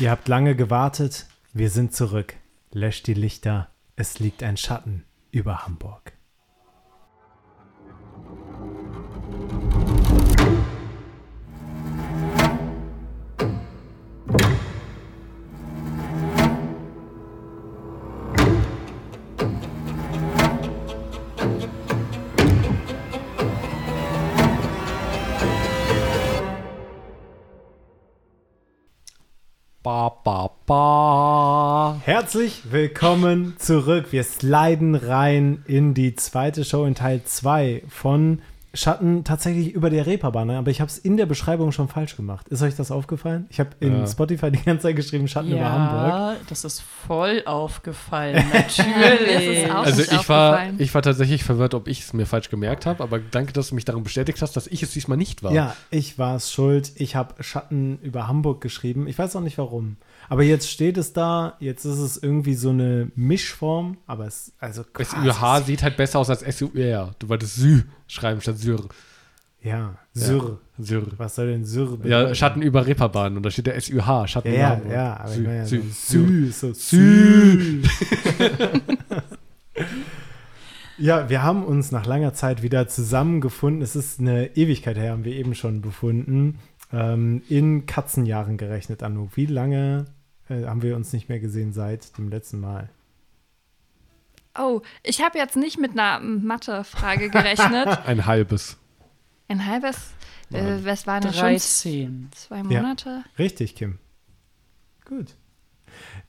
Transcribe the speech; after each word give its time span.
Ihr 0.00 0.10
habt 0.10 0.28
lange 0.28 0.56
gewartet, 0.56 1.26
wir 1.52 1.68
sind 1.68 1.94
zurück. 1.94 2.34
Löscht 2.72 3.06
die 3.06 3.12
Lichter, 3.12 3.68
es 3.96 4.18
liegt 4.18 4.42
ein 4.42 4.56
Schatten 4.56 5.04
über 5.30 5.66
Hamburg. 5.66 6.14
Herzlich 32.30 32.70
willkommen 32.70 33.56
zurück. 33.58 34.12
Wir 34.12 34.22
sliden 34.22 34.94
rein 34.94 35.64
in 35.66 35.94
die 35.94 36.14
zweite 36.14 36.64
Show 36.64 36.84
in 36.84 36.94
Teil 36.94 37.22
2 37.24 37.82
von 37.88 38.40
Schatten 38.72 39.24
tatsächlich 39.24 39.72
über 39.72 39.90
der 39.90 40.06
Reeperbahn, 40.06 40.46
ne? 40.46 40.58
aber 40.58 40.70
ich 40.70 40.80
habe 40.80 40.88
es 40.88 40.96
in 40.98 41.16
der 41.16 41.26
Beschreibung 41.26 41.72
schon 41.72 41.88
falsch 41.88 42.16
gemacht. 42.16 42.48
Ist 42.48 42.62
euch 42.62 42.76
das 42.76 42.92
aufgefallen? 42.92 43.46
Ich 43.50 43.58
habe 43.58 43.70
in 43.80 43.98
Ja. 44.00 44.06
Spotify 44.06 44.50
die 44.52 44.62
ganze 44.62 44.82
Zeit 44.84 44.96
geschrieben 44.96 45.26
Schatten 45.26 45.50
über 45.50 45.70
Hamburg. 45.72 46.08
Ja, 46.08 46.36
das 46.48 46.64
ist 46.64 46.80
voll 46.80 47.42
aufgefallen. 47.46 48.44
Natürlich. 48.52 49.64
ist 49.64 49.70
auch 49.72 49.84
Also 49.84 49.98
nicht 50.02 50.12
ich 50.12 50.28
war, 50.28 50.60
ich 50.78 50.94
war 50.94 51.02
tatsächlich 51.02 51.42
verwirrt, 51.42 51.74
ob 51.74 51.88
ich 51.88 52.00
es 52.02 52.12
mir 52.12 52.26
falsch 52.26 52.48
gemerkt 52.48 52.86
habe, 52.86 53.02
aber 53.02 53.18
danke, 53.18 53.52
dass 53.52 53.70
du 53.70 53.74
mich 53.74 53.84
darin 53.84 54.04
bestätigt 54.04 54.40
hast, 54.40 54.56
dass 54.56 54.68
ich 54.68 54.82
es 54.84 54.92
diesmal 54.92 55.18
nicht 55.18 55.42
war. 55.42 55.52
Ja, 55.52 55.74
ich 55.90 56.18
war 56.18 56.36
es 56.36 56.52
schuld. 56.52 56.92
Ich 56.94 57.16
habe 57.16 57.42
Schatten 57.42 57.98
über 58.02 58.28
Hamburg 58.28 58.60
geschrieben. 58.60 59.08
Ich 59.08 59.18
weiß 59.18 59.34
auch 59.34 59.40
nicht 59.40 59.58
warum. 59.58 59.96
Aber 60.28 60.44
jetzt 60.44 60.70
steht 60.70 60.96
es 60.96 61.12
da. 61.12 61.56
Jetzt 61.58 61.84
ist 61.84 61.98
es 61.98 62.16
irgendwie 62.22 62.54
so 62.54 62.70
eine 62.70 63.10
Mischform. 63.16 63.96
Aber 64.06 64.26
es, 64.26 64.52
also 64.60 64.84
SUH 64.96 65.62
sieht 65.66 65.82
halt 65.82 65.96
besser 65.96 66.20
aus 66.20 66.30
als 66.30 66.44
SUR. 66.56 67.14
Du 67.18 67.28
wolltest 67.28 67.56
Sü 67.56 67.82
schreiben 68.10 68.40
statt 68.40 68.58
Syr. 68.58 68.80
Ja, 69.62 69.96
Syrr. 70.14 70.58
Syr. 70.78 71.06
Was 71.18 71.34
soll 71.34 71.48
denn 71.48 71.64
Syrr 71.64 71.96
bedeuten? 71.96 72.08
Ja, 72.08 72.34
Schatten 72.34 72.62
über 72.62 72.86
Reeperbahn 72.86 73.36
und 73.36 73.42
da 73.42 73.50
steht 73.50 73.66
der 73.66 73.78
SUH, 73.78 74.26
Schatten 74.26 74.52
Ja, 74.54 74.78
über 74.78 74.88
ja, 74.88 74.94
ja, 74.94 75.20
aber 75.20 75.30
ich 75.30 75.36
Sü, 75.36 75.42
meine 75.42 75.56
ja 75.58 75.66
Sü, 75.66 75.82
Sü. 75.92 76.50
So 76.50 76.72
Sü. 76.72 77.82
Ja, 81.00 81.30
wir 81.30 81.42
haben 81.42 81.64
uns 81.64 81.92
nach 81.92 82.04
langer 82.04 82.34
Zeit 82.34 82.62
wieder 82.62 82.86
zusammengefunden. 82.86 83.80
Es 83.80 83.96
ist 83.96 84.20
eine 84.20 84.54
Ewigkeit 84.54 84.98
her, 84.98 85.12
haben 85.12 85.24
wir 85.24 85.32
eben 85.32 85.54
schon 85.54 85.80
befunden. 85.80 86.58
Ähm, 86.92 87.40
in 87.48 87.86
Katzenjahren 87.86 88.58
gerechnet, 88.58 89.02
Anouk. 89.02 89.34
Wie 89.34 89.46
lange 89.46 90.04
äh, 90.50 90.66
haben 90.66 90.82
wir 90.82 90.96
uns 90.96 91.14
nicht 91.14 91.30
mehr 91.30 91.40
gesehen 91.40 91.72
seit 91.72 92.18
dem 92.18 92.28
letzten 92.28 92.60
Mal? 92.60 92.90
Oh, 94.58 94.80
ich 95.02 95.22
habe 95.22 95.38
jetzt 95.38 95.56
nicht 95.56 95.78
mit 95.78 95.92
einer 95.92 96.20
Mathe-Frage 96.20 97.30
gerechnet. 97.30 97.86
Ein 98.06 98.26
halbes. 98.26 98.76
Ein 99.48 99.66
halbes, 99.66 100.12
äh, 100.52 100.78
was 100.84 101.06
waren 101.06 101.22
das 101.22 101.36
schon? 101.36 101.48
13. 101.48 102.28
Zwei 102.34 102.62
Monate? 102.62 103.24
Richtig, 103.38 103.74
Kim. 103.74 103.98
Gut. 105.04 105.34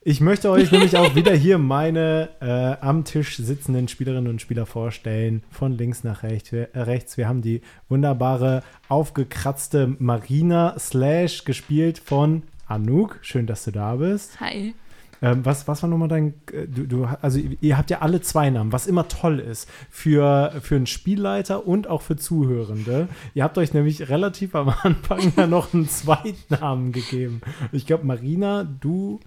Ich 0.00 0.20
möchte 0.20 0.50
euch 0.50 0.72
nämlich 0.72 0.96
auch 0.96 1.14
wieder 1.14 1.32
hier 1.32 1.58
meine 1.58 2.30
äh, 2.40 2.84
am 2.84 3.04
Tisch 3.04 3.36
sitzenden 3.36 3.86
Spielerinnen 3.86 4.28
und 4.28 4.42
Spieler 4.42 4.66
vorstellen, 4.66 5.44
von 5.50 5.72
links 5.72 6.02
nach 6.02 6.24
rechts. 6.24 6.50
Wir, 6.50 6.74
äh, 6.74 6.80
rechts. 6.80 7.16
Wir 7.16 7.28
haben 7.28 7.42
die 7.42 7.62
wunderbare, 7.88 8.64
aufgekratzte 8.88 9.94
Marina 9.98 10.76
Slash 10.78 11.44
gespielt 11.44 12.00
von 12.00 12.42
Anouk. 12.66 13.18
Schön, 13.22 13.46
dass 13.46 13.64
du 13.64 13.70
da 13.70 13.94
bist. 13.96 14.40
Hi. 14.40 14.74
Ähm, 15.22 15.44
was, 15.46 15.68
was 15.68 15.82
war 15.82 15.88
nochmal 15.88 16.08
dein, 16.08 16.34
äh, 16.52 16.66
du, 16.66 16.86
du, 16.86 17.04
also 17.22 17.38
ihr 17.38 17.78
habt 17.78 17.90
ja 17.90 18.00
alle 18.00 18.20
zwei 18.20 18.50
Namen, 18.50 18.72
was 18.72 18.88
immer 18.88 19.06
toll 19.06 19.38
ist 19.38 19.70
für, 19.88 20.52
für 20.60 20.74
einen 20.74 20.86
Spielleiter 20.86 21.64
und 21.66 21.86
auch 21.86 22.02
für 22.02 22.16
Zuhörende. 22.16 23.08
Ihr 23.32 23.44
habt 23.44 23.56
euch 23.56 23.72
nämlich 23.72 24.08
relativ 24.08 24.56
am 24.56 24.68
Anfang 24.82 25.32
ja 25.36 25.46
noch 25.46 25.72
einen 25.72 25.88
Zweitnamen 25.88 26.90
gegeben. 26.90 27.40
Ich 27.70 27.86
glaube, 27.86 28.04
Marina, 28.04 28.64
du 28.64 29.20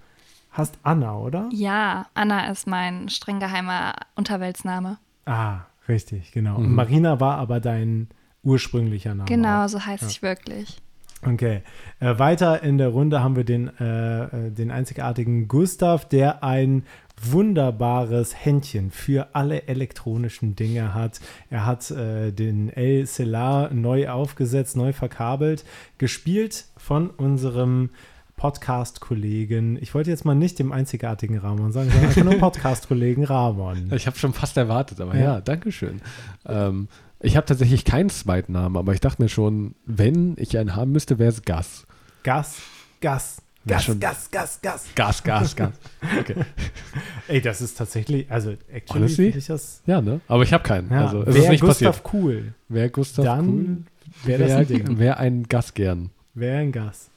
hast 0.52 0.78
Anna, 0.84 1.18
oder? 1.18 1.50
Ja, 1.54 2.08
Anna 2.14 2.52
ist 2.52 2.68
mein 2.68 3.08
streng 3.08 3.40
geheimer 3.40 3.94
Unterweltsname. 4.16 4.98
Ah, 5.26 5.62
richtig, 5.88 6.34
genau. 6.34 6.58
Und 6.58 6.76
Marina 6.76 7.22
war 7.22 7.38
aber 7.38 7.62
dein 7.62 8.10
ursprünglicher 8.44 9.16
Name. 9.16 9.30
Genau, 9.30 9.64
auch. 9.64 9.70
so 9.70 9.86
heißt 9.86 10.12
ich 10.12 10.22
wirklich. 10.22 10.82
Okay. 11.26 11.62
Äh, 12.00 12.20
weiter 12.20 12.62
in 12.64 12.78
der 12.78 12.90
Runde 12.90 13.22
haben 13.24 13.36
wir 13.36 13.44
den, 13.44 13.72
äh, 13.80 14.24
äh, 14.26 14.52
den 14.52 14.72
einzigartigen 14.72 15.48
Gustav, 15.48 16.08
der 16.08 16.44
ein 16.44 16.84
wunderbares 17.22 18.36
Händchen 18.36 18.92
für 18.92 19.30
alle 19.34 19.68
elektronischen 19.68 20.56
Dinge 20.56 20.94
hat. 20.94 21.20
Er 21.50 21.66
hat 21.66 21.90
äh, 21.92 22.32
den 22.32 22.70
El 22.70 23.08
Celar 23.08 23.74
neu 23.74 24.10
aufgesetzt, 24.10 24.76
neu 24.76 24.92
verkabelt, 24.94 25.64
gespielt 25.98 26.66
von 26.78 27.10
unserem 27.10 27.90
Podcast-Kollegen. 28.38 29.78
Ich 29.82 29.94
wollte 29.94 30.10
jetzt 30.10 30.26
mal 30.26 30.36
nicht 30.36 30.60
dem 30.60 30.72
einzigartigen 30.74 31.38
Ramon 31.38 31.72
sagen, 31.72 31.90
sondern 31.90 32.10
einfach 32.10 32.24
nur 32.24 32.36
Podcast-Kollegen 32.40 33.24
Ramon. 33.24 33.92
Ich 33.96 34.08
habe 34.08 34.18
schon 34.18 34.34
fast 34.34 34.58
erwartet, 34.58 35.00
aber 35.00 35.16
Ja. 35.16 35.22
ja, 35.36 35.42
danke 35.42 35.72
schön. 35.72 36.02
Ähm, 36.46 36.90
ich 37.20 37.36
habe 37.38 37.46
tatsächlich 37.46 37.86
keinen 37.86 38.10
Zweitnamen, 38.10 38.78
aber 38.78 38.94
ich 38.94 39.00
dachte 39.00 39.22
mir 39.22 39.30
schon, 39.30 39.76
wenn 39.86 40.36
ich 40.38 40.58
einen 40.58 40.76
haben 40.76 40.92
müsste, 40.92 41.18
wäre 41.20 41.30
es 41.32 41.42
Gas. 41.44 41.86
Gas, 42.24 42.58
Gas, 43.02 43.38
Wär 43.64 43.76
Gas, 43.78 43.84
schon- 43.86 44.00
Gas, 44.00 44.30
Gas, 44.32 44.60
Gas. 44.62 44.86
Gas, 44.96 45.24
Gas, 45.24 45.56
Gas. 45.56 45.72
Okay. 46.20 46.36
Ey, 47.28 47.42
das 47.42 47.62
ist 47.62 47.78
tatsächlich, 47.78 48.30
also 48.32 48.52
actually 48.72 49.00
Honestly? 49.02 49.26
finde 49.26 49.38
ich 49.40 49.48
das 49.48 49.82
Ja, 49.86 50.02
ne? 50.02 50.22
Aber 50.28 50.44
ich 50.44 50.54
habe 50.54 50.64
keinen. 50.64 50.92
Ja, 50.92 51.06
also, 51.06 51.22
es 51.24 51.34
wär 51.34 51.44
ist 51.44 51.50
nicht 51.50 51.62
Gustav 51.62 52.04
passiert. 52.04 52.14
cool, 52.24 52.54
Wer 52.70 52.90
Gustav 52.90 53.26
dann 53.26 53.48
cool? 53.50 53.78
wäre 54.24 54.44
das 54.44 54.52
ein 54.54 54.68
Ding. 54.68 54.84
Wer 54.90 54.98
wär 55.00 55.18
ein 55.20 55.44
Gas 55.50 55.74
gern? 55.74 56.10
Wäre 56.36 56.58
ein 56.60 56.72
Gas. 56.72 57.10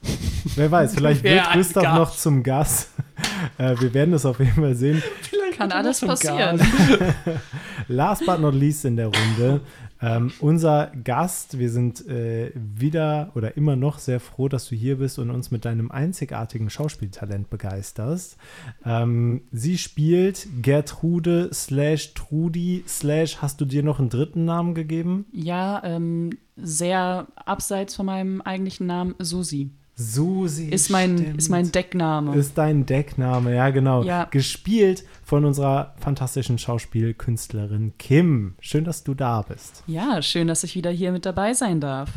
Wer 0.55 0.71
weiß, 0.71 0.95
vielleicht 0.95 1.23
Wär 1.23 1.35
wird 1.43 1.53
Gustav 1.53 1.83
Gas. 1.83 1.95
noch 1.97 2.15
zum 2.15 2.43
Gas. 2.43 2.89
Äh, 3.57 3.75
wir 3.79 3.93
werden 3.93 4.13
es 4.13 4.25
auf 4.25 4.39
jeden 4.39 4.53
Fall 4.53 4.75
sehen. 4.75 5.01
Kann 5.57 5.71
alles 5.73 5.99
passieren. 6.01 6.59
Last 7.87 8.25
but 8.25 8.39
not 8.39 8.53
least 8.53 8.85
in 8.85 8.95
der 8.95 9.07
Runde. 9.07 9.61
Ähm, 10.01 10.31
unser 10.39 10.91
Gast, 11.03 11.59
wir 11.59 11.69
sind 11.69 12.07
äh, 12.07 12.51
wieder 12.55 13.31
oder 13.35 13.57
immer 13.57 13.75
noch 13.75 13.99
sehr 13.99 14.19
froh, 14.19 14.47
dass 14.47 14.69
du 14.69 14.75
hier 14.75 14.97
bist 14.97 15.19
und 15.19 15.29
uns 15.29 15.51
mit 15.51 15.65
deinem 15.65 15.91
einzigartigen 15.91 16.69
Schauspieltalent 16.69 17.49
begeisterst. 17.49 18.37
Ähm, 18.85 19.41
sie 19.51 19.77
spielt 19.77 20.47
Gertrude 20.61 21.49
slash 21.53 22.13
Trudi 22.13 22.83
slash, 22.87 23.37
hast 23.41 23.59
du 23.59 23.65
dir 23.65 23.83
noch 23.83 23.99
einen 23.99 24.09
dritten 24.09 24.45
Namen 24.45 24.73
gegeben? 24.73 25.25
Ja, 25.31 25.81
ähm, 25.83 26.31
sehr 26.55 27.27
abseits 27.35 27.95
von 27.95 28.05
meinem 28.05 28.41
eigentlichen 28.41 28.87
Namen, 28.87 29.15
Susi. 29.19 29.71
Susi. 30.01 30.69
Ist 30.69 30.89
mein, 30.89 31.17
stimmt. 31.17 31.37
ist 31.37 31.49
mein 31.49 31.71
Deckname. 31.71 32.35
Ist 32.35 32.57
dein 32.57 32.85
Deckname, 32.85 33.53
ja 33.55 33.69
genau. 33.69 34.03
Ja. 34.03 34.25
Gespielt 34.31 35.03
von 35.25 35.43
unserer 35.45 35.93
fantastischen 35.99 36.57
Schauspielkünstlerin 36.57 37.93
Kim. 37.99 38.55
Schön, 38.61 38.85
dass 38.85 39.03
du 39.03 39.13
da 39.13 39.41
bist. 39.41 39.83
ja, 39.87 40.21
schön, 40.21 40.47
dass 40.47 40.63
ich 40.63 40.75
wieder 40.75 40.89
hier 40.91 41.11
mit 41.11 41.25
dabei 41.25 41.53
sein 41.53 41.81
darf. 41.81 42.09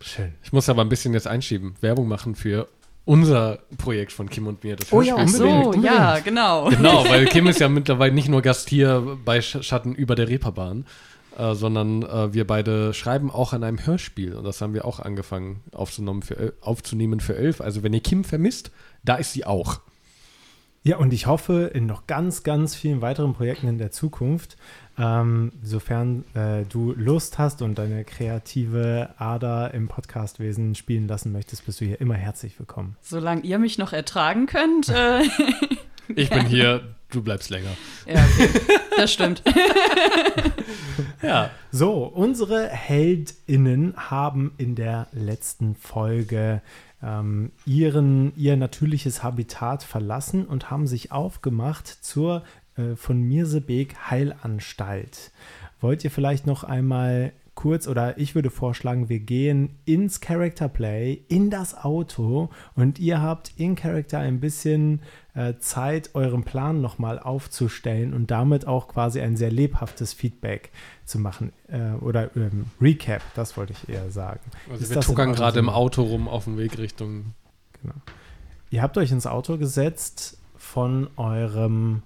Schön. 0.00 0.34
Ich 0.42 0.52
muss 0.52 0.68
aber 0.68 0.82
ein 0.82 0.88
bisschen 0.88 1.14
jetzt 1.14 1.26
einschieben, 1.26 1.74
Werbung 1.80 2.08
machen 2.08 2.34
für 2.34 2.68
unser 3.04 3.60
Projekt 3.78 4.12
von 4.12 4.28
Kim 4.28 4.46
und 4.46 4.62
mir. 4.64 4.76
Das 4.76 4.92
Oh 4.92 5.00
ja, 5.00 5.14
Ach 5.14 5.20
Hörspiel. 5.20 5.38
so, 5.38 5.48
Unbedingt, 5.48 5.84
ja, 5.86 6.18
genau. 6.18 6.68
Genau, 6.68 7.04
weil 7.08 7.24
Kim 7.26 7.46
ist 7.46 7.58
ja 7.58 7.68
mittlerweile 7.68 8.12
nicht 8.12 8.28
nur 8.28 8.42
Gast 8.42 8.68
hier 8.68 9.16
bei 9.24 9.38
Sch- 9.38 9.62
Schatten 9.62 9.94
über 9.94 10.14
der 10.14 10.28
Reeperbahn, 10.28 10.84
äh, 11.38 11.54
sondern 11.54 12.02
äh, 12.02 12.34
wir 12.34 12.46
beide 12.46 12.92
schreiben 12.92 13.30
auch 13.30 13.52
an 13.52 13.64
einem 13.64 13.84
Hörspiel. 13.86 14.34
Und 14.34 14.44
das 14.44 14.60
haben 14.60 14.74
wir 14.74 14.84
auch 14.84 15.00
angefangen 15.00 15.62
aufzunehmen 15.72 16.22
für, 16.22 16.36
El- 16.36 16.52
aufzunehmen 16.60 17.20
für 17.20 17.36
elf. 17.36 17.60
Also 17.60 17.82
wenn 17.82 17.92
ihr 17.94 18.00
Kim 18.00 18.24
vermisst, 18.24 18.70
da 19.04 19.14
ist 19.16 19.32
sie 19.32 19.44
auch. 19.46 19.80
Ja, 20.84 20.96
und 20.98 21.12
ich 21.12 21.26
hoffe 21.26 21.70
in 21.74 21.86
noch 21.86 22.06
ganz, 22.06 22.44
ganz 22.44 22.74
vielen 22.74 23.02
weiteren 23.02 23.34
Projekten 23.34 23.66
in 23.68 23.78
der 23.78 23.90
Zukunft, 23.90 24.56
ähm, 24.96 25.52
sofern 25.62 26.24
äh, 26.34 26.64
du 26.64 26.92
Lust 26.96 27.36
hast 27.38 27.62
und 27.62 27.76
deine 27.78 28.04
kreative 28.04 29.10
Ader 29.18 29.74
im 29.74 29.88
Podcastwesen 29.88 30.74
spielen 30.76 31.06
lassen 31.08 31.32
möchtest, 31.32 31.66
bist 31.66 31.80
du 31.80 31.84
hier 31.84 32.00
immer 32.00 32.14
herzlich 32.14 32.58
willkommen. 32.58 32.96
Solange 33.02 33.42
ihr 33.42 33.58
mich 33.58 33.76
noch 33.76 33.92
ertragen 33.92 34.46
könnt. 34.46 34.88
Äh, 34.88 35.24
Ich 36.16 36.30
bin 36.30 36.46
hier, 36.46 36.94
du 37.10 37.22
bleibst 37.22 37.50
länger. 37.50 37.70
ja, 38.06 38.24
okay. 38.24 38.48
Das 38.96 39.12
stimmt. 39.12 39.42
Ja. 41.22 41.50
So, 41.70 42.04
unsere 42.04 42.68
HeldInnen 42.68 43.94
haben 43.96 44.52
in 44.56 44.74
der 44.74 45.08
letzten 45.12 45.74
Folge 45.74 46.62
ähm, 47.02 47.52
ihren, 47.66 48.32
ihr 48.36 48.56
natürliches 48.56 49.22
Habitat 49.22 49.82
verlassen 49.82 50.46
und 50.46 50.70
haben 50.70 50.86
sich 50.86 51.12
aufgemacht 51.12 51.86
zur 51.86 52.44
äh, 52.76 52.96
von 52.96 53.20
Mirsebeek 53.22 54.10
Heilanstalt. 54.10 55.32
Wollt 55.80 56.04
ihr 56.04 56.10
vielleicht 56.10 56.46
noch 56.46 56.64
einmal 56.64 57.32
kurz 57.54 57.88
oder 57.88 58.18
ich 58.18 58.36
würde 58.36 58.50
vorschlagen, 58.50 59.08
wir 59.08 59.18
gehen 59.18 59.70
ins 59.84 60.20
Character 60.20 60.68
Play, 60.68 61.22
in 61.28 61.50
das 61.50 61.76
Auto 61.76 62.50
und 62.76 63.00
ihr 63.00 63.20
habt 63.20 63.52
in 63.56 63.74
Character 63.74 64.20
ein 64.20 64.38
bisschen 64.38 65.00
Zeit, 65.58 66.10
euren 66.14 66.42
Plan 66.42 66.80
nochmal 66.80 67.18
aufzustellen 67.18 68.12
und 68.14 68.30
damit 68.30 68.66
auch 68.66 68.88
quasi 68.88 69.20
ein 69.20 69.36
sehr 69.36 69.50
lebhaftes 69.50 70.12
Feedback 70.12 70.70
zu 71.04 71.18
machen 71.18 71.52
äh, 71.68 71.92
oder 72.00 72.34
ähm, 72.36 72.66
Recap, 72.80 73.22
das 73.34 73.56
wollte 73.56 73.72
ich 73.72 73.88
eher 73.88 74.10
sagen. 74.10 74.40
Also 74.70 74.82
Ist 74.82 74.94
wir 74.94 75.00
tuckern 75.00 75.32
gerade 75.32 75.58
im? 75.58 75.68
Auto 75.68 76.02
rum 76.02 76.28
auf 76.28 76.44
dem 76.44 76.58
Weg 76.58 76.78
Richtung. 76.78 77.34
Ihr 78.70 78.82
habt 78.82 78.98
euch 78.98 79.12
ins 79.12 79.26
Auto 79.26 79.58
gesetzt 79.58 80.38
von 80.56 81.08
eurem 81.16 82.02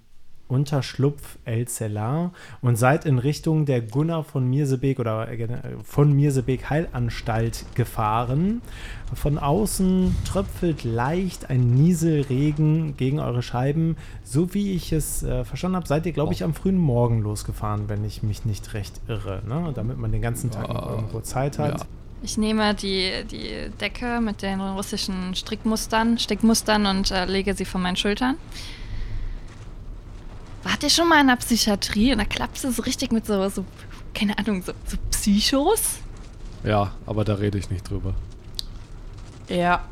Unterschlupf 0.49 1.39
El 1.45 1.67
Celar 1.67 2.33
und 2.61 2.77
seid 2.77 3.07
in 3.07 3.19
Richtung 3.19 3.65
der 3.65 3.81
Gunnar 3.81 4.25
von 4.25 4.49
Mirsebeek 4.49 4.99
oder 4.99 5.31
äh, 5.31 5.49
von 5.83 6.13
Mirsebeek 6.13 6.69
Heilanstalt 6.69 7.65
gefahren. 7.75 8.61
Von 9.15 9.39
außen 9.39 10.15
tröpfelt 10.25 10.85
leicht 10.85 11.51
ein 11.51 11.75
Nieselregen 11.75 12.97
gegen 12.97 13.19
eure 13.19 13.43
Scheiben. 13.43 13.97
So 14.25 14.55
wie 14.55 14.73
ich 14.73 14.93
es 14.93 15.23
äh, 15.23 15.45
verstanden 15.45 15.77
habe, 15.77 15.89
seid 15.89 16.07
ihr, 16.07 16.13
glaube 16.13 16.33
ich, 16.33 16.45
am 16.45 16.55
frühen 16.55 16.79
Morgen 16.79 17.23
losgefahren, 17.23 17.89
wenn 17.89 18.05
ich 18.05 18.23
mich 18.23 18.45
nicht 18.45 18.75
recht 18.75 19.01
irre, 19.09 19.43
ne? 19.49 19.73
damit 19.75 19.99
man 19.99 20.13
den 20.13 20.23
ganzen 20.23 20.51
Tag 20.51 20.69
noch 20.69 20.91
irgendwo 20.91 21.21
Zeit 21.21 21.59
hat. 21.59 21.81
Ja. 21.81 21.87
Ich 22.25 22.39
nehme 22.39 22.75
die, 22.75 23.11
die 23.31 23.71
Decke 23.81 24.21
mit 24.21 24.43
den 24.43 24.61
russischen 24.61 25.35
Strickmustern, 25.35 26.19
Stickmustern 26.19 26.87
und 26.87 27.11
äh, 27.11 27.25
lege 27.25 27.55
sie 27.55 27.65
von 27.65 27.83
meinen 27.83 27.97
Schultern. 27.97 28.37
Wart 30.63 30.83
ihr 30.83 30.91
schon 30.91 31.09
mal 31.09 31.21
in 31.21 31.27
der 31.27 31.37
Psychiatrie? 31.37 32.13
Und 32.13 32.19
da 32.19 32.25
klappst 32.25 32.65
du 32.65 32.71
so 32.71 32.83
richtig 32.83 33.13
mit 33.13 33.27
so, 33.27 33.49
so 33.49 33.65
keine 34.15 34.39
Ahnung, 34.39 34.63
so, 34.63 34.73
so 34.87 34.97
Psychos? 35.11 35.99
Ja, 36.65 36.93
aber 37.07 37.25
da 37.25 37.35
rede 37.35 37.59
ich 37.59 37.71
nicht 37.71 37.89
drüber. 37.89 38.15
Ja. 39.49 39.85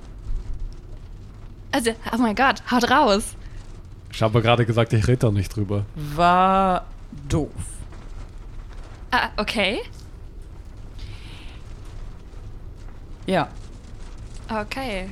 Also, 1.72 1.93
oh 2.12 2.19
mein 2.19 2.34
Gott, 2.34 2.62
haut 2.70 2.90
raus. 2.90 3.34
Ich 4.12 4.22
habe 4.22 4.43
gerade 4.43 4.67
gesagt, 4.67 4.93
ich 4.93 5.06
rede 5.06 5.19
da 5.19 5.31
nicht 5.31 5.55
drüber. 5.55 5.84
War 5.94 6.87
doof. 7.28 7.50
Ah, 9.11 9.31
okay. 9.37 9.81
Ja. 13.26 13.49
Okay. 14.49 15.08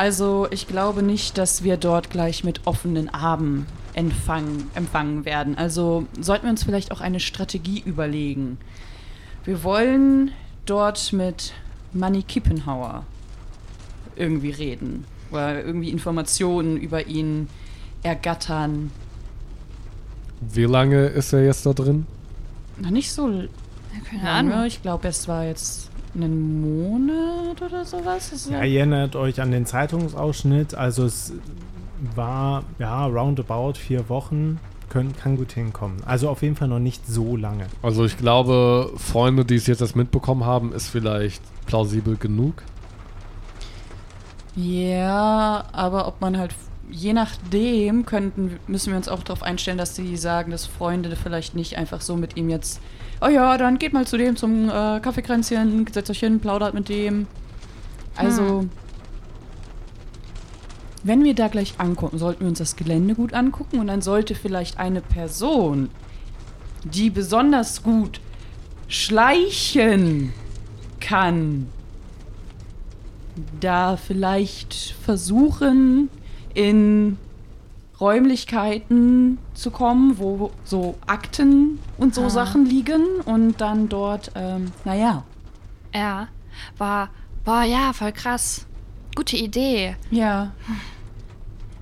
Also 0.00 0.48
ich 0.50 0.66
glaube 0.66 1.02
nicht, 1.02 1.36
dass 1.36 1.62
wir 1.62 1.76
dort 1.76 2.08
gleich 2.08 2.42
mit 2.42 2.66
offenen 2.66 3.10
Armen 3.10 3.66
empfangen, 3.92 4.70
empfangen 4.74 5.26
werden. 5.26 5.58
Also 5.58 6.06
sollten 6.18 6.44
wir 6.44 6.50
uns 6.52 6.64
vielleicht 6.64 6.90
auch 6.90 7.02
eine 7.02 7.20
Strategie 7.20 7.82
überlegen. 7.84 8.56
Wir 9.44 9.62
wollen 9.62 10.32
dort 10.64 11.12
mit 11.12 11.52
Manny 11.92 12.22
Kippenhauer 12.22 13.04
irgendwie 14.16 14.52
reden. 14.52 15.04
Oder 15.32 15.62
irgendwie 15.62 15.90
Informationen 15.90 16.78
über 16.78 17.06
ihn 17.06 17.50
ergattern. 18.02 18.92
Wie 20.40 20.64
lange 20.64 21.08
ist 21.08 21.34
er 21.34 21.44
jetzt 21.44 21.66
da 21.66 21.74
drin? 21.74 22.06
Noch 22.78 22.88
nicht 22.88 23.12
so 23.12 23.26
keine 24.08 24.24
lange. 24.24 24.54
Ahnung. 24.54 24.66
Ich 24.66 24.80
glaube, 24.80 25.08
es 25.08 25.28
war 25.28 25.44
jetzt 25.44 25.89
einen 26.14 26.60
Monat 26.60 27.62
oder 27.62 27.84
sowas. 27.84 28.48
Ja, 28.50 28.64
ihr 28.64 28.80
erinnert 28.80 29.16
euch 29.16 29.40
an 29.40 29.50
den 29.50 29.66
Zeitungsausschnitt. 29.66 30.74
Also 30.74 31.04
es 31.04 31.32
war 32.14 32.64
ja 32.78 33.06
roundabout 33.06 33.74
vier 33.74 34.08
Wochen. 34.08 34.58
Können, 34.88 35.14
kann 35.16 35.36
gut 35.36 35.52
hinkommen. 35.52 35.98
Also 36.04 36.28
auf 36.28 36.42
jeden 36.42 36.56
Fall 36.56 36.66
noch 36.66 36.80
nicht 36.80 37.06
so 37.06 37.36
lange. 37.36 37.66
Also 37.80 38.04
ich 38.04 38.18
glaube, 38.18 38.90
Freunde, 38.96 39.44
die 39.44 39.54
es 39.54 39.68
jetzt 39.68 39.80
erst 39.80 39.94
mitbekommen 39.94 40.44
haben, 40.44 40.72
ist 40.72 40.88
vielleicht 40.88 41.42
plausibel 41.66 42.16
genug. 42.16 42.64
Ja, 44.56 45.64
aber 45.70 46.08
ob 46.08 46.20
man 46.20 46.36
halt, 46.36 46.56
je 46.90 47.12
nachdem, 47.12 48.04
könnten, 48.04 48.58
müssen 48.66 48.90
wir 48.90 48.96
uns 48.96 49.08
auch 49.08 49.22
darauf 49.22 49.44
einstellen, 49.44 49.78
dass 49.78 49.94
sie 49.94 50.16
sagen, 50.16 50.50
dass 50.50 50.66
Freunde 50.66 51.14
vielleicht 51.14 51.54
nicht 51.54 51.78
einfach 51.78 52.00
so 52.00 52.16
mit 52.16 52.36
ihm 52.36 52.50
jetzt, 52.50 52.80
oh 53.20 53.28
ja, 53.28 53.56
dann 53.58 53.78
geht 53.78 53.92
mal 53.92 54.06
zu 54.06 54.16
dem 54.16 54.36
zum 54.36 54.68
äh, 54.68 55.00
Kaffeekränzchen, 55.00 55.86
setzt 55.92 56.10
euch 56.10 56.20
hin, 56.20 56.40
plaudert 56.40 56.74
mit 56.74 56.88
dem. 56.88 57.26
Also, 58.16 58.66
wenn 61.02 61.24
wir 61.24 61.34
da 61.34 61.48
gleich 61.48 61.74
ankommen, 61.78 62.18
sollten 62.18 62.40
wir 62.40 62.48
uns 62.48 62.58
das 62.58 62.76
Gelände 62.76 63.14
gut 63.14 63.32
angucken 63.32 63.78
und 63.78 63.86
dann 63.86 64.02
sollte 64.02 64.34
vielleicht 64.34 64.78
eine 64.78 65.00
Person, 65.00 65.90
die 66.84 67.10
besonders 67.10 67.82
gut 67.82 68.20
schleichen 68.88 70.32
kann, 71.00 71.68
da 73.60 73.96
vielleicht 73.96 74.94
versuchen, 75.02 76.10
in 76.52 77.16
Räumlichkeiten 78.00 79.38
zu 79.54 79.70
kommen, 79.70 80.18
wo 80.18 80.50
so 80.64 80.96
Akten 81.06 81.78
und 81.98 82.14
so 82.14 82.24
Ah. 82.24 82.30
Sachen 82.30 82.64
liegen 82.66 83.04
und 83.24 83.60
dann 83.60 83.88
dort, 83.88 84.30
ähm, 84.34 84.72
naja, 84.84 85.24
Ja. 85.94 86.28
War, 86.78 87.08
boah, 87.44 87.62
ja, 87.62 87.92
voll 87.92 88.12
krass. 88.12 88.66
Gute 89.16 89.36
Idee. 89.36 89.96
ja, 90.10 90.52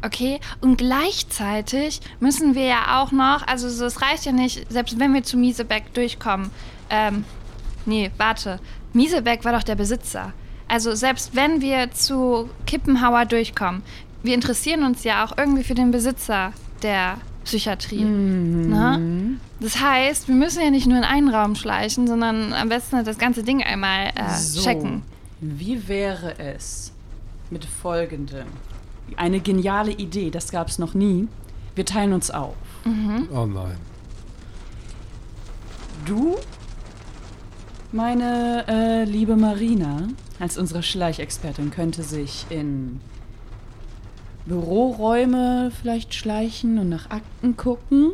Okay, 0.00 0.38
und 0.61 0.79
gleichzeitig 0.79 2.00
müssen 2.20 2.55
wir 2.55 2.67
ja 2.67 3.03
auch 3.03 3.11
noch, 3.11 3.44
also 3.49 3.69
so, 3.69 3.85
es 3.85 4.00
reicht 4.00 4.26
ja 4.26 4.32
nicht, 4.32 4.70
selbst 4.70 5.00
wenn 5.00 5.12
wir 5.12 5.25
zu 5.25 5.37
Miesebeck 5.37 5.93
durchkommen. 5.93 6.50
Ähm, 6.88 7.25
nee, 7.85 8.12
warte. 8.17 8.61
Miesebeck 8.93 9.44
war 9.44 9.53
doch 9.53 9.65
der 9.65 9.75
Besitzer. 9.75 10.32
Also 10.69 10.94
selbst 10.94 11.35
wenn 11.35 11.61
wir 11.61 11.91
zu 11.91 12.49
Kippenhauer 12.65 13.25
durchkommen, 13.25 13.82
wir 14.23 14.35
interessieren 14.35 14.85
uns 14.85 15.05
ja 15.05 15.25
auch 15.25 15.37
irgendwie 15.38 15.65
für 15.65 15.75
den 15.75 15.91
Besitzer 15.91 16.53
der 16.82 17.17
Psychiatrie. 17.44 18.05
Na? 18.05 18.99
Das 19.61 19.81
heißt, 19.81 20.29
wir 20.29 20.35
müssen 20.35 20.62
ja 20.62 20.70
nicht 20.70 20.87
nur 20.87 20.99
in 20.99 21.05
einen 21.05 21.29
Raum 21.29 21.55
schleichen, 21.55 22.06
sondern 22.06 22.53
am 22.53 22.69
besten 22.69 23.05
das 23.05 23.19
ganze 23.19 23.43
Ding 23.43 23.62
einmal 23.62 24.09
äh, 24.15 24.35
So. 24.38 24.62
checken. 24.62 25.03
Wie 25.41 25.88
wäre 25.88 26.38
es 26.38 26.93
mit 27.50 27.65
folgendem? 27.65 28.47
Eine 29.17 29.41
geniale 29.41 29.93
Idee, 29.93 30.31
das 30.31 30.50
gab 30.50 30.69
es 30.69 30.79
noch 30.79 30.94
nie. 30.94 31.26
Wir 31.75 31.87
teilen 31.87 32.12
uns 32.12 32.31
auf. 32.31 32.55
Oh 33.32 33.47
nein. 33.47 33.76
Du, 36.05 36.37
meine 37.93 38.65
äh, 38.69 39.05
liebe 39.05 39.37
Marina, 39.37 40.09
als 40.38 40.59
unsere 40.59 40.82
Schleichexpertin, 40.82 41.70
könnte 41.70 42.03
sich 42.03 42.47
in 42.50 43.00
Büroräume 44.48 45.70
vielleicht 45.81 46.14
schleichen 46.14 46.78
und 46.78 46.88
nach 46.88 47.10
Akten 47.10 47.56
gucken. 47.56 48.12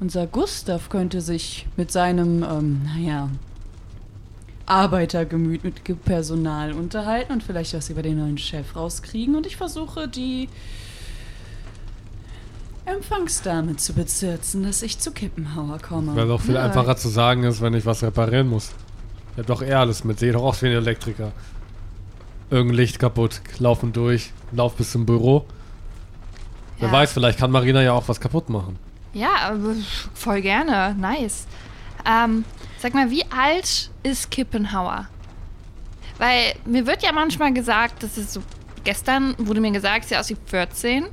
Unser 0.00 0.26
Gustav 0.26 0.88
könnte 0.88 1.20
sich 1.20 1.66
mit 1.76 1.90
seinem, 1.90 2.42
ähm, 2.42 2.82
naja, 2.84 3.30
Arbeitergemüt 4.66 5.62
mit 5.64 6.04
Personal 6.04 6.72
unterhalten 6.72 7.32
und 7.32 7.42
vielleicht 7.42 7.74
was 7.74 7.90
über 7.90 8.02
den 8.02 8.18
neuen 8.18 8.38
Chef 8.38 8.76
rauskriegen. 8.76 9.34
Und 9.36 9.46
ich 9.46 9.56
versuche, 9.56 10.08
die 10.08 10.48
Empfangsdame 12.86 13.76
zu 13.76 13.92
bezirzen, 13.94 14.62
dass 14.62 14.82
ich 14.82 14.98
zu 14.98 15.10
Kippenhauer 15.12 15.78
komme. 15.78 16.14
Weil 16.16 16.28
doch 16.28 16.40
viel 16.40 16.54
Ja. 16.54 16.64
einfacher 16.64 16.96
zu 16.96 17.08
sagen 17.08 17.44
ist, 17.44 17.60
wenn 17.60 17.74
ich 17.74 17.86
was 17.86 18.02
reparieren 18.02 18.48
muss. 18.48 18.72
Ich 19.32 19.38
hab 19.38 19.46
doch 19.46 19.62
eher 19.62 19.80
alles 19.80 20.04
mit. 20.04 20.18
Sehe 20.18 20.32
doch 20.32 20.42
aus 20.42 20.62
wie 20.62 20.66
ein 20.66 20.72
Elektriker. 20.72 21.32
Irgendein 22.50 22.76
Licht 22.76 22.98
kaputt, 22.98 23.40
laufen 23.58 23.92
durch, 23.92 24.32
lauf 24.52 24.74
bis 24.76 24.92
zum 24.92 25.06
Büro. 25.06 25.46
Wer 26.78 26.88
Ja. 26.88 26.92
weiß, 26.94 27.12
vielleicht 27.12 27.38
kann 27.38 27.50
Marina 27.50 27.82
ja 27.82 27.92
auch 27.92 28.08
was 28.08 28.20
kaputt 28.20 28.48
machen. 28.50 28.78
Ja, 29.12 29.54
voll 30.14 30.40
gerne. 30.42 30.94
Nice. 30.98 31.46
Ähm, 32.04 32.44
sag 32.78 32.94
mal, 32.94 33.10
wie 33.10 33.24
alt 33.30 33.90
ist 34.02 34.30
Kippenhauer? 34.30 35.06
Weil 36.18 36.54
mir 36.64 36.86
wird 36.86 37.02
ja 37.02 37.12
manchmal 37.12 37.52
gesagt, 37.52 38.02
das 38.02 38.18
ist 38.18 38.32
so. 38.32 38.42
Gestern 38.84 39.34
wurde 39.38 39.60
mir 39.60 39.70
gesagt, 39.72 40.06
sie 40.08 40.16
aussieht 40.16 40.38
14. 40.46 41.06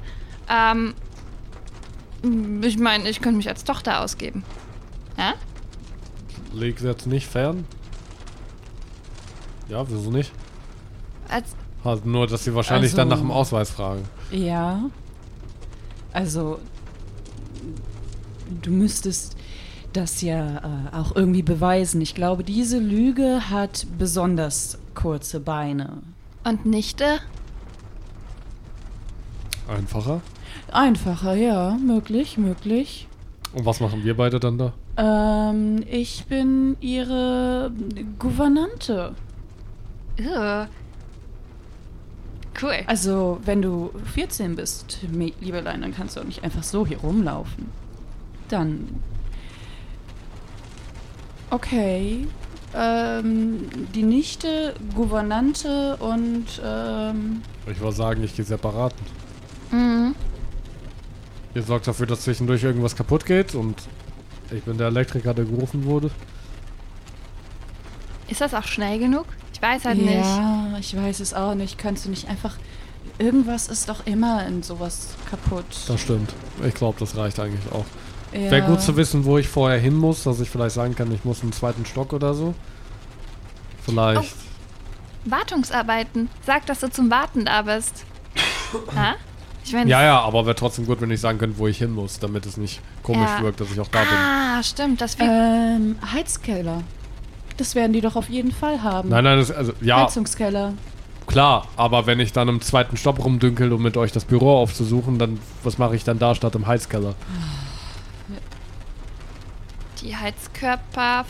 Ähm, 0.50 0.94
ich 2.62 2.78
meine, 2.78 3.08
ich 3.10 3.22
könnte 3.22 3.38
mich 3.38 3.48
als 3.48 3.64
Tochter 3.64 4.02
ausgeben. 4.02 4.44
Ja? 5.18 5.34
Liegt 6.54 6.82
jetzt 6.82 7.08
nicht 7.08 7.28
fern? 7.28 7.66
Ja, 9.70 9.88
wieso 9.90 10.12
nicht? 10.12 10.32
Als, 11.32 11.56
Halt 11.84 12.06
nur, 12.06 12.28
dass 12.28 12.44
sie 12.44 12.54
wahrscheinlich 12.54 12.92
Also- 12.92 12.98
dann 12.98 13.08
nach 13.08 13.18
dem 13.20 13.32
Ausweis 13.32 13.72
fragen. 13.72 14.04
Ja. 14.32 14.84
Also, 16.14 16.60
du 18.62 18.70
müsstest 18.72 19.36
das 19.94 20.22
ja 20.22 20.58
äh, 20.58 20.96
auch 20.96 21.16
irgendwie 21.16 21.42
beweisen. 21.42 22.00
Ich 22.02 22.14
glaube, 22.16 22.44
diese 22.44 22.78
Lüge 22.80 23.50
hat 23.50 23.88
besonders 23.98 24.78
kurze 24.94 25.40
Beine. 25.40 25.90
und 26.44 26.66
Nichte? 26.66 27.20
Einfacher. 29.68 30.22
Einfacher, 30.72 31.34
ja, 31.36 31.78
möglich, 31.78 32.38
möglich. 32.38 33.08
Und 33.54 33.66
was 33.66 33.80
machen 33.80 34.04
wir 34.04 34.16
beide 34.16 34.40
dann 34.40 34.58
da? 34.58 34.74
Ähm, 34.98 35.84
ich 35.90 36.26
bin 36.26 36.78
ihre 36.80 37.72
Gouvernante. 38.20 39.14
Ugh. 40.20 40.68
Cool. 42.60 42.76
Also, 42.88 43.40
wenn 43.46 43.62
du 43.62 43.92
14 44.14 44.56
bist, 44.56 45.00
Liebelein, 45.12 45.82
dann 45.82 45.94
kannst 45.94 46.16
du 46.16 46.22
auch 46.22 46.26
nicht 46.26 46.44
einfach 46.44 46.64
so 46.64 46.86
hier 46.86 46.98
rumlaufen. 46.98 47.70
Dann. 48.50 48.88
Okay. 51.50 52.28
Ähm, 52.74 53.70
die 53.94 54.04
Nichte, 54.04 54.74
Gouvernante 54.96 55.98
und, 55.98 56.46
ähm, 56.64 57.42
Ich 57.70 57.80
würde 57.80 57.96
sagen, 57.96 58.24
ich 58.24 58.36
gehe 58.36 58.46
separat. 58.46 58.94
Mhm. 59.72 60.16
Ihr 61.54 61.64
sorgt 61.64 61.88
dafür, 61.88 62.06
dass 62.08 62.22
zwischendurch 62.22 62.64
irgendwas 62.64 62.96
kaputt 62.96 63.26
geht 63.26 63.56
und 63.56 63.76
ich 64.52 64.64
bin 64.64 64.78
der 64.78 64.88
Elektriker, 64.88 65.34
der 65.34 65.44
gerufen 65.44 65.84
wurde. 65.84 66.12
Ist 68.30 68.40
das 68.40 68.54
auch 68.54 68.64
schnell 68.64 69.00
genug? 69.00 69.26
Ich 69.54 69.62
weiß 69.62 69.84
halt 69.84 69.98
nicht. 69.98 70.24
Ich 70.80 70.96
weiß 70.96 71.20
es 71.20 71.34
auch 71.34 71.56
nicht. 71.56 71.78
Kannst 71.78 72.06
du 72.06 72.10
nicht 72.10 72.28
einfach. 72.30 72.56
Irgendwas 73.18 73.68
ist 73.68 73.90
doch 73.90 74.06
immer 74.06 74.46
in 74.48 74.64
sowas 74.64 75.10
kaputt. 75.30 75.66
Das 75.88 76.02
stimmt. 76.02 76.34
Ich 76.66 76.74
glaube, 76.74 77.00
das 77.00 77.16
reicht 77.16 77.40
eigentlich 77.40 77.72
auch. 77.72 77.86
ja. 78.32 78.52
Wäre 78.52 78.62
gut 78.68 78.82
zu 78.82 78.96
wissen, 78.96 79.26
wo 79.26 79.38
ich 79.38 79.48
vorher 79.48 79.80
hin 79.80 79.96
muss, 79.96 80.24
dass 80.24 80.40
ich 80.40 80.50
vielleicht 80.50 80.76
sagen 80.76 80.96
kann, 80.96 81.12
ich 81.12 81.26
muss 81.26 81.42
einen 81.42 81.52
zweiten 81.52 81.86
Stock 81.86 82.14
oder 82.14 82.34
so. 82.34 82.54
Vielleicht. 83.84 84.34
Wartungsarbeiten. 85.26 86.30
Sag, 86.46 86.66
dass 86.66 86.80
du 86.80 86.90
zum 86.90 87.10
Warten 87.12 87.46
da 87.46 87.62
bist. 87.64 88.06
ha? 88.96 89.16
Ich 89.64 89.74
meine, 89.74 89.90
Ja, 89.90 90.04
ja, 90.04 90.20
aber 90.22 90.46
wäre 90.46 90.56
trotzdem 90.56 90.86
gut, 90.88 91.02
wenn 91.02 91.12
ich 91.12 91.20
sagen 91.22 91.38
könnte, 91.38 91.58
wo 91.60 91.68
ich 91.68 91.78
hin 91.78 91.92
muss, 91.92 92.18
damit 92.20 92.46
es 92.48 92.58
nicht 92.58 92.82
komisch 93.04 93.30
Ja. 93.30 93.44
wirkt, 93.44 93.60
dass 93.62 93.72
ich 93.72 93.80
auch 93.80 93.88
da 93.90 94.00
bin. 94.00 94.10
Ah, 94.18 94.64
stimmt. 94.64 95.02
Das 95.02 95.16
Ähm, 95.20 95.98
Heizkeller. 96.14 96.82
Das 97.62 97.76
werden 97.76 97.94
die 97.94 98.02
doch 98.02 98.16
auf 98.16 98.28
jeden 98.28 98.52
Fall 98.52 98.82
haben. 98.82 99.10
Nein, 99.10 99.24
nein, 99.24 99.38
das, 99.38 99.52
also 99.52 99.72
ja, 99.82 100.04
Heizungskeller. 100.04 100.74
klar, 101.28 101.68
aber 101.78 102.08
wenn 102.08 102.20
ich 102.20 102.34
dann 102.34 102.48
im 102.48 102.60
zweiten 102.60 102.98
Stopp 102.98 103.24
rumdünkel, 103.24 103.72
um 103.72 103.84
mit 103.84 103.98
euch 103.98 104.12
das 104.12 104.26
Büro 104.26 104.58
aufzusuchen, 104.58 105.20
dann 105.20 105.38
was 105.62 105.78
mache 105.78 105.96
ich 105.96 106.04
dann 106.04 106.18
da 106.18 106.34
statt 106.34 106.56
im 106.56 106.66
Heizkeller? 106.66 107.14
die 110.02 110.16
Heizkörper 110.16 111.26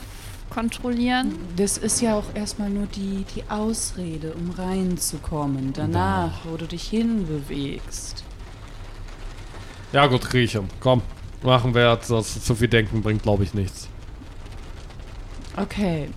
kontrollieren. 0.49 1.35
Das 1.57 1.77
ist 1.77 1.99
ja 1.99 2.15
auch 2.15 2.33
erstmal 2.33 2.69
nur 2.69 2.85
die, 2.85 3.25
die 3.35 3.43
Ausrede, 3.49 4.33
um 4.33 4.51
reinzukommen. 4.51 5.73
Danach, 5.73 6.45
wo 6.45 6.55
du 6.55 6.65
dich 6.65 6.83
hinbewegst. 6.83 8.23
Ja 9.91 10.07
gut, 10.07 10.31
rieche. 10.31 10.63
Komm, 10.79 11.01
machen 11.43 11.73
wir 11.73 11.91
jetzt. 11.91 12.09
Das 12.09 12.41
zu 12.41 12.55
viel 12.55 12.69
denken 12.69 13.01
bringt, 13.01 13.23
glaube 13.23 13.43
ich, 13.43 13.53
nichts. 13.53 13.89
Okay. 15.57 16.07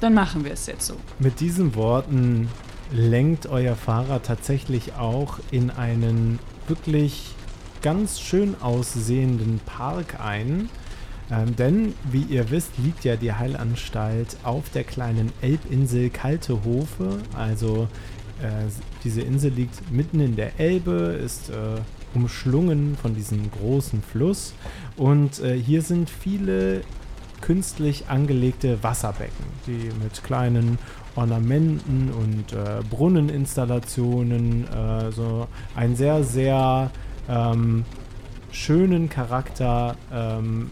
Dann 0.00 0.14
machen 0.14 0.44
wir 0.44 0.52
es 0.52 0.66
jetzt 0.66 0.86
so. 0.86 0.94
Mit 1.18 1.40
diesen 1.40 1.74
Worten 1.74 2.48
lenkt 2.92 3.46
euer 3.46 3.76
Fahrer 3.76 4.22
tatsächlich 4.22 4.94
auch 4.94 5.38
in 5.50 5.70
einen 5.70 6.38
wirklich 6.66 7.34
ganz 7.82 8.20
schön 8.20 8.54
aussehenden 8.60 9.60
Park 9.66 10.20
ein. 10.20 10.68
Ähm, 11.30 11.54
denn, 11.54 11.94
wie 12.10 12.22
ihr 12.22 12.50
wisst, 12.50 12.78
liegt 12.78 13.04
ja 13.04 13.16
die 13.16 13.32
Heilanstalt 13.32 14.36
auf 14.42 14.70
der 14.70 14.84
kleinen 14.84 15.32
Elbinsel 15.40 16.10
Kalte 16.10 16.64
Hofe. 16.64 17.18
Also 17.36 17.86
äh, 18.42 18.68
diese 19.04 19.20
Insel 19.20 19.52
liegt 19.52 19.92
mitten 19.92 20.20
in 20.20 20.34
der 20.34 20.58
Elbe, 20.58 21.18
ist 21.24 21.50
äh, 21.50 21.80
umschlungen 22.14 22.96
von 23.00 23.14
diesem 23.14 23.50
großen 23.50 24.02
Fluss. 24.02 24.54
Und 24.96 25.40
äh, 25.40 25.56
hier 25.56 25.82
sind 25.82 26.10
viele 26.10 26.82
künstlich 27.40 28.08
angelegte 28.08 28.82
Wasserbecken, 28.82 29.44
die 29.66 29.90
mit 30.02 30.22
kleinen 30.22 30.78
Ornamenten 31.16 32.10
und 32.10 32.52
äh, 32.52 32.82
Brunneninstallationen 32.88 34.66
äh, 34.68 35.12
so 35.12 35.48
einen 35.74 35.96
sehr, 35.96 36.22
sehr 36.24 36.90
ähm, 37.28 37.84
schönen 38.52 39.08
Charakter 39.08 39.96
ähm, 40.12 40.70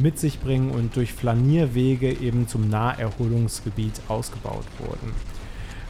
mit 0.00 0.18
sich 0.18 0.40
bringen 0.40 0.70
und 0.70 0.96
durch 0.96 1.12
Flanierwege 1.12 2.12
eben 2.12 2.48
zum 2.48 2.68
Naherholungsgebiet 2.68 4.00
ausgebaut 4.08 4.64
wurden. 4.78 5.12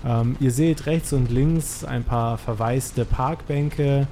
Ähm, 0.05 0.37
ihr 0.41 0.51
seht 0.51 0.87
rechts 0.87 1.13
und 1.13 1.31
links 1.31 1.85
ein 1.85 2.05
paar 2.05 2.39
verwaiste 2.39 3.05
Parkbänke. 3.05 4.07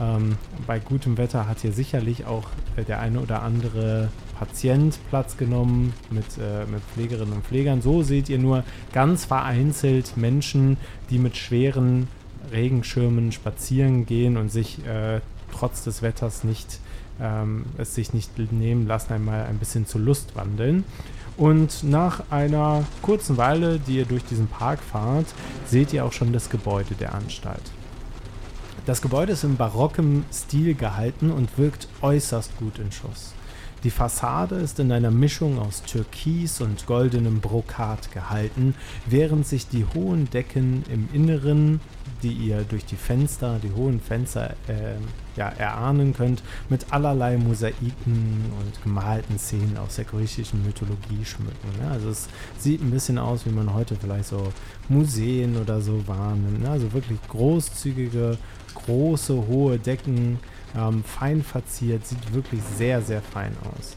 Ähm, 0.00 0.36
bei 0.66 0.78
gutem 0.78 1.18
Wetter 1.18 1.48
hat 1.48 1.60
hier 1.60 1.72
sicherlich 1.72 2.26
auch 2.26 2.48
äh, 2.76 2.84
der 2.84 3.00
eine 3.00 3.20
oder 3.20 3.42
andere 3.42 4.08
Patient 4.38 4.98
Platz 5.10 5.36
genommen 5.36 5.92
mit, 6.10 6.24
äh, 6.38 6.66
mit 6.70 6.82
Pflegerinnen 6.94 7.34
und 7.34 7.44
Pflegern. 7.44 7.82
So 7.82 8.02
seht 8.02 8.28
ihr 8.28 8.38
nur 8.38 8.64
ganz 8.92 9.24
vereinzelt 9.24 10.16
Menschen, 10.16 10.76
die 11.10 11.18
mit 11.18 11.36
schweren 11.36 12.08
Regenschirmen 12.52 13.32
spazieren 13.32 14.06
gehen 14.06 14.36
und 14.36 14.50
sich 14.50 14.84
äh, 14.86 15.20
trotz 15.52 15.84
des 15.84 16.02
Wetters 16.02 16.44
nicht 16.44 16.80
ähm, 17.20 17.64
es 17.76 17.94
sich 17.94 18.12
nicht 18.14 18.38
nehmen 18.52 18.86
lassen, 18.86 19.12
einmal 19.12 19.46
ein 19.46 19.58
bisschen 19.58 19.86
zur 19.86 20.00
Lust 20.00 20.36
wandeln. 20.36 20.84
Und 21.36 21.84
nach 21.84 22.30
einer 22.30 22.84
kurzen 23.02 23.36
Weile, 23.36 23.78
die 23.78 23.96
ihr 23.98 24.04
durch 24.04 24.24
diesen 24.24 24.48
Park 24.48 24.80
fahrt, 24.80 25.26
seht 25.66 25.92
ihr 25.92 26.04
auch 26.04 26.12
schon 26.12 26.32
das 26.32 26.50
Gebäude 26.50 26.94
der 26.94 27.14
Anstalt. 27.14 27.62
Das 28.88 29.02
Gebäude 29.02 29.32
ist 29.32 29.44
in 29.44 29.58
barockem 29.58 30.24
Stil 30.32 30.72
gehalten 30.72 31.30
und 31.30 31.58
wirkt 31.58 31.88
äußerst 32.00 32.56
gut 32.56 32.78
in 32.78 32.90
Schuss. 32.90 33.34
Die 33.84 33.90
Fassade 33.90 34.54
ist 34.54 34.80
in 34.80 34.90
einer 34.92 35.10
Mischung 35.10 35.58
aus 35.58 35.82
Türkis 35.82 36.62
und 36.62 36.86
goldenem 36.86 37.40
Brokat 37.40 38.10
gehalten, 38.12 38.74
während 39.04 39.46
sich 39.46 39.68
die 39.68 39.84
hohen 39.94 40.30
Decken 40.30 40.84
im 40.90 41.06
Inneren, 41.12 41.80
die 42.22 42.32
ihr 42.32 42.64
durch 42.64 42.84
die 42.84 42.96
Fenster, 42.96 43.58
die 43.62 43.72
hohen 43.72 44.00
Fenster 44.00 44.50
äh, 44.66 44.96
ja, 45.36 45.48
erahnen 45.48 46.14
könnt, 46.14 46.42
mit 46.68 46.92
allerlei 46.92 47.36
Mosaiken 47.36 48.52
und 48.58 48.82
gemalten 48.82 49.38
Szenen 49.38 49.76
aus 49.78 49.96
der 49.96 50.04
griechischen 50.04 50.64
Mythologie 50.64 51.24
schmücken. 51.24 51.68
Ne? 51.80 51.90
Also 51.90 52.10
es 52.10 52.28
sieht 52.58 52.82
ein 52.82 52.90
bisschen 52.90 53.18
aus, 53.18 53.46
wie 53.46 53.50
man 53.50 53.72
heute 53.72 53.96
vielleicht 53.96 54.26
so 54.26 54.52
Museen 54.88 55.56
oder 55.56 55.80
so 55.80 56.06
wahrnimmt. 56.06 56.62
Ne? 56.62 56.70
Also 56.70 56.92
wirklich 56.92 57.18
großzügige, 57.28 58.36
große, 58.74 59.46
hohe 59.46 59.78
Decken, 59.78 60.38
ähm, 60.76 61.04
fein 61.04 61.42
verziert, 61.42 62.06
sieht 62.06 62.34
wirklich 62.34 62.60
sehr, 62.76 63.00
sehr 63.00 63.22
fein 63.22 63.52
aus. 63.62 63.96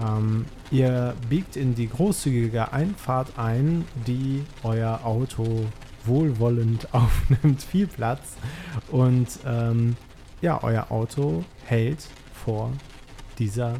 Ähm, 0.00 0.46
ihr 0.70 1.14
biegt 1.28 1.56
in 1.56 1.74
die 1.74 1.88
großzügige 1.88 2.72
Einfahrt 2.72 3.38
ein, 3.38 3.84
die 4.06 4.42
euer 4.62 5.00
Auto 5.04 5.66
wohlwollend 6.06 6.92
aufnimmt, 6.94 7.62
viel 7.62 7.86
Platz. 7.86 8.36
Und 8.90 9.28
ähm, 9.46 9.96
ja, 10.40 10.62
euer 10.62 10.90
Auto 10.90 11.44
hält 11.64 12.06
vor 12.44 12.72
dieser 13.38 13.74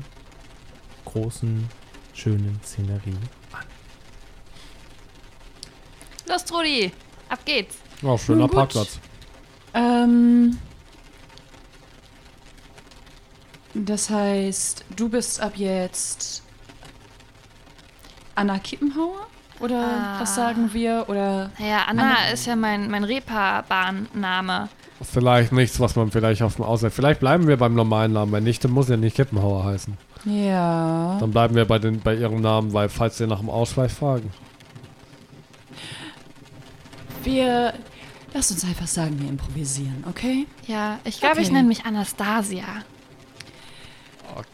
großen, 1.05 1.69
schönen 2.14 2.61
Szenerie 2.62 3.17
an. 3.52 3.67
Los, 6.29 6.45
Trudi. 6.45 6.93
Ab 7.29 7.45
geht's. 7.45 7.76
Oh, 8.02 8.17
schöner 8.17 8.47
gut. 8.47 8.55
Parkplatz. 8.55 8.99
Ähm. 9.75 10.59
Das 13.75 14.11
heißt, 14.11 14.85
du 14.97 15.09
bist 15.09 15.41
ab 15.41 15.55
jetzt 15.57 16.43
Anna 18.35 18.59
Kippenhauer? 18.59 19.26
Oder 19.62 19.81
Ah. 19.81 20.21
was 20.21 20.35
sagen 20.35 20.71
wir? 20.75 21.04
Oder 21.09 21.50
Naja, 21.59 21.85
Anna 21.87 22.02
Anna. 22.02 22.33
ist 22.33 22.47
ja 22.47 22.57
mein, 22.57 22.90
mein 22.90 23.04
Reeperbahn-Name. 23.04 24.69
Vielleicht 25.02 25.52
nichts, 25.52 25.81
was 25.81 25.97
man 25.97 26.11
vielleicht 26.11 26.42
auf 26.42 26.57
dem 26.57 26.64
Ausland. 26.64 26.92
Vielleicht 26.95 27.21
bleiben 27.21 27.47
wir 27.49 27.57
beim 27.57 27.75
normalen 27.75 28.12
Namen. 28.12 28.31
Meine 28.31 28.45
Nichte 28.45 28.69
muss 28.69 28.88
ja 28.88 28.97
nicht 28.97 29.16
Kippenhauer 29.16 29.64
heißen. 29.64 29.97
ja. 30.26 31.16
Dann 31.19 31.31
bleiben 31.31 31.54
wir 31.54 31.64
bei, 31.64 31.78
den, 31.78 32.00
bei 32.00 32.14
ihrem 32.14 32.40
Namen, 32.40 32.73
weil 32.73 32.88
falls 32.88 33.19
sie 33.19 33.26
nach 33.26 33.40
dem 33.40 33.50
Ausweis 33.50 33.92
fragen. 33.95 34.31
Wir. 37.25 37.73
Lass 38.35 38.50
uns 38.50 38.64
einfach 38.64 38.87
sagen, 38.87 39.21
wir 39.21 39.28
improvisieren, 39.28 40.04
okay? 40.09 40.47
Ja, 40.66 40.99
ich 41.04 41.21
glaube, 41.21 41.40
ich 41.40 41.49
Okay. 41.49 41.54
nenne 41.57 41.69
mich 41.69 41.85
Anastasia. 41.85 42.64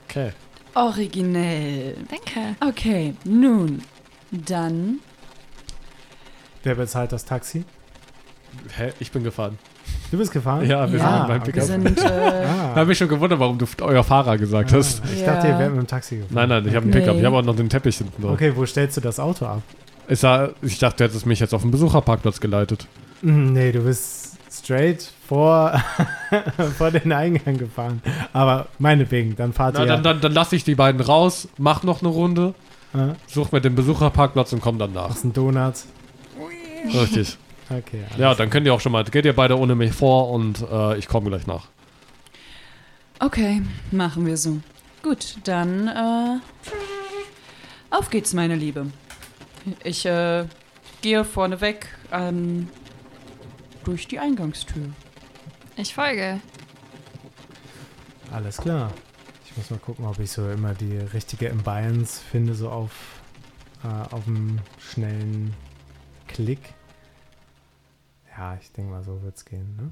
Okay. 0.09 0.33
Originell. 0.75 1.97
Danke. 2.11 2.57
Okay, 2.61 3.15
nun. 3.25 3.83
Dann. 4.31 4.99
Wer 6.63 6.75
bezahlt 6.75 7.13
das 7.13 7.25
Taxi? 7.25 7.65
Hä? 8.77 8.93
Ich 9.01 9.11
bin 9.13 9.23
gefahren. 9.25 9.59
Du 10.11 10.19
bist 10.19 10.33
gefahren? 10.33 10.67
Ja, 10.69 10.91
wir 10.91 10.99
Ja, 10.99 11.19
sind 11.19 11.29
beim 11.29 11.43
Pickup. 11.43 11.63
sind. 11.63 11.99
Äh, 11.99 12.05
Ah. 12.07 12.71
Ich 12.73 12.77
habe 12.77 12.87
mich 12.87 12.99
schon 12.99 13.09
gewundert, 13.09 13.39
warum 13.39 13.57
du 13.59 13.67
euer 13.83 14.05
Fahrer 14.05 14.37
gesagt 14.37 14.73
hast. 14.73 15.03
Ich 15.13 15.21
Ja. 15.21 15.35
dachte, 15.35 15.49
ihr 15.49 15.59
wärt 15.59 15.71
mit 15.73 15.81
dem 15.83 15.87
Taxi 15.87 16.17
gefahren. 16.17 16.35
Nein, 16.35 16.49
nein, 16.49 16.67
ich 16.69 16.75
habe 16.75 16.85
einen 16.85 16.91
Pickup. 16.93 17.15
Nee. 17.15 17.21
Ich 17.21 17.27
habe 17.27 17.37
auch 17.37 17.43
noch 17.43 17.57
den 17.57 17.69
Teppich 17.71 17.97
hinten 17.99 18.21
drauf. 18.23 18.33
Okay, 18.33 18.53
wo 18.55 18.67
stellst 18.67 18.97
du 18.97 19.01
das 19.01 19.19
Auto 19.21 19.47
ab? 19.47 19.63
Ich, 20.09 20.19
sah, 20.21 20.51
ich 20.63 20.79
dachte, 20.79 20.99
du 20.99 21.05
hättest 21.05 21.27
mich 21.27 21.41
jetzt 21.41 21.55
auf 21.55 21.63
den 21.63 21.71
Besucherparkplatz 21.71 22.41
geleitet. 22.41 22.87
Hm, 23.23 23.53
Nee, 23.53 23.73
du 23.73 23.81
bist 23.81 24.37
straight 24.51 25.11
vor, 25.27 25.81
vor 26.79 26.91
den 26.91 27.13
Eingang 27.13 27.57
gefahren. 27.59 28.03
Aber 28.33 28.67
meinetwegen, 28.79 29.37
dann 29.37 29.53
fahrt 29.53 29.75
Na, 29.75 29.81
ihr. 29.83 29.87
dann, 29.87 30.03
dann, 30.03 30.21
dann 30.21 30.33
lasse 30.33 30.57
ich 30.57 30.65
die 30.65 30.75
beiden 30.75 31.01
raus, 31.01 31.49
mach 31.59 31.83
noch 31.83 32.01
eine 32.03 32.09
Runde, 32.11 32.55
äh, 32.95 33.15
such 33.27 33.53
mir 33.53 33.61
den 33.61 33.75
Besucherparkplatz 33.75 34.53
und 34.53 34.61
komm 34.61 34.79
dann 34.79 34.93
nach. 34.93 35.09
machst 35.09 35.25
einen 35.25 35.33
Donut. 35.33 35.75
Richtig. 36.95 37.37
Okay, 37.71 38.05
alles 38.07 38.19
Ja, 38.19 38.35
dann 38.35 38.49
könnt 38.49 38.67
ihr 38.67 38.73
auch 38.73 38.81
schon 38.81 38.93
mal, 38.93 39.05
geht 39.05 39.27
ihr 39.27 39.35
beide 39.37 39.59
ohne 39.59 39.75
mich 39.75 39.93
vor 39.93 40.31
und 40.31 40.65
äh, 40.71 40.97
ich 40.97 41.07
komme 41.07 41.29
gleich 41.29 41.47
nach. 41.47 41.67
Okay, 43.21 43.63
machen 43.91 44.25
wir 44.25 44.37
so. 44.37 44.61
Gut, 45.03 45.37
dann 45.45 45.89
äh, 45.89 46.39
auf 47.91 48.11
geht's, 48.11 48.33
meine 48.33 48.55
Liebe. 48.55 48.87
Ich 49.85 50.07
äh, 50.07 50.45
gehe 51.03 51.25
vorneweg 51.25 51.89
ähm, 52.11 52.69
durch 53.85 54.09
die 54.09 54.19
Eingangstür. 54.19 54.91
Ich 55.77 55.95
folge. 55.95 56.41
Alles 58.33 58.57
klar. 58.57 58.93
Muss 59.59 59.71
mal 59.71 59.81
gucken, 59.81 60.05
ob 60.05 60.21
ich 60.21 60.31
so 60.31 60.49
immer 60.49 60.73
die 60.73 60.97
richtige 60.97 61.51
Ambience 61.51 62.21
finde, 62.21 62.55
so 62.55 62.71
auf, 62.71 63.21
äh, 63.83 64.15
auf 64.15 64.23
dem 64.23 64.61
schnellen 64.79 65.53
Klick. 66.29 66.61
Ja, 68.31 68.57
ich 68.63 68.71
denke 68.71 68.93
mal, 68.93 69.03
so 69.03 69.21
wird's 69.21 69.45
gehen. 69.45 69.75
Ne? 69.77 69.91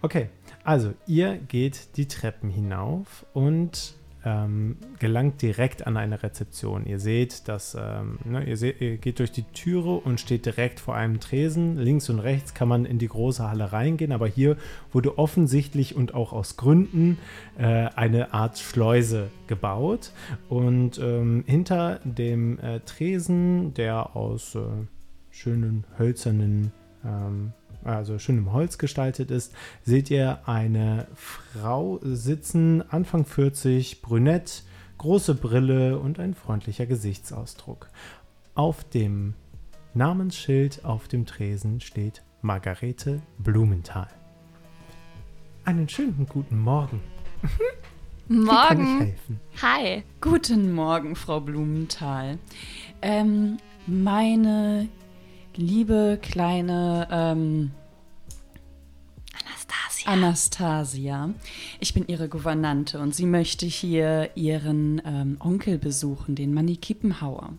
Okay, 0.00 0.30
also 0.64 0.94
ihr 1.06 1.36
geht 1.36 1.98
die 1.98 2.08
Treppen 2.08 2.48
hinauf 2.48 3.26
und 3.34 3.94
ähm, 4.24 4.76
gelangt 4.98 5.42
direkt 5.42 5.86
an 5.86 5.96
eine 5.96 6.22
Rezeption. 6.22 6.86
Ihr 6.86 6.98
seht, 6.98 7.46
dass 7.48 7.76
ähm, 7.78 8.18
ne, 8.24 8.44
ihr, 8.44 8.56
seht, 8.56 8.80
ihr 8.80 8.96
geht 8.96 9.18
durch 9.18 9.32
die 9.32 9.42
Türe 9.42 9.96
und 9.96 10.18
steht 10.18 10.46
direkt 10.46 10.80
vor 10.80 10.94
einem 10.94 11.20
Tresen. 11.20 11.76
Links 11.76 12.08
und 12.08 12.20
rechts 12.20 12.54
kann 12.54 12.68
man 12.68 12.86
in 12.86 12.98
die 12.98 13.08
große 13.08 13.48
Halle 13.48 13.72
reingehen, 13.72 14.12
aber 14.12 14.26
hier 14.26 14.56
wurde 14.92 15.18
offensichtlich 15.18 15.94
und 15.94 16.14
auch 16.14 16.32
aus 16.32 16.56
Gründen 16.56 17.18
äh, 17.58 17.64
eine 17.64 18.32
Art 18.32 18.58
Schleuse 18.58 19.30
gebaut. 19.46 20.12
Und 20.48 20.98
ähm, 20.98 21.44
hinter 21.46 22.00
dem 22.04 22.58
äh, 22.60 22.80
Tresen, 22.80 23.74
der 23.74 24.16
aus 24.16 24.54
äh, 24.54 24.60
schönen 25.30 25.84
hölzernen 25.98 26.72
ähm, 27.04 27.52
also 27.84 28.18
schönem 28.18 28.52
Holz 28.52 28.78
gestaltet 28.78 29.30
ist, 29.30 29.52
seht 29.82 30.10
ihr 30.10 30.48
eine 30.48 31.06
Frau 31.14 32.00
sitzen, 32.02 32.82
Anfang 32.90 33.24
40, 33.24 34.02
brünett, 34.02 34.64
große 34.98 35.34
Brille 35.34 35.98
und 35.98 36.18
ein 36.18 36.34
freundlicher 36.34 36.86
Gesichtsausdruck. 36.86 37.88
Auf 38.54 38.84
dem 38.84 39.34
Namensschild 39.94 40.84
auf 40.84 41.08
dem 41.08 41.26
Tresen 41.26 41.80
steht 41.80 42.22
Margarete 42.42 43.22
Blumenthal. 43.38 44.08
Einen 45.64 45.88
schönen 45.88 46.26
guten 46.28 46.58
Morgen. 46.58 47.00
Wie 48.28 48.46
kann 48.46 48.80
ich 48.80 48.86
Morgen. 48.86 49.00
helfen? 49.00 49.40
Hi. 49.62 50.02
Guten 50.20 50.72
Morgen, 50.72 51.14
Frau 51.14 51.40
Blumenthal. 51.40 52.38
Ähm, 53.02 53.58
meine 53.86 54.88
liebe 55.56 56.18
kleine 56.20 57.08
ähm, 57.10 57.70
Anastasia. 59.34 60.12
Anastasia, 60.12 61.30
ich 61.80 61.94
bin 61.94 62.06
Ihre 62.06 62.28
Gouvernante 62.28 62.98
und 63.00 63.14
sie 63.14 63.26
möchte 63.26 63.66
hier 63.66 64.30
Ihren 64.34 65.00
ähm, 65.04 65.36
Onkel 65.40 65.78
besuchen, 65.78 66.34
den 66.34 66.54
Manni 66.54 66.76
Kippenhauer. 66.76 67.54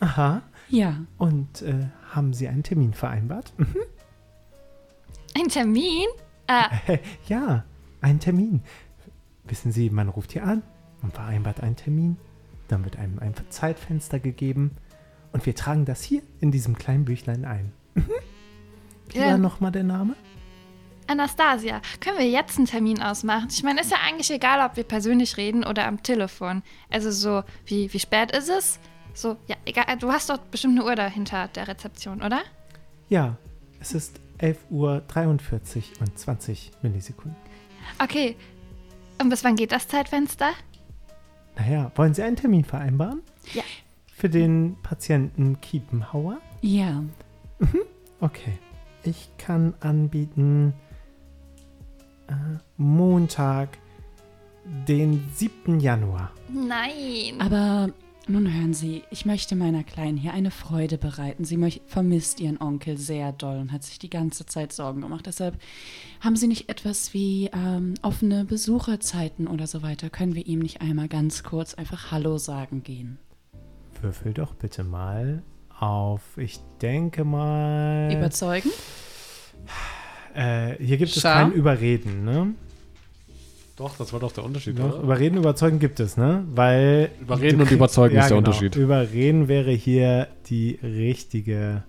Aha. 0.00 0.42
Ja, 0.70 0.98
Und 1.16 1.62
äh, 1.62 1.86
haben 2.10 2.34
Sie 2.34 2.46
einen 2.46 2.62
Termin 2.62 2.92
vereinbart? 2.92 3.52
Ein 5.34 5.48
Termin? 5.48 6.06
Äh, 6.46 6.98
ja, 7.28 7.64
einen 8.02 8.20
Termin. 8.20 8.62
Wissen 9.44 9.72
Sie, 9.72 9.88
man 9.88 10.08
ruft 10.08 10.32
hier 10.32 10.44
an 10.44 10.62
und 11.02 11.14
vereinbart 11.14 11.62
einen 11.62 11.76
Termin. 11.76 12.18
Dann 12.68 12.84
wird 12.84 12.96
einem 12.96 13.18
ein 13.18 13.34
Zeitfenster 13.48 14.18
gegeben 14.20 14.72
und 15.32 15.44
wir 15.46 15.54
tragen 15.54 15.84
das 15.84 16.02
hier 16.02 16.22
in 16.40 16.50
diesem 16.50 16.76
kleinen 16.76 17.04
Büchlein 17.04 17.44
ein. 17.44 17.72
Wie 19.10 19.18
Ja. 19.18 19.30
war 19.30 19.38
nochmal 19.38 19.72
der 19.72 19.84
Name? 19.84 20.14
Anastasia, 21.06 21.80
können 22.00 22.18
wir 22.18 22.28
jetzt 22.28 22.58
einen 22.58 22.66
Termin 22.66 23.00
ausmachen? 23.02 23.48
Ich 23.50 23.62
meine, 23.62 23.80
ist 23.80 23.90
ja 23.90 23.96
eigentlich 24.06 24.30
egal, 24.30 24.64
ob 24.68 24.76
wir 24.76 24.84
persönlich 24.84 25.38
reden 25.38 25.64
oder 25.64 25.86
am 25.86 26.02
Telefon. 26.02 26.62
Also 26.90 27.10
so, 27.10 27.42
wie, 27.64 27.90
wie 27.92 27.98
spät 27.98 28.30
ist 28.36 28.50
es? 28.50 28.78
So, 29.14 29.36
ja, 29.46 29.56
egal, 29.64 29.84
du 29.98 30.12
hast 30.12 30.28
doch 30.28 30.36
bestimmt 30.38 30.78
eine 30.78 30.84
Uhr 30.86 30.94
dahinter 30.94 31.48
der 31.48 31.66
Rezeption, 31.66 32.22
oder? 32.22 32.40
Ja, 33.08 33.38
es 33.80 33.94
ist 33.94 34.20
11.43 34.38 34.66
Uhr 34.70 35.00
und 36.00 36.18
20 36.18 36.72
Millisekunden. 36.82 37.36
Okay. 37.98 38.36
Und 39.20 39.30
bis 39.30 39.42
wann 39.44 39.56
geht 39.56 39.72
das 39.72 39.88
Zeitfenster? 39.88 40.50
Naja, 41.56 41.90
wollen 41.96 42.12
Sie 42.14 42.22
einen 42.22 42.36
Termin 42.36 42.64
vereinbaren? 42.64 43.22
Ja. 43.54 43.62
Für 44.18 44.28
den 44.28 44.76
Patienten 44.82 45.60
Kiepenhauer? 45.60 46.38
ja. 46.60 47.04
Okay. 48.18 48.58
Ich 49.04 49.30
kann 49.38 49.74
anbieten 49.78 50.74
äh, 52.26 52.32
Montag, 52.76 53.78
den 54.88 55.22
7. 55.34 55.78
Januar. 55.78 56.32
Nein. 56.52 57.40
Aber 57.40 57.90
nun 58.26 58.52
hören 58.52 58.74
Sie, 58.74 59.04
ich 59.12 59.24
möchte 59.24 59.54
meiner 59.54 59.84
Kleinen 59.84 60.16
hier 60.16 60.32
eine 60.32 60.50
Freude 60.50 60.98
bereiten. 60.98 61.44
Sie 61.44 61.80
vermisst 61.86 62.40
ihren 62.40 62.60
Onkel 62.60 62.98
sehr 62.98 63.30
doll 63.30 63.58
und 63.58 63.70
hat 63.70 63.84
sich 63.84 64.00
die 64.00 64.10
ganze 64.10 64.46
Zeit 64.46 64.72
Sorgen 64.72 65.00
gemacht. 65.00 65.26
Deshalb 65.26 65.56
haben 66.20 66.34
Sie 66.34 66.48
nicht 66.48 66.68
etwas 66.68 67.14
wie 67.14 67.50
ähm, 67.52 67.94
offene 68.02 68.44
Besucherzeiten 68.44 69.46
oder 69.46 69.68
so 69.68 69.82
weiter. 69.82 70.10
Können 70.10 70.34
wir 70.34 70.44
ihm 70.44 70.58
nicht 70.58 70.80
einmal 70.80 71.06
ganz 71.06 71.44
kurz 71.44 71.74
einfach 71.74 72.10
Hallo 72.10 72.36
sagen 72.36 72.82
gehen? 72.82 73.18
Würfel 74.02 74.32
doch 74.32 74.54
bitte 74.54 74.84
mal 74.84 75.42
auf, 75.78 76.22
ich 76.36 76.60
denke 76.80 77.24
mal. 77.24 78.12
Überzeugen? 78.12 78.70
äh, 80.34 80.74
hier 80.82 80.96
gibt 80.96 81.14
es 81.14 81.22
Schar? 81.22 81.42
kein 81.44 81.52
Überreden, 81.52 82.24
ne? 82.24 82.54
Doch, 83.76 83.96
das 83.96 84.12
war 84.12 84.18
doch 84.18 84.32
der 84.32 84.42
Unterschied, 84.44 84.76
Doch, 84.76 84.94
oder? 84.94 85.02
überreden, 85.04 85.36
überzeugen 85.36 85.78
gibt 85.78 86.00
es, 86.00 86.16
ne? 86.16 86.44
Weil. 86.52 87.10
Überreden 87.20 87.60
und 87.60 87.70
überzeugen 87.70 88.16
ist 88.16 88.28
der 88.28 88.36
genau. 88.36 88.38
Unterschied. 88.38 88.74
Überreden 88.74 89.46
wäre 89.46 89.70
hier 89.70 90.26
die 90.46 90.80
richtige 90.82 91.84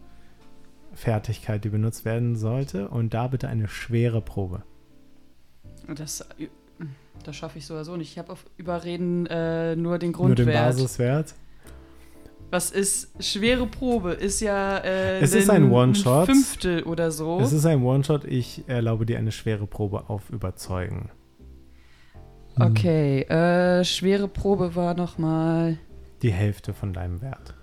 Fertigkeit, 0.93 1.63
die 1.63 1.69
benutzt 1.69 2.05
werden 2.05 2.35
sollte. 2.35 2.89
Und 2.89 3.15
da 3.15 3.27
bitte 3.27 3.47
eine 3.47 3.67
schwere 3.67 4.21
Probe. 4.21 4.61
Das, 5.87 6.23
das 7.23 7.35
schaffe 7.35 7.57
ich 7.57 7.65
so 7.65 7.73
oder 7.73 7.85
so 7.85 7.97
nicht. 7.97 8.11
Ich 8.11 8.19
habe 8.19 8.33
auf 8.33 8.45
Überreden 8.57 9.25
äh, 9.25 9.75
nur 9.75 9.97
den 9.97 10.11
Nur 10.11 10.35
den 10.35 10.45
Grundwert. 10.45 10.75
Basiswert. 10.75 11.33
Was 12.51 12.71
ist 12.71 13.11
schwere 13.23 13.67
Probe? 13.67 14.13
Ist 14.13 14.39
ja 14.41 14.77
äh, 14.79 15.19
Es 15.19 15.33
ist 15.33 15.49
ein 15.49 15.71
One-Shot. 15.71 16.25
Fünftel 16.25 16.83
oder 16.83 17.11
so. 17.11 17.39
Es 17.39 17.53
ist 17.53 17.65
ein 17.65 17.83
One-Shot. 17.83 18.25
Ich 18.25 18.63
erlaube 18.67 19.05
dir 19.05 19.19
eine 19.19 19.31
schwere 19.31 19.67
Probe 19.67 20.09
auf 20.09 20.29
Überzeugen. 20.31 21.11
okay, 22.59 23.21
äh, 23.21 23.83
schwere 23.85 24.27
Probe 24.27 24.75
war 24.75 24.95
nochmal. 24.95 25.77
Die 26.23 26.31
Hälfte 26.31 26.73
von 26.73 26.91
deinem 26.91 27.21
Wert. 27.21 27.53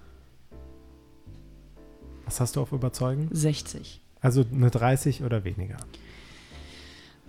Was 2.25 2.41
hast 2.41 2.57
du 2.57 2.63
auf 2.63 2.73
Überzeugen? 2.73 3.29
60. 3.33 4.01
Also 4.21 4.45
eine 4.53 4.71
30 4.71 5.23
oder 5.23 5.45
weniger. 5.45 5.77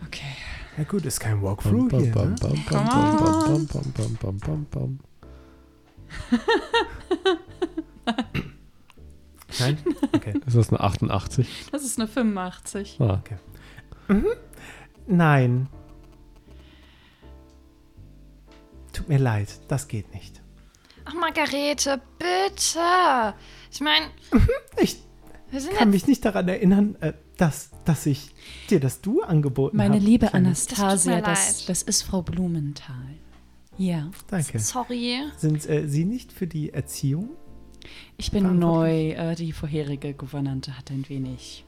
Okay. 0.05 0.25
Ja 0.77 0.83
gut, 0.83 1.05
ist 1.05 1.19
kein 1.19 1.41
Walkthrough 1.41 1.89
hier, 1.89 2.13
ne? 2.15 2.35
Nein? 9.59 9.77
Okay. 10.13 10.33
Ist 10.45 10.55
das 10.55 10.69
eine 10.69 10.79
88? 10.81 11.47
Das 11.71 11.83
ist 11.83 11.99
eine 11.99 12.07
85. 12.07 12.97
Ah. 13.01 13.21
Nein. 15.07 15.67
Tut 18.93 19.09
mir 19.09 19.17
leid, 19.19 19.59
das 19.67 19.87
geht 19.87 20.13
nicht. 20.13 20.41
Ach, 21.05 21.13
Margarete, 21.13 22.01
bitte. 22.19 23.33
Ich 23.71 23.79
meine, 23.81 24.05
Ich 24.79 24.97
wir 25.49 25.61
sind 25.61 25.73
kann 25.75 25.93
jetzt. 25.93 26.01
mich 26.03 26.07
nicht 26.07 26.25
daran 26.25 26.47
erinnern, 26.49 26.95
äh, 26.99 27.13
dass, 27.37 27.69
dass 27.85 28.05
ich 28.05 28.29
dir 28.69 28.79
das 28.81 28.99
Du 29.01 29.21
angeboten 29.21 29.79
habe. 29.79 29.89
Meine 29.89 30.03
liebe 30.03 30.27
Kleines- 30.27 30.67
Anastasia, 30.67 31.21
Das 31.21 31.47
das, 31.59 31.65
das 31.67 31.81
ist 31.83 32.01
Frau 32.03 32.21
Blumenthal. 32.21 33.16
Ja, 33.77 34.09
Danke. 34.27 34.59
Sorry. 34.59 35.19
Sind 35.37 35.67
äh, 35.69 35.87
Sie 35.87 36.05
nicht 36.05 36.31
für 36.31 36.47
die 36.47 36.73
Erziehung? 36.73 37.29
ich 38.17 38.31
bin 38.31 38.59
neu. 38.59 39.11
Äh, 39.11 39.35
die 39.35 39.51
vorherige 39.51 40.13
Gouvernante 40.13 40.77
hat 40.77 40.91
ein 40.91 41.07
wenig. 41.09 41.63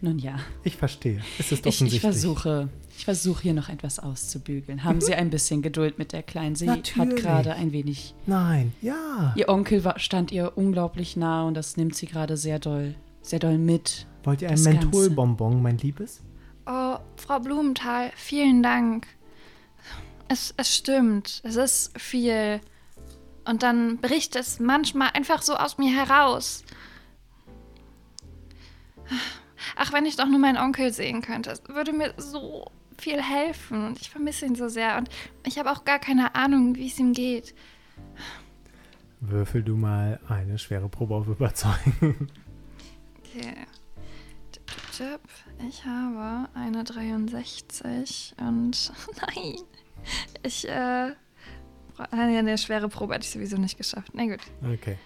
Nun 0.00 0.18
ja, 0.18 0.40
Ich 0.64 0.76
verstehe. 0.76 1.20
Es 1.38 1.52
ist 1.52 1.52
ich, 1.52 1.58
ich 1.60 1.66
offensichtlich. 1.66 2.00
versuche. 2.00 2.68
Ich 2.98 3.04
versuche 3.04 3.42
hier 3.44 3.54
noch 3.54 3.68
etwas 3.68 4.00
auszubügeln. 4.00 4.82
Haben 4.82 5.00
Sie 5.00 5.14
ein 5.14 5.30
bisschen 5.30 5.62
Geduld 5.62 5.96
mit 5.98 6.12
der 6.12 6.24
Kleinen? 6.24 6.56
Sie 6.56 6.68
hat 6.68 6.92
Natürlich. 6.96 7.22
gerade 7.22 7.54
ein 7.54 7.70
wenig. 7.70 8.14
Nein, 8.26 8.72
ja. 8.82 9.32
Ihr 9.36 9.48
Onkel 9.48 9.84
war, 9.84 9.98
stand 10.00 10.32
ihr 10.32 10.52
unglaublich 10.56 11.16
nah 11.16 11.44
und 11.46 11.54
das 11.54 11.76
nimmt 11.76 11.94
sie 11.94 12.06
gerade 12.06 12.36
sehr 12.36 12.58
doll, 12.58 12.96
sehr 13.22 13.38
doll 13.38 13.58
mit. 13.58 14.08
Wollt 14.24 14.42
ihr 14.42 14.50
ein. 14.50 14.60
Mentholbonbon, 14.60 15.62
mein 15.62 15.78
Liebes? 15.78 16.22
Oh, 16.66 16.96
Frau 17.16 17.38
Blumenthal, 17.38 18.10
vielen 18.16 18.62
Dank. 18.62 19.06
Es, 20.32 20.54
es 20.56 20.74
stimmt, 20.74 21.42
es 21.44 21.56
ist 21.56 22.00
viel. 22.00 22.62
Und 23.44 23.62
dann 23.62 23.98
bricht 23.98 24.34
es 24.34 24.60
manchmal 24.60 25.10
einfach 25.12 25.42
so 25.42 25.56
aus 25.56 25.76
mir 25.76 25.94
heraus. 25.94 26.64
Ach, 29.76 29.92
wenn 29.92 30.06
ich 30.06 30.16
doch 30.16 30.24
nur 30.26 30.38
meinen 30.38 30.56
Onkel 30.56 30.90
sehen 30.90 31.20
könnte. 31.20 31.50
Es 31.50 31.62
würde 31.68 31.92
mir 31.92 32.14
so 32.16 32.64
viel 32.96 33.20
helfen. 33.22 33.88
Und 33.88 34.00
ich 34.00 34.08
vermisse 34.08 34.46
ihn 34.46 34.54
so 34.54 34.68
sehr. 34.68 34.96
Und 34.96 35.10
ich 35.46 35.58
habe 35.58 35.70
auch 35.70 35.84
gar 35.84 35.98
keine 35.98 36.34
Ahnung, 36.34 36.76
wie 36.76 36.86
es 36.86 36.98
ihm 36.98 37.12
geht. 37.12 37.54
Würfel 39.20 39.62
du 39.62 39.76
mal 39.76 40.18
eine 40.30 40.58
schwere 40.58 40.88
Probe 40.88 41.14
auf 41.14 41.26
Überzeugen. 41.26 42.32
Okay. 43.18 43.66
Ich 45.68 45.84
habe 45.84 46.48
eine 46.54 46.84
63 46.84 48.34
und 48.38 48.92
nein. 49.36 49.56
Ich, 50.42 50.66
äh. 50.68 50.72
ah, 50.72 51.14
ja, 52.12 52.38
Eine 52.38 52.58
schwere 52.58 52.88
Probe 52.88 53.14
hätte 53.14 53.24
ich 53.24 53.30
sowieso 53.30 53.56
nicht 53.56 53.78
geschafft. 53.78 54.12
Na 54.14 54.26
gut. 54.26 54.40
Okay. 54.72 54.96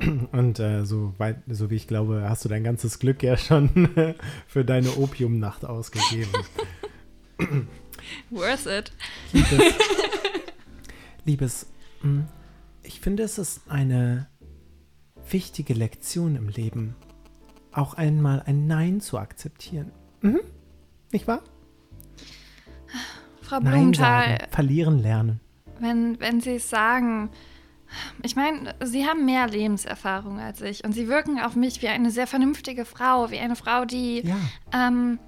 Und 0.32 0.58
äh, 0.58 0.84
so, 0.84 1.14
weit, 1.18 1.38
so 1.48 1.70
wie 1.70 1.76
ich 1.76 1.86
glaube, 1.86 2.26
hast 2.28 2.44
du 2.44 2.48
dein 2.48 2.64
ganzes 2.64 2.98
Glück 2.98 3.22
ja 3.22 3.36
schon 3.36 3.88
für 4.46 4.64
deine 4.64 4.90
Opiumnacht 4.96 5.64
ausgegeben. 5.64 6.32
Worth 8.30 8.66
it. 8.66 8.92
Liebes, 9.32 9.74
Liebes, 11.24 11.66
mh, 12.02 12.24
ich 12.82 13.00
finde, 13.00 13.22
es 13.22 13.38
ist 13.38 13.62
eine 13.68 14.28
wichtige 15.28 15.74
Lektion 15.74 16.34
im 16.36 16.48
Leben, 16.48 16.96
auch 17.72 17.94
einmal 17.94 18.42
ein 18.46 18.66
Nein 18.66 19.00
zu 19.00 19.18
akzeptieren. 19.18 19.92
Mhm. 20.20 20.40
Nicht 21.12 21.26
wahr? 21.28 21.42
Frau 23.52 23.60
Nein 23.60 23.72
Blumenthal, 23.72 24.28
sagen, 24.28 24.50
verlieren 24.50 24.98
lernen. 24.98 25.40
wenn, 25.78 26.18
wenn 26.20 26.40
Sie 26.40 26.54
es 26.54 26.70
sagen. 26.70 27.28
Ich 28.22 28.34
meine, 28.34 28.74
Sie 28.82 29.06
haben 29.06 29.26
mehr 29.26 29.46
Lebenserfahrung 29.46 30.40
als 30.40 30.62
ich 30.62 30.82
und 30.84 30.94
Sie 30.94 31.06
wirken 31.06 31.38
auf 31.38 31.54
mich 31.54 31.82
wie 31.82 31.88
eine 31.88 32.10
sehr 32.10 32.26
vernünftige 32.26 32.86
Frau, 32.86 33.30
wie 33.30 33.38
eine 33.38 33.54
Frau, 33.54 33.84
die 33.84 34.22
Ja, 34.22 34.36
ähm, 34.72 35.18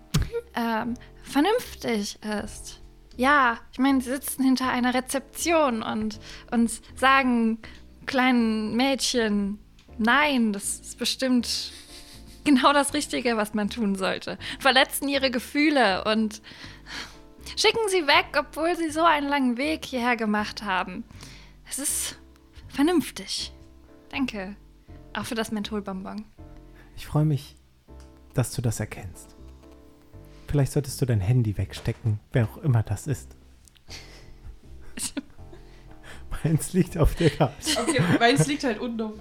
ähm, 0.55 0.95
vernünftig 1.23 2.19
ist. 2.43 2.81
Ja, 3.19 3.59
ich 3.73 3.79
meine, 3.79 4.01
sie 4.01 4.11
sitzen 4.11 4.43
hinter 4.43 4.71
einer 4.71 4.95
Rezeption 4.95 5.83
und, 5.83 6.19
und 6.51 6.71
sagen 6.97 7.59
kleinen 8.07 8.75
Mädchen, 8.75 9.59
nein, 9.99 10.55
das 10.55 10.81
ist 10.81 10.99
bestimmt 10.99 11.73
genau 12.45 12.73
das 12.73 12.95
Richtige, 12.95 13.37
was 13.37 13.55
man 13.55 13.69
tun 13.69 13.95
sollte. 13.95 14.39
Verletzen 14.59 15.09
ihre 15.09 15.31
Gefühle 15.31 16.05
und 16.05 16.41
schicken 17.57 17.89
sie 17.89 18.07
weg, 18.07 18.27
obwohl 18.39 18.77
sie 18.77 18.91
so 18.91 19.03
einen 19.05 19.29
langen 19.29 19.57
Weg 19.57 19.85
hierher 19.85 20.17
gemacht 20.17 20.63
haben. 20.63 21.05
Es 21.69 21.79
ist 21.79 22.19
vernünftig. 22.69 23.53
Danke. 24.11 24.57
Auch 25.13 25.25
für 25.25 25.35
das 25.35 25.53
Mentholbonbon. 25.53 26.25
ich 26.97 27.07
freue 27.07 27.25
mich, 27.25 27.57
dass 28.35 28.53
du 28.53 28.63
das 28.63 28.81
erkennst. 28.81 29.35
Vielleicht 30.49 30.73
solltest 30.73 31.01
du 31.01 31.07
dein 31.07 31.21
Handy 31.21 31.57
wegstecken, 31.57 32.21
wer 32.33 32.45
auch 32.45 32.59
immer 32.59 32.83
das 32.83 33.07
ist. 33.07 33.37
Meins 36.45 36.73
liegt 36.73 36.99
auf 36.99 37.15
der 37.15 37.31
Couch. 37.31 37.77
Okay, 37.77 38.03
meins 38.19 38.47
liegt 38.47 38.65
halt 38.65 38.79
unten 38.79 39.01
auf 39.01 39.15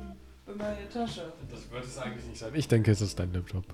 in 0.48 0.58
meiner 0.58 0.90
Tasche. 0.90 1.34
Das 1.50 1.72
wird 1.72 1.86
es 1.86 1.98
eigentlich 1.98 2.26
nicht 2.26 2.40
sein. 2.40 2.52
Ich 2.54 2.68
denke, 2.68 2.92
es 2.92 3.02
ist 3.02 3.18
dein 3.20 3.34
Laptop. 3.34 3.66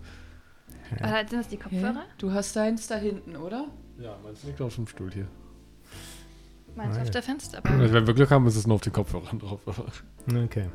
Oder 0.99 1.17
sind 1.27 1.33
das 1.33 1.47
die 1.47 1.57
Kopfhörer? 1.57 2.05
Du 2.17 2.31
hast 2.31 2.55
deins 2.55 2.87
da 2.87 2.95
hinten, 2.95 3.35
oder? 3.35 3.67
Ja, 4.01 4.17
meins 4.23 4.43
liegt 4.43 4.61
auf 4.61 4.75
dem 4.75 4.87
Stuhl 4.87 5.11
hier. 5.11 5.27
Meinst 6.75 6.95
du 6.95 6.99
Ah, 6.99 7.01
auf 7.01 7.07
ja. 7.07 7.11
der 7.11 7.23
Fensterbank? 7.23 7.79
Also 7.81 7.93
wenn 7.93 8.07
wir 8.07 8.13
Glück 8.13 8.31
haben, 8.31 8.47
ist 8.47 8.55
es 8.55 8.65
nur 8.67 8.75
auf 8.75 8.81
den 8.81 8.93
Kopfhörern 8.93 9.39
drauf. 9.39 9.59
Okay. 10.27 10.69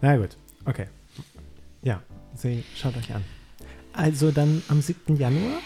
Na 0.00 0.16
gut. 0.16 0.36
Okay. 0.64 0.88
Ja, 1.82 2.02
Sie, 2.34 2.64
schaut 2.74 2.96
euch 2.96 3.14
an. 3.14 3.24
Also 3.92 4.30
dann 4.32 4.62
am 4.68 4.80
7. 4.80 5.16
Januar? 5.16 5.60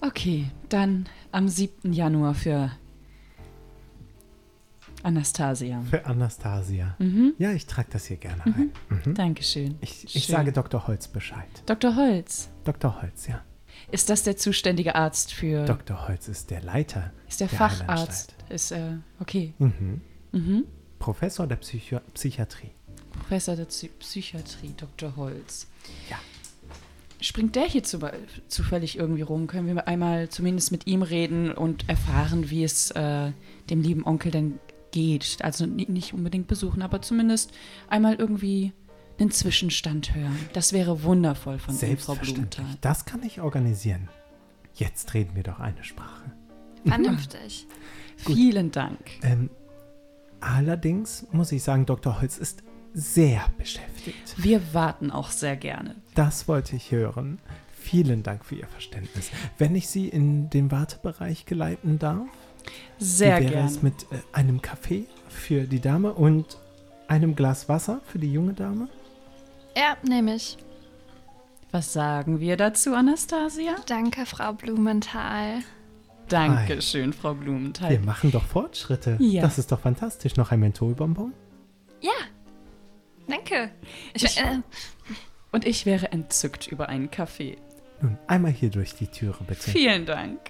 Okay, 0.00 0.50
dann 0.68 1.06
am 1.32 1.48
7. 1.48 1.92
Januar 1.92 2.34
für 2.34 2.70
Anastasia. 5.04 5.82
Für 5.82 6.04
Anastasia. 6.06 6.96
Mhm. 6.98 7.34
Ja, 7.38 7.52
ich 7.52 7.66
trage 7.66 7.88
das 7.90 8.06
hier 8.06 8.16
gerne 8.16 8.44
ein. 8.46 8.72
Mhm. 8.88 9.14
Dankeschön. 9.14 9.76
Ich, 9.80 10.16
ich 10.16 10.26
sage 10.26 10.50
Dr. 10.50 10.86
Holz 10.86 11.08
Bescheid. 11.08 11.48
Dr. 11.66 11.94
Holz, 11.94 12.48
Dr. 12.64 13.02
Holz, 13.02 13.26
ja. 13.26 13.42
ist 13.90 14.08
das 14.08 14.22
der 14.22 14.36
zuständige 14.36 14.94
Arzt 14.94 15.32
für. 15.32 15.66
Dr. 15.66 16.08
Holz 16.08 16.28
ist 16.28 16.50
der 16.50 16.62
Leiter. 16.62 17.12
ist 17.28 17.40
der 17.40 17.48
der 17.48 17.58
Facharzt. 17.58 18.34
Ist 18.48 18.72
äh, 18.72 18.96
okay. 19.20 19.52
Mhm. 19.58 20.00
Mhm. 20.32 20.64
Professor 20.98 21.46
der 21.46 21.56
Psycho 21.56 22.00
Psychiatrie. 22.14 22.70
Professor 23.12 23.56
der 23.56 23.66
Psy 23.66 23.88
Psychiatrie, 23.98 24.74
Dr. 24.76 25.16
Holz. 25.16 25.68
Ja. 26.10 26.18
Springt 27.20 27.56
der 27.56 27.66
hier 27.66 27.82
zu, 27.82 27.98
zufällig 28.48 28.98
irgendwie 28.98 29.22
rum? 29.22 29.46
Können 29.46 29.66
wir 29.66 29.86
einmal 29.86 30.28
zumindest 30.28 30.72
mit 30.72 30.86
ihm 30.86 31.02
reden 31.02 31.52
und 31.52 31.88
erfahren, 31.88 32.50
wie 32.50 32.64
es 32.64 32.90
äh, 32.90 33.32
dem 33.70 33.82
lieben 33.82 34.04
Onkel 34.04 34.30
denn 34.30 34.58
geht? 34.94 35.38
Also 35.42 35.66
ni- 35.66 35.86
nicht 35.90 36.14
unbedingt 36.14 36.46
besuchen, 36.46 36.80
aber 36.82 37.02
zumindest 37.02 37.52
einmal 37.88 38.14
irgendwie 38.14 38.72
einen 39.18 39.30
Zwischenstand 39.32 40.14
hören. 40.14 40.38
Das 40.52 40.72
wäre 40.72 41.02
wundervoll 41.02 41.58
von 41.58 41.74
Ihnen, 41.74 41.78
Frau 41.98 42.14
Selbstverständlich. 42.14 42.56
Blumenthal. 42.56 42.78
Das 42.80 43.04
kann 43.04 43.22
ich 43.24 43.40
organisieren. 43.40 44.08
Jetzt 44.74 45.12
reden 45.14 45.34
wir 45.34 45.42
doch 45.42 45.58
eine 45.60 45.82
Sprache. 45.84 46.32
Vernünftig. 46.86 47.66
Vielen 48.16 48.70
Dank. 48.70 48.98
Ähm, 49.22 49.50
allerdings 50.40 51.26
muss 51.32 51.52
ich 51.52 51.62
sagen, 51.62 51.86
Dr. 51.86 52.20
Holz 52.20 52.38
ist 52.38 52.62
sehr 52.92 53.44
beschäftigt. 53.58 54.34
Wir 54.36 54.60
warten 54.72 55.10
auch 55.10 55.30
sehr 55.30 55.56
gerne. 55.56 55.96
Das 56.14 56.46
wollte 56.48 56.76
ich 56.76 56.92
hören. 56.92 57.38
Vielen 57.76 58.22
Dank 58.22 58.44
für 58.44 58.54
Ihr 58.54 58.66
Verständnis. 58.68 59.30
Wenn 59.58 59.74
ich 59.74 59.88
Sie 59.88 60.08
in 60.08 60.48
den 60.50 60.70
Wartebereich 60.70 61.44
geleiten 61.44 61.98
darf, 61.98 62.26
Sehr 62.98 63.38
wie 63.38 63.42
wäre 63.44 63.52
gerne. 63.52 63.68
es 63.68 63.82
mit 63.82 64.04
äh, 64.12 64.16
einem 64.32 64.62
Kaffee 64.62 65.04
für 65.28 65.62
die 65.64 65.80
Dame 65.80 66.12
und 66.12 66.58
einem 67.08 67.34
Glas 67.36 67.68
Wasser 67.68 68.00
für 68.06 68.18
die 68.18 68.32
junge 68.32 68.54
Dame? 68.54 68.88
Ja, 69.76 69.96
nehme 70.06 70.34
ich. 70.36 70.56
Was 71.72 71.92
sagen 71.92 72.38
wir 72.40 72.56
dazu, 72.56 72.94
Anastasia? 72.94 73.74
Danke, 73.86 74.26
Frau 74.26 74.52
Blumenthal. 74.52 75.58
Dankeschön, 76.28 77.12
Frau 77.12 77.34
Wir 77.34 77.40
Blumenthal. 77.40 77.98
machen 77.98 78.30
doch 78.30 78.44
Fortschritte. 78.44 79.16
Ja. 79.20 79.42
Das 79.42 79.58
ist 79.58 79.72
doch 79.72 79.80
fantastisch. 79.80 80.36
Noch 80.36 80.52
ein 80.52 80.60
Mentholbonbon? 80.60 81.34
Ja. 82.00 82.12
Danke. 83.28 83.70
Ich, 84.14 84.24
Ich- 84.24 84.38
äh, 84.40 84.60
Und 85.52 85.66
ich 85.66 85.84
wäre 85.86 86.12
entzückt 86.12 86.66
über 86.68 86.88
einen 86.88 87.10
Kaffee. 87.10 87.58
Nun, 88.00 88.18
einmal 88.26 88.52
hier 88.52 88.70
durch 88.70 88.94
die 88.94 89.06
Türe, 89.06 89.36
bitte. 89.46 89.70
Vielen 89.70 90.06
Dank. 90.06 90.40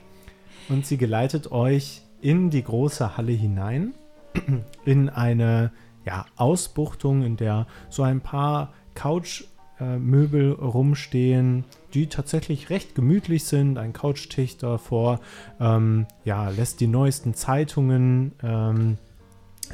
Und 0.68 0.86
sie 0.86 0.96
geleitet 0.96 1.50
euch 1.52 2.02
in 2.24 2.48
die 2.48 2.64
große 2.64 3.18
Halle 3.18 3.32
hinein, 3.32 3.92
in 4.86 5.10
eine 5.10 5.72
ja, 6.06 6.24
Ausbuchtung, 6.36 7.22
in 7.22 7.36
der 7.36 7.66
so 7.90 8.02
ein 8.02 8.22
paar 8.22 8.72
Couchmöbel 8.94 10.52
rumstehen, 10.52 11.64
die 11.92 12.06
tatsächlich 12.06 12.70
recht 12.70 12.94
gemütlich 12.94 13.44
sind. 13.44 13.76
Ein 13.76 13.92
Couchtisch 13.92 14.56
davor 14.56 15.20
ähm, 15.60 16.06
ja, 16.24 16.48
lässt 16.48 16.80
die 16.80 16.86
neuesten 16.86 17.34
Zeitungen 17.34 18.32
ähm, 18.42 18.96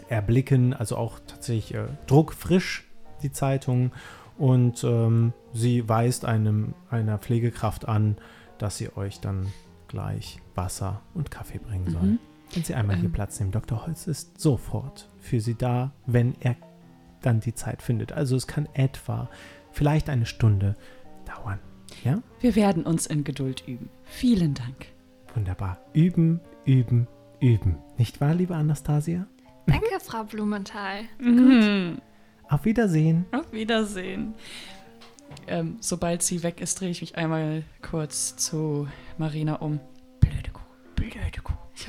erblicken, 0.09 0.75
also 0.75 0.97
auch 0.97 1.21
tatsächlich 1.25 1.75
äh, 1.75 1.87
druckfrisch 2.09 2.85
die 3.23 3.31
Zeitungen. 3.31 3.93
Und 4.39 4.83
ähm, 4.83 5.35
sie 5.53 5.89
weist 5.89 6.25
einem, 6.25 6.75
einer 6.91 7.19
Pflegekraft 7.19 7.87
an, 7.87 8.17
dass 8.59 8.79
sie 8.79 8.97
euch 8.97 9.21
dann 9.21 9.47
gleich 9.87 10.41
Wasser 10.57 11.01
und 11.15 11.31
Kaffee 11.31 11.59
bringen 11.59 11.91
soll. 11.91 12.03
Mhm. 12.03 12.19
Wenn 12.53 12.65
Sie 12.65 12.75
einmal 12.75 12.97
hier 12.97 13.07
Ähm. 13.07 13.13
Platz 13.13 13.39
nehmen, 13.39 13.53
Dr. 13.53 13.87
Holz 13.87 14.07
ist 14.07 14.41
sofort 14.41 15.09
für 15.21 15.41
Sie 15.41 15.55
da, 15.55 15.93
wenn 16.07 16.35
er 16.41 16.57
dann 17.23 17.41
die 17.41 17.55
Zeit 17.55 17.83
findet. 17.83 18.13
Also 18.13 18.37
es 18.37 18.47
kann 18.47 18.69
etwa 18.73 19.29
vielleicht 19.73 20.09
eine 20.09 20.27
Stunde 20.27 20.77
dauern. 21.27 21.59
Ja? 22.05 22.23
Wir 22.41 22.57
werden 22.57 22.85
uns 22.85 23.07
in 23.07 23.25
Geduld 23.25 23.67
üben. 23.67 23.89
Vielen 24.05 24.55
Dank. 24.55 24.87
Wunderbar. 25.35 25.79
Üben, 25.93 26.41
üben, 26.65 27.07
üben. 27.41 27.77
Nicht 27.99 28.21
wahr, 28.21 28.35
liebe 28.35 28.55
Anastasia? 28.57 29.27
danke, 29.67 30.01
Frau 30.01 30.25
Blumenthal. 30.25 31.03
Mhm. 31.21 32.01
Auf 32.49 32.65
Wiedersehen. 32.65 33.27
Auf 33.31 33.53
Wiedersehen. 33.53 34.35
Ähm, 35.47 35.77
sobald 35.81 36.23
sie 36.23 36.43
weg 36.43 36.61
ist, 36.61 36.81
drehe 36.81 36.91
ich 36.91 37.01
mich 37.01 37.17
einmal 37.17 37.63
kurz 37.89 38.37
zu 38.37 38.89
Marina 39.19 39.57
um. 39.57 39.79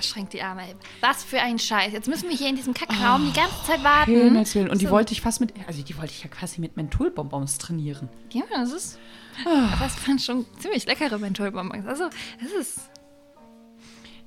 Verschränke 0.01 0.31
die 0.31 0.41
Arme. 0.41 0.63
Was 1.01 1.23
für 1.23 1.39
ein 1.39 1.59
Scheiß. 1.59 1.93
Jetzt 1.93 2.07
müssen 2.07 2.29
wir 2.29 2.35
hier 2.35 2.49
in 2.49 2.55
diesem 2.55 2.73
Kackraum 2.73 3.25
die 3.25 3.33
ganze 3.39 3.63
Zeit 3.65 3.83
warten. 3.83 4.11
Himmels 4.11 4.55
Willen. 4.55 4.69
Und 4.69 4.81
die 4.81 4.85
So. 4.85 4.91
wollte 4.91 5.13
ich 5.13 5.21
fast 5.21 5.39
mit, 5.41 5.53
also 5.67 5.81
die 5.83 5.97
wollte 5.97 6.11
ich 6.11 6.23
ja 6.23 6.29
quasi 6.29 6.59
mit 6.61 6.75
Mentholbonbons 6.77 7.57
trainieren. 7.57 8.09
Ja, 8.31 8.43
das 8.53 8.71
ist. 8.73 8.99
Aber 9.45 9.85
es 9.85 10.07
waren 10.07 10.19
schon 10.19 10.45
ziemlich 10.59 10.85
leckere 10.85 11.17
Mentholbonbons. 11.17 11.85
Also, 11.87 12.05
es 12.43 12.51
ist. 12.51 12.89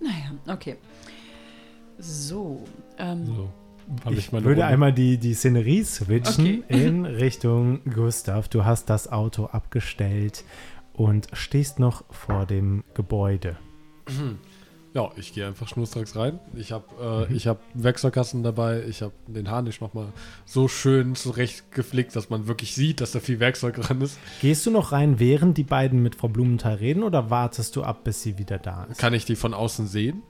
Naja, 0.00 0.32
okay. 0.48 0.76
So, 1.98 2.64
ähm, 2.98 3.26
So. 3.26 3.52
Ich, 4.10 4.18
ich 4.18 4.32
meine 4.32 4.46
würde 4.46 4.62
Runde. 4.62 4.72
einmal 4.72 4.92
die, 4.94 5.18
die 5.18 5.34
Szenerie 5.34 5.84
switchen 5.84 6.64
Okay. 6.64 6.64
in 6.68 7.04
Richtung 7.04 7.82
Gustav. 7.84 8.48
Du 8.48 8.64
hast 8.64 8.88
das 8.88 9.12
Auto 9.12 9.44
abgestellt 9.46 10.42
und 10.94 11.28
stehst 11.34 11.78
noch 11.78 12.02
vor 12.10 12.46
dem 12.46 12.82
Gebäude. 12.94 13.56
Ja, 14.94 15.10
ich 15.16 15.34
gehe 15.34 15.44
einfach 15.44 15.66
schnurstracks 15.66 16.14
rein. 16.14 16.38
Ich 16.54 16.70
habe 16.70 17.26
äh, 17.28 17.34
ich 17.34 17.48
hab 17.48 17.60
Wechselkasten 17.74 18.44
dabei. 18.44 18.84
Ich 18.84 19.02
habe 19.02 19.12
den 19.26 19.50
Harnisch 19.50 19.80
nochmal 19.80 20.06
so 20.46 20.68
schön 20.68 21.16
zurecht 21.16 21.72
geflickt, 21.72 22.14
dass 22.14 22.30
man 22.30 22.46
wirklich 22.46 22.76
sieht, 22.76 23.00
dass 23.00 23.10
da 23.10 23.18
viel 23.18 23.40
Werkzeug 23.40 23.74
dran 23.74 24.00
ist. 24.00 24.20
Gehst 24.40 24.64
du 24.66 24.70
noch 24.70 24.92
rein, 24.92 25.18
während 25.18 25.58
die 25.58 25.64
beiden 25.64 26.00
mit 26.00 26.14
Frau 26.14 26.28
Blumenthal 26.28 26.74
reden 26.76 27.02
oder 27.02 27.28
wartest 27.28 27.74
du 27.74 27.82
ab, 27.82 28.04
bis 28.04 28.22
sie 28.22 28.38
wieder 28.38 28.58
da 28.58 28.84
ist? 28.84 28.98
Kann 28.98 29.14
ich 29.14 29.24
die 29.24 29.34
von 29.34 29.52
außen 29.52 29.88
sehen? 29.88 30.22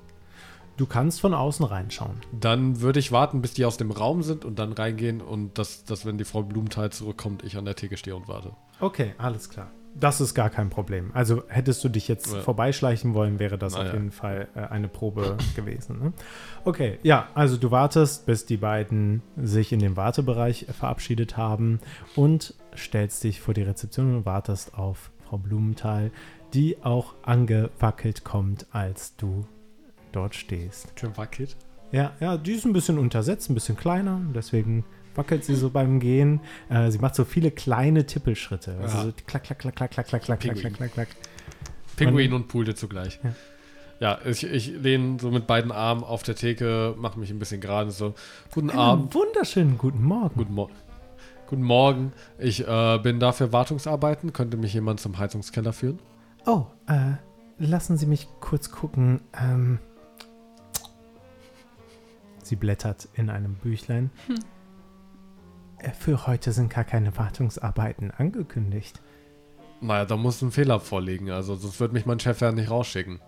Du 0.78 0.86
kannst 0.86 1.20
von 1.20 1.34
außen 1.34 1.66
reinschauen. 1.66 2.16
Dann 2.32 2.80
würde 2.80 3.00
ich 3.00 3.12
warten, 3.12 3.42
bis 3.42 3.52
die 3.52 3.66
aus 3.66 3.76
dem 3.76 3.90
Raum 3.90 4.22
sind 4.22 4.46
und 4.46 4.58
dann 4.58 4.72
reingehen 4.72 5.20
und 5.20 5.58
dass, 5.58 5.84
dass 5.84 6.06
wenn 6.06 6.16
die 6.16 6.24
Frau 6.24 6.42
Blumenthal 6.42 6.90
zurückkommt, 6.90 7.44
ich 7.44 7.58
an 7.58 7.66
der 7.66 7.76
Theke 7.76 7.98
stehe 7.98 8.16
und 8.16 8.28
warte. 8.28 8.52
Okay, 8.80 9.14
alles 9.18 9.50
klar. 9.50 9.70
Das 9.94 10.20
ist 10.20 10.34
gar 10.34 10.50
kein 10.50 10.70
Problem. 10.70 11.10
Also 11.14 11.44
hättest 11.48 11.84
du 11.84 11.88
dich 11.88 12.08
jetzt 12.08 12.32
Ja. 12.32 12.40
vorbeischleichen 12.40 13.14
wollen, 13.14 13.38
wäre 13.38 13.56
das 13.58 13.74
Na 13.74 13.80
auf 13.80 13.86
ja. 13.86 13.92
jeden 13.94 14.10
Fall 14.10 14.48
äh, 14.56 14.60
eine 14.60 14.88
Probe 14.88 15.36
gewesen. 15.56 15.98
Ne? 16.00 16.12
Okay, 16.64 16.98
ja, 17.02 17.28
also 17.34 17.56
du 17.56 17.70
wartest, 17.70 18.26
bis 18.26 18.44
die 18.44 18.56
beiden 18.56 19.22
sich 19.36 19.72
in 19.72 19.78
den 19.78 19.96
Wartebereich 19.96 20.68
äh, 20.68 20.72
verabschiedet 20.72 21.36
haben 21.36 21.78
und 22.16 22.54
stellst 22.76 23.22
dich 23.22 23.40
vor 23.40 23.54
die 23.54 23.62
Rezeption 23.62 24.16
und 24.16 24.26
wartest 24.26 24.76
auf 24.76 25.10
Frau 25.28 25.38
Blumenthal, 25.38 26.10
die 26.54 26.82
auch 26.82 27.14
angewackelt 27.22 28.24
kommt, 28.24 28.66
als 28.72 29.16
du 29.16 29.46
dort 30.12 30.34
stehst. 30.34 30.92
Schön 30.98 31.16
wackelt. 31.16 31.56
Ja, 31.92 32.12
ja, 32.18 32.36
die 32.36 32.52
ist 32.52 32.64
ein 32.64 32.72
bisschen 32.72 32.98
untersetzt, 32.98 33.48
ein 33.50 33.54
bisschen 33.54 33.76
kleiner, 33.76 34.20
deswegen 34.34 34.84
wackelt 35.14 35.44
sie 35.44 35.54
so 35.54 35.70
beim 35.70 36.00
Gehen. 36.00 36.40
Äh, 36.68 36.90
sie 36.90 36.98
macht 36.98 37.14
so 37.14 37.24
viele 37.24 37.50
kleine 37.50 38.06
Tippelschritte. 38.06 38.76
Also 38.82 38.96
Ja. 38.98 39.02
so 39.04 39.12
klack, 39.26 39.44
klack, 39.44 39.58
klack, 39.58 39.76
klack, 39.76 39.90
klack, 39.90 40.06
klack, 40.06 40.22
klack, 40.22 40.40
klack, 40.40 40.54
Pinguin. 40.54 40.72
klack, 40.74 40.92
klack. 40.92 41.08
Pinguin 41.96 42.32
und 42.32 42.48
Pulde 42.48 42.74
zugleich. 42.74 43.20
Ja. 43.22 43.34
Ja, 44.00 44.18
ich, 44.24 44.42
ich 44.44 44.66
lehne 44.68 45.18
so 45.20 45.30
mit 45.30 45.46
beiden 45.46 45.70
Armen 45.70 46.02
auf 46.02 46.24
der 46.24 46.34
Theke, 46.34 46.94
mache 46.98 47.18
mich 47.18 47.30
ein 47.30 47.38
bisschen 47.38 47.60
gerade 47.60 47.92
so. 47.92 48.14
Guten 48.52 48.70
Einen 48.70 48.78
Abend. 48.80 49.14
wunderschönen 49.14 49.78
guten 49.78 50.02
Morgen. 50.02 50.34
Guten, 50.34 50.52
Mo 50.54 50.68
Guten 51.46 51.62
Morgen. 51.62 52.12
Ich 52.38 52.66
äh, 52.66 52.98
bin 52.98 53.20
da 53.20 53.30
für 53.32 53.52
Wartungsarbeiten. 53.52 54.32
Könnte 54.32 54.56
mich 54.56 54.74
jemand 54.74 54.98
zum 54.98 55.16
Heizungskeller 55.18 55.72
führen? 55.72 56.00
Oh, 56.44 56.66
äh, 56.88 57.12
lassen 57.58 57.96
Sie 57.96 58.06
mich 58.06 58.26
kurz 58.40 58.70
gucken. 58.72 59.20
Ähm, 59.40 59.78
sie 62.42 62.56
blättert 62.56 63.08
in 63.14 63.30
einem 63.30 63.54
Büchlein. 63.54 64.10
Äh, 64.28 64.34
Für 65.92 66.26
heute 66.26 66.52
sind 66.52 66.72
gar 66.72 66.84
keine 66.84 67.16
Wartungsarbeiten 67.16 68.10
angekündigt. 68.10 69.00
Naja, 69.80 70.04
da 70.04 70.16
muss 70.16 70.40
ein 70.42 70.50
Fehler 70.50 70.80
vorliegen. 70.80 71.30
Also, 71.30 71.54
sonst 71.56 71.78
wird 71.80 71.92
mich 71.92 72.06
mein 72.06 72.20
Chef 72.20 72.40
ja 72.40 72.52
nicht 72.52 72.70
rausschicken. 72.70 73.20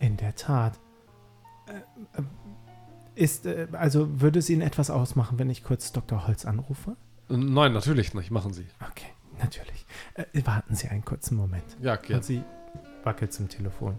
In 0.00 0.16
der 0.16 0.34
Tat. 0.34 0.78
Äh, 1.66 2.18
äh, 2.20 2.24
ist, 3.14 3.46
äh, 3.46 3.68
also 3.72 4.20
würde 4.20 4.38
es 4.38 4.48
Ihnen 4.48 4.62
etwas 4.62 4.90
ausmachen, 4.90 5.38
wenn 5.38 5.50
ich 5.50 5.64
kurz 5.64 5.92
Dr. 5.92 6.26
Holz 6.26 6.44
anrufe? 6.46 6.96
Äh, 7.28 7.36
Nein, 7.36 7.72
natürlich 7.72 8.14
nicht. 8.14 8.30
Machen 8.30 8.52
Sie. 8.54 8.66
Okay, 8.90 9.10
natürlich. 9.38 9.84
Äh, 10.14 10.24
warten 10.46 10.74
Sie 10.74 10.88
einen 10.88 11.04
kurzen 11.04 11.36
Moment. 11.36 11.76
Ja, 11.80 11.94
Und 11.94 12.02
gerne. 12.04 12.22
sie 12.22 12.42
wackelt 13.04 13.32
zum 13.32 13.48
Telefon. 13.48 13.98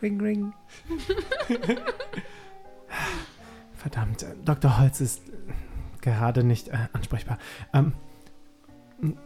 Ring, 0.00 0.20
ring. 0.20 0.52
Verdammt, 3.74 4.22
äh, 4.22 4.34
Dr. 4.44 4.78
Holz 4.78 5.00
ist 5.00 5.28
äh, 5.28 5.32
gerade 6.00 6.44
nicht 6.44 6.68
äh, 6.68 6.88
ansprechbar. 6.92 7.38
Ähm, 7.72 7.92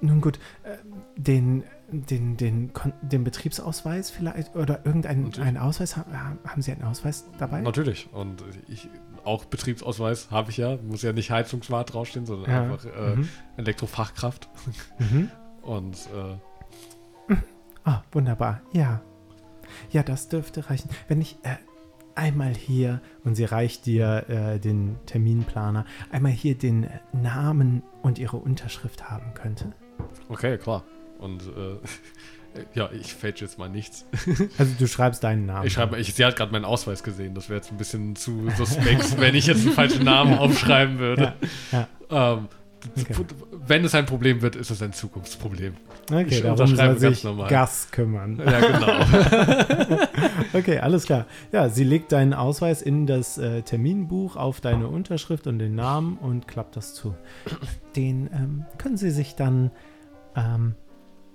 nun 0.03 0.21
gut, 0.21 0.39
äh, 0.65 0.77
den, 1.17 1.65
den, 1.91 2.37
den, 2.37 2.73
Kon 2.75 2.93
den 3.01 3.25
Betriebsausweis 3.25 4.11
vielleicht 4.11 4.55
oder 4.55 4.85
irgendeinen 4.85 5.33
einen 5.41 5.57
Ausweis, 5.57 5.97
haben, 5.97 6.13
haben 6.47 6.63
Sie 6.63 6.73
einen 6.73 6.83
Ausweis 6.83 7.25
dabei? 7.39 7.63
Natürlich. 7.63 8.13
Und 8.13 8.45
ich, 8.69 8.89
auch 9.25 9.45
Betriebsausweis 9.47 10.31
habe 10.31 10.51
ich 10.51 10.59
ja. 10.59 10.77
Muss 10.83 11.03
ja 11.03 11.13
nicht 11.13 11.31
Heizungswart 11.31 11.95
draufstehen, 11.95 12.27
sondern 12.27 12.51
Ja, 12.51 12.63
einfach 12.63 12.85
äh, 12.85 13.17
mhm. 13.17 13.29
Elektrofachkraft. 13.57 14.49
Mhm. 14.99 15.31
Und 15.63 15.97
äh, 16.15 17.35
Ah, 17.85 18.03
wunderbar. 18.13 18.61
Ja. 18.73 19.01
Ja, 19.91 20.03
das 20.03 20.29
dürfte 20.29 20.69
reichen. 20.71 20.89
Wenn 21.09 21.21
ich 21.21 21.37
äh, 21.43 21.57
einmal 22.15 22.55
hier, 22.55 23.01
und 23.25 23.35
sie 23.35 23.45
reicht 23.45 23.87
dir 23.87 24.25
äh, 24.29 24.59
den 24.59 24.97
Terminplaner, 25.07 25.85
einmal 26.11 26.33
hier 26.33 26.57
den 26.57 26.89
Namen 27.13 27.83
und 28.03 28.19
ihre 28.19 28.37
Unterschrift 28.37 29.11
haben 29.11 29.35
könnte. 29.35 29.73
okay, 30.29 30.59
klar. 30.59 30.85
Und 31.19 31.43
äh, 31.43 31.77
ja, 32.75 32.91
ich 32.93 33.15
fälsch 33.15 33.41
jetzt 33.41 33.59
mal 33.59 33.69
nichts. 33.69 34.07
Also 34.59 34.75
du 34.79 34.87
schreibst 34.87 35.25
deinen 35.25 35.47
Namen. 35.47 35.67
Ich 35.67 35.73
schreibe, 35.75 35.99
ich, 35.99 36.13
sie 36.15 36.25
hat 36.25 36.37
gerade 36.37 36.53
meinen 36.53 36.65
Ausweis 36.65 37.03
gesehen. 37.03 37.35
Das 37.35 37.49
wäre 37.49 37.59
jetzt 37.61 37.71
ein 37.71 37.79
bisschen 37.79 38.17
zu 38.17 38.51
suspekt, 38.57 39.19
wenn 39.21 39.35
ich 39.35 39.47
jetzt 39.47 39.65
einen 39.65 39.75
falschen 39.75 40.05
Namen 40.05 40.37
aufschreiben 40.39 40.99
würde. 40.99 41.35
Ja, 41.71 41.89
Ähm, 42.11 42.49
Okay. 42.99 43.15
Wenn 43.67 43.85
es 43.85 43.95
ein 43.95 44.07
Problem 44.07 44.43
wird, 44.43 44.57
ist 44.57 44.71
es 44.71 44.83
ein 44.83 44.93
Zukunftsproblem. 44.93 45.75
Okay, 46.11 46.25
Ich 46.29 46.43
darum 46.43 46.67
soll 46.75 46.99
sich 46.99 47.23
normal. 47.23 47.49
Gas 47.49 47.89
kümmern. 47.93 48.41
Ja, 48.45 48.61
genau. 48.61 49.99
Okay, 50.55 50.79
alles 50.81 51.05
klar. 51.07 51.27
Ja, 51.53 51.69
sie 51.71 51.85
legt 51.85 52.13
deinen 52.13 52.35
Ausweis 52.35 52.83
in 52.83 53.07
das 53.07 53.39
äh, 53.39 53.63
Terminbuch 53.63 54.37
auf 54.37 54.61
deine 54.61 54.89
Unterschrift 54.89 55.47
und 55.47 55.59
den 55.59 55.75
Namen 55.75 56.19
und 56.19 56.47
klappt 56.47 56.77
das 56.77 56.95
zu. 56.95 57.15
Den 57.97 58.29
ähm, 58.35 58.65
können 58.79 58.97
Sie 58.99 59.11
sich 59.11 59.35
dann 59.35 59.71
ähm, 60.37 60.75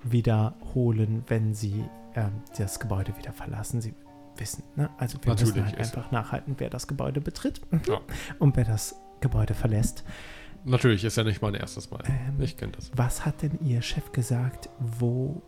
wiederholen, 0.03 1.23
wenn 1.27 1.53
Sie 1.53 1.83
ähm, 2.15 2.41
das 2.57 2.79
Gebäude 2.79 3.17
wieder 3.17 3.31
verlassen. 3.33 3.81
Sie 3.81 3.93
wissen, 4.37 4.63
ne? 4.75 4.89
Also 4.97 5.17
wir 5.23 5.31
müssen 5.33 5.47
Natürlich, 5.47 5.65
halt 5.65 5.79
ist- 5.79 5.95
einfach 5.97 6.11
nachhalten, 6.11 6.55
wer 6.59 6.69
das 6.69 6.87
Gebäude 6.87 7.21
betritt 7.21 7.61
Ja. 7.87 7.99
und 8.39 8.55
wer 8.55 8.65
das 8.65 8.95
Gebäude 9.21 9.53
verlässt. 9.55 10.03
Natürlich, 10.67 11.03
ist 11.03 11.15
ja 11.15 11.23
nicht 11.23 11.41
mein 11.41 11.55
erstes 11.55 11.89
Mal. 11.89 12.03
Ähm, 12.05 12.41
ich 12.41 12.57
kenne 12.57 12.73
das. 12.73 12.91
Was 12.95 13.25
hat 13.25 13.41
denn 13.41 13.57
Ihr 13.61 13.81
Chef 13.81 14.11
gesagt, 14.11 14.69
wo 14.79 15.41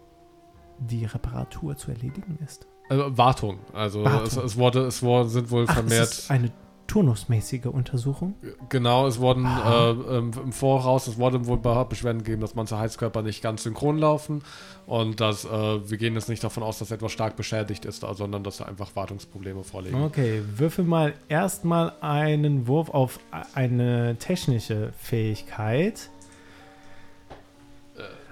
die 0.79 1.05
Reparatur 1.05 1.75
zu 1.75 1.91
erledigen 1.91 2.39
ist? 2.43 2.67
Äh, 2.89 2.97
Wartung. 2.97 3.59
Also 3.73 4.03
Wartung. 4.05 4.27
Es, 4.27 4.37
es, 4.37 4.57
wurde, 4.57 4.85
es 4.85 5.03
wurde, 5.03 5.29
sind 5.29 5.51
wohl 5.51 5.65
Ach, 5.67 5.73
vermehrt. 5.73 6.03
es 6.03 6.19
ist 6.19 6.31
eine 6.31 6.51
turnusmäßige 6.89 7.67
Untersuchung? 7.67 8.33
Genau, 8.67 9.07
es 9.07 9.19
wurden 9.19 9.45
äh, 9.45 10.17
im, 10.17 10.51
Voraus, 10.51 11.07
es 11.07 11.17
wurde 11.17 11.45
wohl 11.45 11.57
Beschwerden 11.57 12.23
gegeben, 12.23 12.41
dass 12.41 12.55
manche 12.55 12.77
Heizkörper 12.77 13.21
nicht 13.21 13.41
ganz 13.41 13.63
synchron 13.63 13.97
laufen 13.97 14.41
und 14.87 15.21
dass 15.21 15.45
äh, 15.45 15.49
wir 15.49 15.97
gehen 15.97 16.15
jetzt 16.15 16.27
nicht 16.27 16.43
davon 16.43 16.63
aus, 16.63 16.79
dass 16.79 16.91
etwas 16.91 17.11
stark 17.11 17.35
beschädigt 17.35 17.85
ist, 17.85 18.03
äh, 18.03 18.13
sondern 18.13 18.43
dass 18.43 18.57
da 18.57 18.65
einfach 18.65 18.95
Wartungsprobleme 18.95 19.63
vorliegen. 19.63 20.03
Okay, 20.03 20.41
würfel 20.57 20.83
mal 20.83 21.13
erstmal 21.29 21.93
einen 22.01 22.67
Wurf 22.67 22.89
auf 22.89 23.19
eine 23.53 24.17
technische 24.17 24.91
Fähigkeit. 24.97 26.09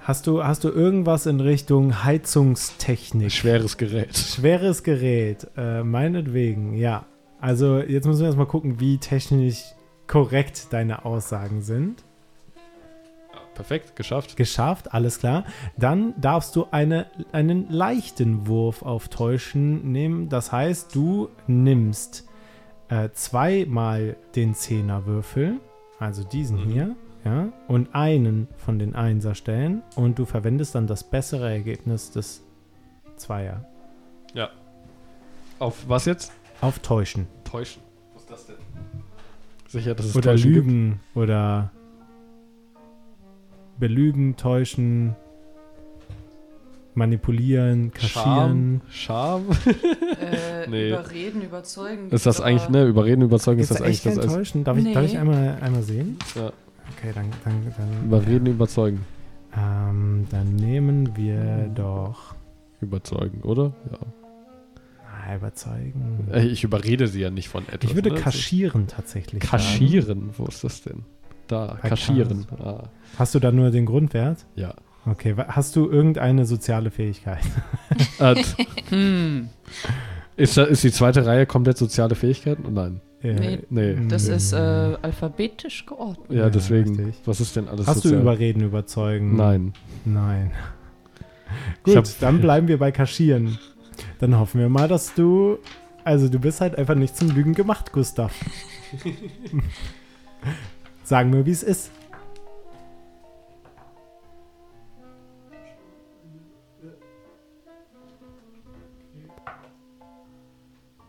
Hast 0.08 0.26
du, 0.26 0.41
hast 0.41 0.63
du 0.63 0.70
irgendwas 0.70 1.26
in 1.26 1.41
Richtung 1.41 2.06
Heizungstechnik? 2.06 3.30
Schweres 3.30 3.76
Gerät. 3.76 4.15
Schweres 4.15 4.84
Gerät, 4.84 5.48
äh, 5.58 5.84
meinetwegen, 5.84 6.74
ja. 6.76 7.06
Also 7.39 7.80
jetzt 7.80 8.06
müssen 8.06 8.19
wir 8.21 8.28
erstmal 8.28 8.47
gucken, 8.47 8.80
wie 8.80 8.97
technisch 8.97 9.63
korrekt 10.08 10.67
deine 10.71 11.06
Aussagen 11.06 11.62
sind. 11.62 12.04
Perfekt, 13.54 13.95
geschafft. 13.95 14.38
Geschafft, 14.38 14.93
alles 14.93 15.17
klar. 15.17 15.43
Dann 15.78 16.13
darfst 16.21 16.56
du 16.56 16.67
eine, 16.69 17.08
einen 17.32 17.71
leichten 17.71 18.45
Wurf 18.47 18.84
auf 18.84 19.08
Täuschen 19.08 19.91
nehmen. 19.91 20.30
Das 20.30 20.52
heißt, 20.52 20.93
du 20.93 21.30
nimmst 21.47 22.28
äh, 22.89 23.10
zweimal 23.13 24.15
den 24.36 24.54
Zehnerwürfel, 24.54 25.60
also 26.00 26.23
diesen 26.23 26.58
Mhm. 26.67 26.71
hier, 26.71 26.95
ja, 27.26 27.47
und 27.67 27.95
einen 27.95 28.47
von 28.58 28.78
den 28.78 28.95
Einserstellen 28.95 29.82
und 29.95 30.19
du 30.19 30.26
verwendest 30.26 30.76
dann 30.76 30.86
das 30.86 31.04
bessere 31.04 31.50
Ergebnis 31.50 32.12
des 32.12 32.43
Zweier. 33.15 33.65
Ja. 34.36 34.50
Auf 35.58 35.89
was 35.89 36.06
jetzt? 36.06 36.32
Auf 36.62 36.80
Täuschen. 36.80 37.28
Täuschen. 37.43 37.82
Was 38.13 38.24
ist 38.24 38.32
das 38.32 38.46
denn? 38.48 38.56
Sicher, 39.67 39.96
dass 39.96 40.06
es 40.08 40.15
oder 40.15 40.32
Täuschen 40.32 40.54
gibt? 40.54 40.65
Lügen 40.65 41.00
oder 41.15 41.72
Belügen, 43.80 44.36
Täuschen. 44.38 45.15
Manipulieren, 46.96 47.91
kaschieren. 47.91 48.82
Charme? 48.89 49.46
Äh, 50.20 50.67
Nee. 50.67 50.89
Überreden, 50.89 51.43
überzeugen. 51.43 52.10
Ist 52.10 52.26
das 52.26 52.41
eigentlich, 52.41 52.70
ne? 52.70 52.86
Überreden, 52.88 53.22
überzeugen 53.22 53.60
ist 53.60 53.70
das 53.70 53.78
das 53.78 53.88
echt 53.88 54.06
eigentlich 54.08 54.15
das 54.15 54.26
Eis- 54.26 54.32
enttäuschend? 54.32 54.67
Darf 54.67 54.78
ich, 54.78 54.93
darf 54.93 55.04
ich 55.04 55.13
Nee. 55.13 55.20
einmal, 55.20 55.58
einmal 55.62 55.84
sehen? 55.84 56.17
Ja. 56.34 56.48
Okay, 56.98 57.12
dann, 57.13 57.26
dann, 57.46 57.74
dann, 57.78 58.04
Überreden, 58.06 58.48
überzeugen. 58.48 59.06
ähm, 59.56 60.26
dann 60.32 60.56
nehmen 60.56 61.15
wir 61.15 61.70
doch 61.76 62.34
Überzeugen, 62.82 63.41
oder? 63.43 63.74
Ja. 63.91 64.00
Überzeugen. 65.35 66.27
Äh, 66.31 66.45
Ich 66.45 66.63
überrede 66.63 67.07
sie 67.07 67.21
ja 67.21 67.29
nicht 67.29 67.49
von 67.49 67.63
etwas. 67.69 67.89
Ich 67.89 67.95
würde 67.95 68.11
ne? 68.11 68.19
kaschieren 68.19 68.87
tatsächlich. 68.87 69.43
sagen. 69.43 69.51
Kaschieren, 69.51 70.29
wo 70.37 70.45
ist 70.45 70.63
das 70.63 70.81
denn? 70.83 71.03
Da, 71.47 71.77
Bei 71.81 71.89
kaschieren. 71.89 72.45
Ah, 72.59 72.83
Hast 73.17 73.33
du 73.35 73.39
da 73.39 73.51
nur 73.51 73.71
den 73.71 73.85
Grundwert? 73.85 74.45
ja. 74.55 74.73
Okay, 75.09 75.35
hast 75.47 75.77
du 75.77 75.89
irgendeine 75.89 76.45
soziale 76.45 76.91
Fähigkeit? 76.91 77.39
Äh, 78.19 78.43
Hm, 78.89 79.47
ist, 80.35 80.57
da, 80.57 80.63
ist 80.65 80.83
die 80.83 80.91
zweite 80.91 81.25
Reihe 81.25 81.45
komplett 81.45 81.77
soziale 81.77 82.13
Fähigkeiten? 82.15 82.63
Oh 82.67 82.71
nein. 82.71 82.99
Nee, 83.23 83.59
Nee. 83.69 83.95
das 84.09 84.27
nö. 84.27 84.35
ist 84.35 84.51
äh, 84.53 84.57
alphabetisch 85.01 85.85
geordnet. 85.85 86.27
Ja, 86.29 86.43
Ja, 86.43 86.49
deswegen. 86.49 86.95
richtig. 86.97 87.15
Was 87.25 87.39
ist 87.39 87.55
denn 87.55 87.67
alles 87.69 87.87
Hast 87.87 88.03
du 88.03 88.09
sozial? 88.09 88.21
überreden, 88.21 88.61
überzeugen? 88.63 89.35
Nein. 89.37 89.73
Nein. 90.03 90.51
Gut, 91.83 91.95
hab- 91.95 92.19
dann 92.19 92.41
bleiben 92.41 92.67
wir 92.67 92.77
bei 92.77 92.91
kaschieren. 92.91 93.57
Dann 94.19 94.38
hoffen 94.38 94.60
wir 94.60 94.69
mal, 94.69 94.88
dass 94.88 95.13
du. 95.13 95.60
Also, 96.03 96.30
du 96.30 96.39
bist 96.39 96.62
halt 96.62 96.75
einfach 96.77 96.95
nicht 96.95 97.15
zum 97.17 97.30
Lügen 97.30 97.53
gemacht, 97.53 97.91
Gustav. 97.91 98.34
Sagen 101.03 101.34
wir, 101.34 101.45
wie 101.45 101.51
es 101.51 101.63
ist. 101.63 101.91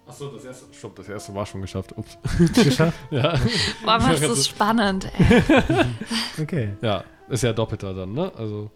Achso, 0.07 0.29
das 0.31 0.45
erste. 0.45 0.75
Stopp, 0.75 0.97
das 0.97 1.09
erste 1.09 1.35
war 1.35 1.45
schon 1.47 1.61
geschafft. 1.61 1.93
Ups. 1.97 2.17
Geschafft? 2.55 2.99
Ja. 3.11 3.39
Boah, 3.85 3.99
machst 3.99 4.23
du 4.23 4.33
es 4.33 4.49
spannend, 4.49 5.11
ey. 5.19 5.43
Okay. 6.43 6.71
ja, 6.81 7.05
ist 7.29 7.43
ja 7.43 7.53
doppelter 7.53 7.93
dann, 7.93 8.13
ne? 8.13 8.33
Also 8.35 8.71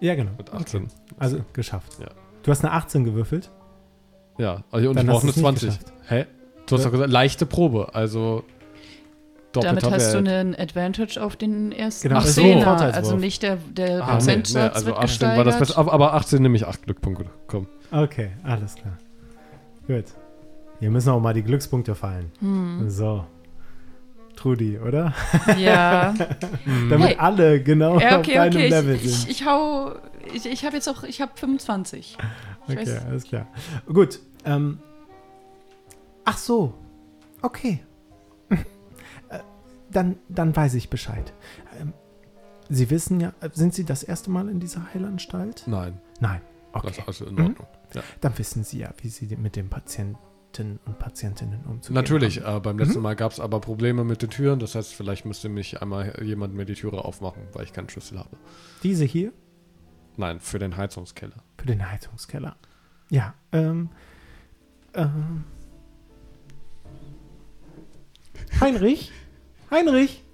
Ja, 0.00 0.14
genau. 0.14 0.32
mit 0.36 0.52
18. 0.52 0.84
Okay. 0.84 0.92
Also, 1.18 1.40
geschafft. 1.52 1.98
Ja. 1.98 2.08
Du 2.42 2.50
hast 2.50 2.64
eine 2.64 2.72
18 2.72 3.04
gewürfelt? 3.04 3.50
Ja, 4.38 4.62
also 4.70 4.88
und 4.90 4.96
Dann 4.96 5.06
ich 5.06 5.10
brauche 5.12 5.22
eine 5.22 5.32
du's 5.32 5.36
nicht 5.36 5.44
20. 5.44 5.68
geschafft. 5.68 5.92
Hä? 6.08 6.26
Du 6.66 6.76
hast 6.76 6.84
doch 6.84 6.92
gesagt, 6.92 7.10
leichte 7.10 7.46
Probe, 7.46 7.94
also 7.94 8.44
Damit 9.52 9.82
doppelter 9.82 9.90
hast 9.96 10.12
du 10.14 10.24
Wert. 10.24 10.28
einen 10.28 10.54
Advantage 10.54 11.22
auf 11.22 11.36
den 11.36 11.72
ersten 11.72 12.08
Genau, 12.08 12.20
das 12.20 12.28
ist 12.30 12.34
so. 12.36 12.42
Zehner. 12.42 12.62
Vorteilswurf. 12.64 12.96
Also 13.04 13.16
nicht 13.16 13.42
der, 13.42 13.56
der 13.56 14.02
Ah, 14.02 14.06
nee, 14.06 14.12
Prozentsatz 14.12 14.54
nee, 14.54 14.74
also 14.74 14.86
wird 14.86 14.96
18 14.98 15.28
war 15.28 15.44
das 15.44 15.44
gesteigert. 15.44 15.58
Beste. 15.60 15.76
Aber, 15.78 15.92
aber 15.92 16.14
18 16.14 16.42
nehme 16.42 16.56
ich 16.56 16.66
8 16.66 16.82
Glückpunkte. 16.84 17.24
Komm. 17.46 17.66
Okay, 17.90 18.30
alles 18.44 18.74
klar. 18.76 18.96
Gut. 19.86 20.04
Hier 20.80 20.90
müssen 20.90 21.08
auch 21.10 21.20
mal 21.20 21.34
die 21.34 21.42
Glückspunkte 21.42 21.94
fallen. 21.94 22.30
Hm. 22.40 22.88
So. 22.90 23.24
Trudi, 24.38 24.78
oder? 24.78 25.12
Ja. 25.58 26.14
Damit 26.88 27.08
Hey. 27.08 27.16
alle 27.18 27.62
genau 27.62 27.98
ja, 27.98 28.12
auf 28.16 28.18
okay, 28.20 28.34
deinem 28.34 28.54
okay. 28.56 28.68
Level 28.68 28.94
Ich, 28.94 29.04
ich, 29.04 29.16
sind. 29.16 29.30
ich 29.30 29.44
hau. 29.46 29.94
Ich, 30.32 30.46
ich 30.46 30.64
habe 30.64 30.76
jetzt 30.76 30.88
auch. 30.88 31.02
Ich 31.02 31.20
habe 31.20 31.32
25. 31.34 32.16
Ich 32.68 32.76
Okay, 32.76 32.84
weiß- 32.84 33.06
alles 33.06 33.24
klar. 33.24 33.46
Gut. 33.86 34.20
Ähm, 34.44 34.78
ach 36.24 36.38
so. 36.38 36.74
Okay. 37.42 37.80
Äh, 39.30 39.40
dann, 39.90 40.16
dann 40.28 40.54
weiß 40.56 40.74
ich 40.74 40.88
Bescheid. 40.88 41.32
Ähm, 41.80 41.92
Sie 42.70 42.88
wissen 42.90 43.20
ja, 43.20 43.32
äh, 43.40 43.50
sind 43.52 43.74
Sie 43.74 43.84
das 43.84 44.02
erste 44.02 44.30
Mal 44.30 44.48
in 44.48 44.60
dieser 44.60 44.92
Heilanstalt? 44.94 45.64
Nein, 45.66 45.98
Nein. 46.20 46.40
das 46.72 46.82
Okay. 46.84 46.90
ist 47.00 47.06
also 47.08 47.26
in 47.26 47.34
Mhm. 47.34 47.46
Ordnung. 47.48 47.66
Dann 48.20 48.38
wissen 48.38 48.64
Sie 48.64 48.78
ja, 48.78 48.90
wie 49.02 49.08
Sie 49.08 49.26
mit 49.36 49.56
den 49.56 49.68
Patienten 49.68 50.18
und 50.58 50.98
Patientinnen 50.98 51.60
umzugehen 51.66 51.94
Natürlich, 51.94 52.44
äh, 52.44 52.60
beim 52.60 52.78
letzten 52.78 53.00
Mal 53.00 53.14
gab 53.14 53.32
es 53.32 53.38
aber 53.38 53.60
Probleme 53.60 54.02
mit 54.02 54.22
den 54.22 54.30
Türen. 54.30 54.58
Das 54.58 54.74
heißt, 54.74 54.94
vielleicht 54.94 55.24
müsste 55.24 55.48
mich 55.48 55.80
einmal 55.82 56.20
jemand 56.22 56.54
mir 56.54 56.64
die 56.64 56.74
Türe 56.74 57.04
aufmachen, 57.04 57.42
weil 57.52 57.64
ich 57.64 57.72
keinen 57.72 57.88
Schlüssel 57.88 58.18
habe. 58.18 58.36
Diese 58.82 59.04
hier 59.04 59.32
Nein, 60.16 60.40
für 60.40 60.58
den 60.58 60.76
Heizungskeller. 60.76 61.36
für 61.58 61.66
den 61.66 61.88
Heizungskeller. 61.88 62.56
Ja, 63.10 63.34
ähm, 63.52 63.90
ähm. 64.94 65.44
Heinrich? 68.60 69.12
Heinrich? 69.70 70.24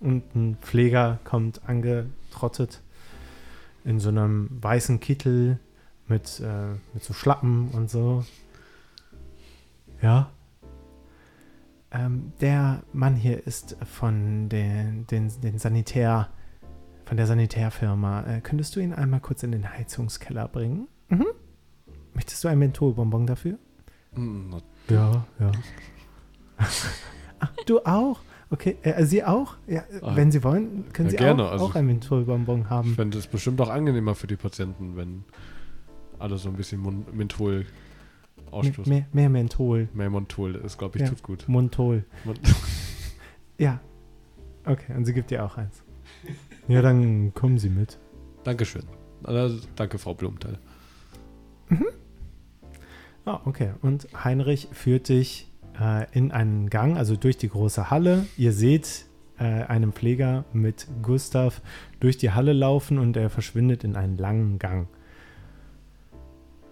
Und 0.00 0.34
ein 0.34 0.56
Pfleger 0.60 1.18
kommt 1.24 1.68
angetrottet 1.68 2.82
in 3.84 4.00
so 4.00 4.08
einem 4.08 4.48
weißen 4.50 5.00
Kittel 5.00 5.58
mit, 6.08 6.40
äh, 6.40 6.74
mit 6.94 7.04
so 7.04 7.12
Schlappen 7.12 7.68
und 7.70 7.90
so. 7.90 8.24
Ja. 10.02 10.30
Ähm, 11.90 12.32
der 12.40 12.82
Mann 12.92 13.14
hier 13.14 13.46
ist 13.46 13.76
von 13.84 14.48
den, 14.48 15.06
den, 15.06 15.30
den 15.40 15.58
Sanitär, 15.58 16.28
von 17.04 17.16
der 17.16 17.26
Sanitärfirma. 17.26 18.24
Äh, 18.26 18.40
könntest 18.40 18.74
du 18.76 18.80
ihn 18.80 18.92
einmal 18.92 19.20
kurz 19.20 19.42
in 19.42 19.52
den 19.52 19.70
Heizungskeller 19.72 20.48
bringen? 20.48 20.88
Mhm. 21.08 21.26
Möchtest 22.14 22.42
du 22.44 22.48
ein 22.48 22.58
Mentholbonbon 22.58 23.26
dafür? 23.26 23.58
Ja, 24.88 25.24
ja. 25.38 25.52
Ach, 27.38 27.52
du 27.66 27.80
auch? 27.84 28.20
Okay, 28.50 28.76
äh, 28.82 29.04
Sie 29.04 29.22
auch? 29.24 29.56
Ja, 29.66 29.80
äh, 29.90 30.00
Ah, 30.02 30.16
wenn 30.16 30.30
Sie 30.32 30.42
wollen, 30.42 30.90
können 30.92 31.08
ja, 31.08 31.10
Sie 31.10 31.16
gerne, 31.16 31.44
auch, 31.44 31.52
also- 31.52 31.64
auch 31.66 31.74
ein 31.74 31.86
Mentholbonbon 31.86 32.62
Ich 32.62 32.70
haben. 32.70 32.94
fände 32.94 33.18
es 33.18 33.26
bestimmt 33.26 33.60
auch 33.60 33.68
angenehmer 33.68 34.14
für 34.14 34.26
die 34.26 34.36
Patienten, 34.36 34.96
wenn 34.96 35.24
alle 36.18 36.38
so 36.38 36.48
ein 36.48 36.54
bisschen 36.56 37.04
Menthol 37.12 37.66
Ausstoßen. 38.50 38.92
Mehr, 38.92 39.06
mehr 39.12 39.28
Menthol. 39.28 39.88
Mehr 39.94 40.10
Menthol 40.10 40.54
ist, 40.56 40.78
glaube 40.78 40.96
ich, 40.98 41.02
Ja. 41.02 41.08
tut 41.08 41.22
gut. 41.22 41.44
Mund- 41.48 41.76
Ja. 43.58 43.80
Okay, 44.64 44.94
und 44.94 45.04
sie 45.04 45.12
gibt 45.14 45.30
dir 45.30 45.44
auch 45.44 45.56
eins. 45.56 45.82
Ja, 46.68 46.82
dann 46.82 47.32
kommen 47.34 47.58
Sie 47.58 47.70
mit. 47.70 47.98
Dankeschön. 48.44 48.82
Also, 49.22 49.66
danke, 49.76 49.98
Frau 49.98 50.14
Blumenthal. 50.14 50.58
Ah, 53.24 53.40
okay. 53.44 53.72
Und 53.82 54.06
Heinrich 54.24 54.68
führt 54.72 55.08
dich 55.08 55.50
äh, 55.80 56.06
in 56.12 56.30
einen 56.32 56.70
Gang, 56.70 56.96
also 56.96 57.16
durch 57.16 57.36
die 57.36 57.48
große 57.48 57.90
Halle. 57.90 58.26
Ihr 58.36 58.52
seht 58.52 59.06
äh, 59.38 59.44
einen 59.44 59.92
Pfleger 59.92 60.44
mit 60.52 60.86
Gustav 61.02 61.60
durch 61.98 62.16
die 62.18 62.30
Halle 62.30 62.52
laufen 62.52 62.98
und 62.98 63.16
er 63.16 63.30
verschwindet 63.30 63.82
in 63.84 63.96
einen 63.96 64.16
langen 64.16 64.58
Gang. 64.58 64.88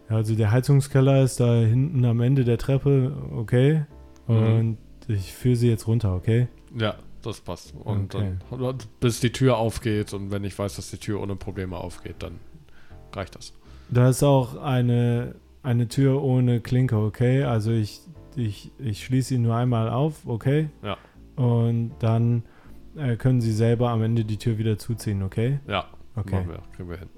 Also 0.09 0.35
der 0.35 0.51
Heizungskeller 0.51 1.23
ist 1.23 1.41
da 1.41 1.55
hinten 1.61 2.05
am 2.05 2.21
Ende 2.21 2.45
der 2.45 2.59
Treppe, 2.59 3.13
okay. 3.35 3.85
Und 4.27 4.79
ich 5.09 5.33
führe 5.33 5.57
sie 5.57 5.69
jetzt 5.69 5.87
runter, 5.87 6.15
okay? 6.15 6.49
Ja, 6.79 6.97
das 7.23 7.41
passt. 7.41 7.75
Und 7.75 8.15
Okay. 8.15 8.33
dann, 8.51 8.79
bis 9.01 9.21
die 9.21 9.33
Tür 9.33 9.57
aufgeht 9.59 10.13
und 10.15 10.31
wenn 10.31 10.45
ich 10.45 10.59
weiß, 10.59 10.77
dass 10.77 10.91
die 10.91 10.99
Tür 10.99 11.21
ohne 11.21 11.37
Probleme 11.37 11.77
aufgeht, 11.77 12.17
dann 12.21 12.39
reicht 13.15 13.35
das. 13.37 13.53
Da 13.91 14.09
ist 14.09 14.23
auch 14.23 14.57
eine, 14.57 15.35
eine 15.63 15.89
Tür 15.89 16.23
ohne 16.23 16.61
Klinke, 16.61 16.97
okay? 16.97 17.45
Also 17.45 17.71
ich, 17.73 18.01
ich, 18.37 18.73
ich 18.79 19.05
schließe 19.05 19.35
ihn 19.35 19.43
nur 19.43 19.57
einmal 19.57 19.91
auf, 19.91 20.27
okay? 20.27 20.69
Ja. 20.83 20.97
Und 21.37 21.93
dann 21.99 22.45
äh, 22.97 23.17
können 23.17 23.41
Sie 23.41 23.53
selber 23.53 23.91
am 23.91 24.03
Ende 24.03 24.25
die 24.25 24.37
Tür 24.39 24.57
wieder 24.59 24.79
zuziehen, 24.79 25.23
okay? 25.23 25.61
Ja, 25.67 25.87
Okay. 26.17 26.37
machen 26.37 26.49
wir, 26.49 26.63
kriegen 26.77 26.89
wir 26.91 26.97
hin. 26.99 27.09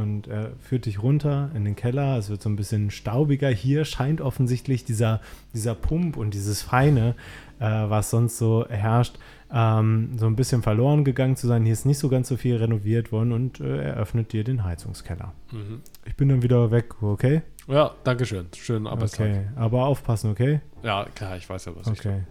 Und 0.00 0.28
er 0.28 0.52
führt 0.60 0.86
dich 0.86 1.02
runter 1.02 1.50
in 1.54 1.64
den 1.64 1.76
Keller. 1.76 2.16
Es 2.16 2.30
wird 2.30 2.40
so 2.40 2.48
ein 2.48 2.56
bisschen 2.56 2.90
staubiger. 2.90 3.48
Hier 3.48 3.84
scheint 3.84 4.20
offensichtlich 4.20 4.84
dieser, 4.84 5.20
dieser 5.52 5.74
Pump 5.74 6.16
und 6.16 6.32
dieses 6.32 6.62
Feine, 6.62 7.14
äh, 7.58 7.64
was 7.64 8.10
sonst 8.10 8.38
so 8.38 8.66
herrscht, 8.68 9.18
ähm, 9.52 10.16
so 10.16 10.26
ein 10.26 10.36
bisschen 10.36 10.62
verloren 10.62 11.04
gegangen 11.04 11.36
zu 11.36 11.46
sein. 11.46 11.64
Hier 11.64 11.72
ist 11.72 11.84
nicht 11.84 11.98
so 11.98 12.08
ganz 12.08 12.28
so 12.28 12.36
viel 12.36 12.56
renoviert 12.56 13.12
worden 13.12 13.32
und 13.32 13.60
äh, 13.60 13.84
er 13.84 13.96
öffnet 13.96 14.32
dir 14.32 14.42
den 14.42 14.64
Heizungskeller. 14.64 15.34
Mhm. 15.52 15.82
Ich 16.06 16.16
bin 16.16 16.28
dann 16.28 16.42
wieder 16.42 16.70
weg, 16.70 17.02
okay? 17.02 17.42
Ja, 17.68 17.92
Dankeschön. 18.04 18.46
Schönen 18.56 18.86
Arbeitstag. 18.86 19.28
Okay, 19.28 19.44
aber 19.56 19.84
aufpassen, 19.84 20.30
okay? 20.30 20.60
Ja, 20.82 21.06
klar, 21.14 21.36
ich 21.36 21.48
weiß 21.48 21.66
ja, 21.66 21.76
was 21.76 21.86
ich 21.86 21.98
Okay, 21.98 22.22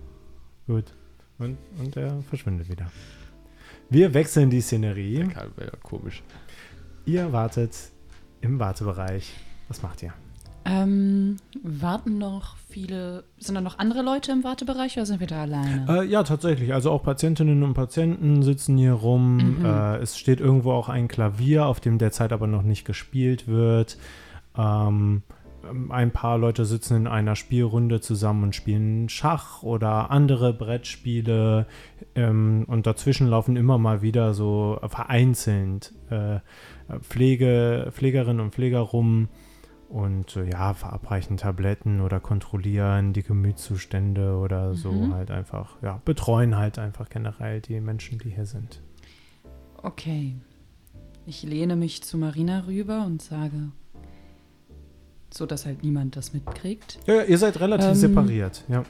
gut. 0.66 0.86
Und, 1.38 1.58
und 1.78 1.96
er 1.96 2.22
verschwindet 2.24 2.70
wieder. 2.70 2.92
Wir 3.90 4.14
wechseln 4.14 4.50
die 4.50 4.62
Szenerie. 4.62 5.24
tue. 5.24 5.34
Wäre 5.56 5.72
ja 5.72 5.78
komisch. 5.82 6.22
Ihr 7.10 7.34
wartet 7.34 7.76
im 8.40 8.60
Wartebereich. 8.60 9.34
Was 9.68 9.82
macht 9.82 10.04
ihr? 10.04 10.14
Ähm, 10.64 11.38
warten 11.64 12.20
noch 12.20 12.56
viele. 12.70 13.24
Sind 13.40 13.56
da 13.56 13.62
noch 13.62 13.80
andere 13.80 14.04
Leute 14.04 14.32
im 14.32 14.44
Wartebereich 14.44 14.96
oder 14.96 15.08
sind 15.08 15.20
wir 15.20 15.26
da 15.26 15.42
alleine? 15.42 15.88
Äh, 15.90 16.06
ja, 16.06 16.22
tatsächlich. 16.22 16.72
Also 16.72 16.92
auch 16.92 17.02
Patientinnen 17.02 17.64
und 17.64 17.74
Patienten 17.74 18.44
sitzen 18.44 18.78
hier 18.78 18.94
rum. 18.94 19.58
Mhm. 19.58 19.66
Äh, 19.66 19.98
es 19.98 20.20
steht 20.20 20.40
irgendwo 20.40 20.72
auch 20.72 20.88
ein 20.88 21.08
Klavier, 21.08 21.66
auf 21.66 21.80
dem 21.80 21.98
derzeit 21.98 22.32
aber 22.32 22.46
noch 22.46 22.62
nicht 22.62 22.86
gespielt 22.86 23.48
wird. 23.48 23.98
Ähm, 24.56 25.24
ein 25.90 26.12
paar 26.12 26.38
Leute 26.38 26.66
sitzen 26.66 26.96
in 26.96 27.08
einer 27.08 27.36
Spielrunde 27.36 28.02
zusammen 28.02 28.44
und 28.44 28.56
spielen 28.56 29.10
Schach 29.10 29.64
oder 29.64 30.12
andere 30.12 30.54
Brettspiele. 30.54 31.66
Ähm, 32.14 32.66
und 32.68 32.86
dazwischen 32.86 33.28
laufen 33.28 33.56
immer 33.56 33.80
mal 33.80 34.04
wieder 34.04 34.36
so 34.36 34.80
vereinzelt 34.88 35.92
äh, 36.12 36.40
Pflege, 37.02 37.90
Pflegerinnen 37.92 38.40
und 38.40 38.54
Pfleger 38.54 38.80
rum 38.80 39.30
und 39.90 40.36
ja, 40.52 40.74
verabreichen 40.74 41.38
Tabletten 41.38 42.02
oder 42.02 42.20
kontrollieren 42.20 43.12
die 43.14 43.24
Gemütszustände 43.24 44.36
oder 44.38 44.76
so 44.76 44.92
Mhm. 44.92 45.14
halt 45.14 45.32
einfach, 45.32 45.82
ja, 45.82 46.02
betreuen 46.06 46.58
halt 46.58 46.78
einfach 46.78 47.10
generell 47.10 47.60
die 47.62 47.80
Menschen, 47.82 48.20
die 48.20 48.30
hier 48.30 48.46
sind. 48.46 48.82
Okay. 49.82 50.36
Ich 51.26 51.44
lehne 51.44 51.76
mich 51.76 52.04
zu 52.04 52.18
Marina 52.18 52.66
rüber 52.68 53.04
und 53.06 53.22
sage, 53.22 53.72
so 55.32 55.46
dass 55.46 55.66
halt 55.66 55.84
niemand 55.84 56.16
das 56.16 56.34
mitkriegt. 56.34 57.00
Ja, 57.06 57.24
ihr 57.24 57.38
seid 57.38 57.60
relativ 57.60 57.90
Ähm, 57.90 57.96
separiert, 57.96 58.64
ja. 58.68 58.84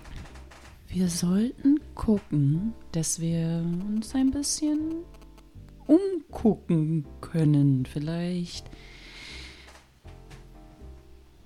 Wir 0.87 1.07
sollten 1.07 1.79
gucken, 1.95 2.73
dass 2.93 3.19
wir 3.19 3.63
uns 3.89 4.15
ein 4.15 4.31
bisschen 4.31 4.79
umgucken 5.89 7.05
können. 7.21 7.85
Vielleicht 7.85 8.69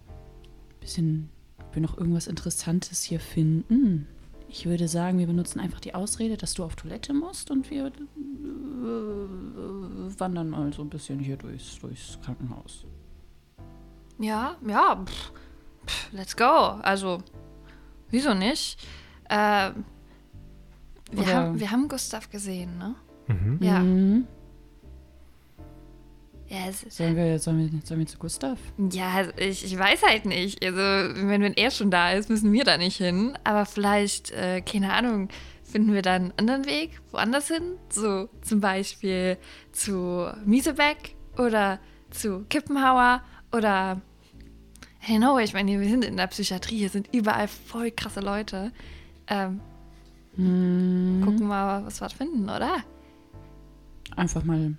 ein 0.10 0.80
bisschen, 0.80 1.30
ob 1.60 1.76
wir 1.76 1.82
noch 1.82 1.98
irgendwas 1.98 2.28
Interessantes 2.28 3.04
hier 3.04 3.20
finden. 3.20 4.08
Ich 4.50 4.66
würde 4.66 4.88
sagen, 4.88 5.18
wir 5.18 5.28
benutzen 5.28 5.60
einfach 5.60 5.80
die 5.80 5.96
Ausrede, 5.96 6.38
dass 6.38 6.54
du 6.54 6.64
auf 6.64 6.76
Toilette 6.76 7.14
musst 7.14 7.50
und 7.50 7.72
wir 7.72 7.88
äh, 7.88 7.92
wandern 10.20 10.50
mal 10.50 10.72
so 10.74 10.84
ein 10.84 10.90
bisschen 10.90 11.20
hier 11.20 11.38
durchs, 11.38 11.80
durchs 11.80 12.20
Krankenhaus. 12.22 12.86
Ja, 14.20 14.56
ja, 14.68 15.04
pff, 15.04 15.32
pff, 15.88 16.12
let's 16.12 16.36
go. 16.38 16.44
Also, 16.44 17.24
wieso 18.10 18.34
nicht? 18.36 18.78
Äh, 19.30 19.72
wir, 21.12 21.24
Oder- 21.24 21.34
haben, 21.34 21.60
wir 21.60 21.72
haben 21.72 21.88
Gustav 21.88 22.30
gesehen, 22.30 22.78
ne? 22.78 22.96
Mhm. 23.28 23.58
Ja. 23.62 23.80
Mhm. 23.80 24.28
Ja, 26.50 26.72
Sollen, 26.90 27.16
wir, 27.16 27.40
sollen, 27.40 27.72
wir, 27.72 27.80
sollen 27.84 28.00
wir 28.02 28.08
zu 28.08 28.20
Gustav? 28.20 28.60
ja 28.92 29.24
ich, 29.38 29.66
ich 29.66 29.78
weiß 29.80 30.04
halt 30.04 30.26
nicht. 30.26 30.64
Also, 30.64 30.78
wenn, 30.78 31.42
wenn 31.42 31.54
er 31.54 31.72
schon 31.72 31.90
da 31.90 32.12
ist, 32.12 32.30
müssen 32.30 32.52
wir 32.54 32.64
da 32.64 32.78
nicht 32.78 32.98
hin. 32.98 33.36
Aber 33.44 33.66
vielleicht, 33.66 34.30
äh, 34.32 34.62
keine 34.62 34.94
Ahnung, 34.94 35.30
finden 35.64 35.94
wir 35.94 36.04
da 36.04 36.14
einen 36.14 36.32
anderen 36.38 36.66
Weg, 36.66 37.02
woanders 37.12 37.48
hin? 37.48 37.64
So 37.90 38.30
zum 38.42 38.60
Beispiel 38.60 39.38
zu 39.72 40.28
Miesebeck 40.46 41.16
oder 41.40 41.80
zu 42.12 42.46
Kippenhauer 42.50 43.24
oder 43.52 44.00
I 45.08 45.14
don't 45.14 45.18
know, 45.18 45.40
ich 45.40 45.54
meine, 45.54 45.80
wir 45.80 45.90
sind 45.90 46.06
in 46.06 46.18
der 46.18 46.28
Psychiatrie, 46.28 46.78
hier 46.78 46.90
sind 46.90 47.10
überall 47.14 47.48
voll 47.48 47.90
krasse 47.92 48.20
Leute. 48.20 48.72
Ähm, 49.28 49.60
Mhm. 50.36 51.22
gucken 51.24 51.48
mal, 51.48 51.86
was 51.86 52.02
wir 52.02 52.10
finden, 52.10 52.44
oder? 52.50 52.78
Einfach 54.18 54.44
mal 54.44 54.78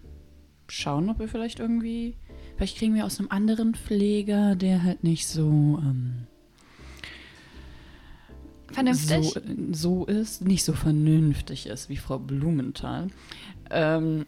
schauen, 0.69 1.09
ob 1.11 1.19
wir 1.19 1.29
vielleicht 1.29 1.61
irgendwie. 1.61 2.17
Vielleicht 2.57 2.79
kriegen 2.79 2.95
wir 2.95 3.05
aus 3.05 3.19
einem 3.19 3.31
anderen 3.31 3.75
Pfleger, 3.75 4.55
der 4.57 4.83
halt 4.83 5.05
nicht 5.05 5.27
so. 5.27 5.79
Ähm, 5.83 6.27
Vernünftig? 8.73 9.35
So, 9.35 9.41
so 9.71 10.05
ist, 10.07 10.45
nicht 10.45 10.65
so 10.65 10.73
vernünftig 10.73 11.67
ist 11.67 11.89
wie 11.89 11.97
Frau 11.97 12.19
Blumenthal. 12.19 13.09
Ähm, 13.71 14.27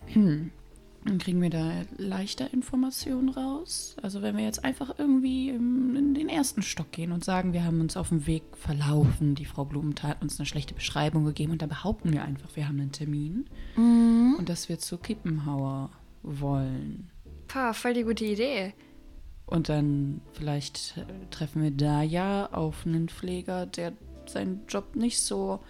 dann 1.09 1.19
kriegen 1.19 1.41
wir 1.43 1.51
da 1.51 1.83
leichter 1.97 2.53
Informationen 2.53 3.29
raus. 3.29 3.97
Also 4.03 4.23
wenn 4.23 4.37
wir 4.37 4.45
jetzt 4.45 4.65
einfach 4.65 4.99
irgendwie 4.99 5.49
in 5.51 6.15
den 6.15 6.29
ersten 6.29 6.63
Stock 6.63 6.93
gehen 6.93 7.13
und 7.13 7.25
sagen, 7.25 7.53
wir 7.53 7.65
haben 7.65 7.81
uns 7.81 7.97
auf 7.97 8.09
dem 8.11 8.27
Weg 8.27 8.43
verlaufen, 8.57 9.35
die 9.35 9.45
Frau 9.45 9.65
Blumenthal 9.65 10.11
hat 10.11 10.23
uns 10.23 10.39
eine 10.39 10.47
schlechte 10.47 10.75
Beschreibung 10.75 11.25
gegeben 11.25 11.53
und 11.53 11.63
da 11.63 11.67
behaupten 11.67 12.13
wir 12.13 12.23
einfach, 12.25 12.49
wir 12.55 12.69
haben 12.69 12.81
einen 12.81 12.93
Termin 12.93 13.47
Mhm. 13.77 14.37
und 14.39 14.49
dass 14.49 14.69
wir 14.69 14.79
zu 14.79 14.99
Kippenhauer 14.99 15.91
wollen. 16.23 17.11
Pah, 17.49 17.73
voll 17.73 17.95
die 17.95 18.03
gute 18.05 18.25
Idee. 18.25 18.75
Und 19.47 19.69
dann 19.69 20.21
vielleicht 20.33 21.05
treffen 21.31 21.63
wir 21.63 21.71
da 21.71 22.03
ja 22.03 22.47
auf 22.53 22.85
einen 22.85 23.09
Pfleger, 23.09 23.67
der 23.67 23.93
seinen 24.27 24.63
Job 24.67 24.97
nicht 24.97 25.21
so 25.21 25.61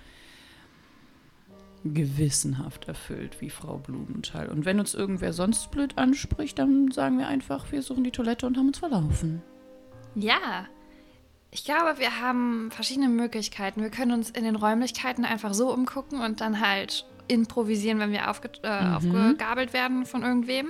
gewissenhaft 1.94 2.88
erfüllt 2.88 3.40
wie 3.40 3.50
Frau 3.50 3.78
Blumenthal. 3.78 4.48
Und 4.48 4.64
wenn 4.64 4.80
uns 4.80 4.94
irgendwer 4.94 5.32
sonst 5.32 5.70
blöd 5.70 5.96
anspricht, 5.98 6.58
dann 6.58 6.90
sagen 6.90 7.18
wir 7.18 7.28
einfach, 7.28 7.70
wir 7.72 7.82
suchen 7.82 8.04
die 8.04 8.10
Toilette 8.10 8.46
und 8.46 8.56
haben 8.56 8.68
uns 8.68 8.78
verlaufen. 8.78 9.42
Ja. 10.14 10.66
Ich 11.50 11.64
glaube, 11.64 11.98
wir 11.98 12.20
haben 12.20 12.70
verschiedene 12.70 13.08
Möglichkeiten. 13.08 13.80
Wir 13.82 13.90
können 13.90 14.12
uns 14.12 14.30
in 14.30 14.44
den 14.44 14.56
Räumlichkeiten 14.56 15.24
einfach 15.24 15.54
so 15.54 15.72
umgucken 15.72 16.20
und 16.20 16.40
dann 16.40 16.60
halt 16.60 17.06
improvisieren, 17.28 17.98
wenn 17.98 18.12
wir 18.12 18.30
aufge 18.30 18.50
äh, 18.62 18.82
Mhm. 18.84 18.94
aufgegabelt 18.94 19.72
werden 19.72 20.06
von 20.06 20.22
irgendwem. 20.22 20.68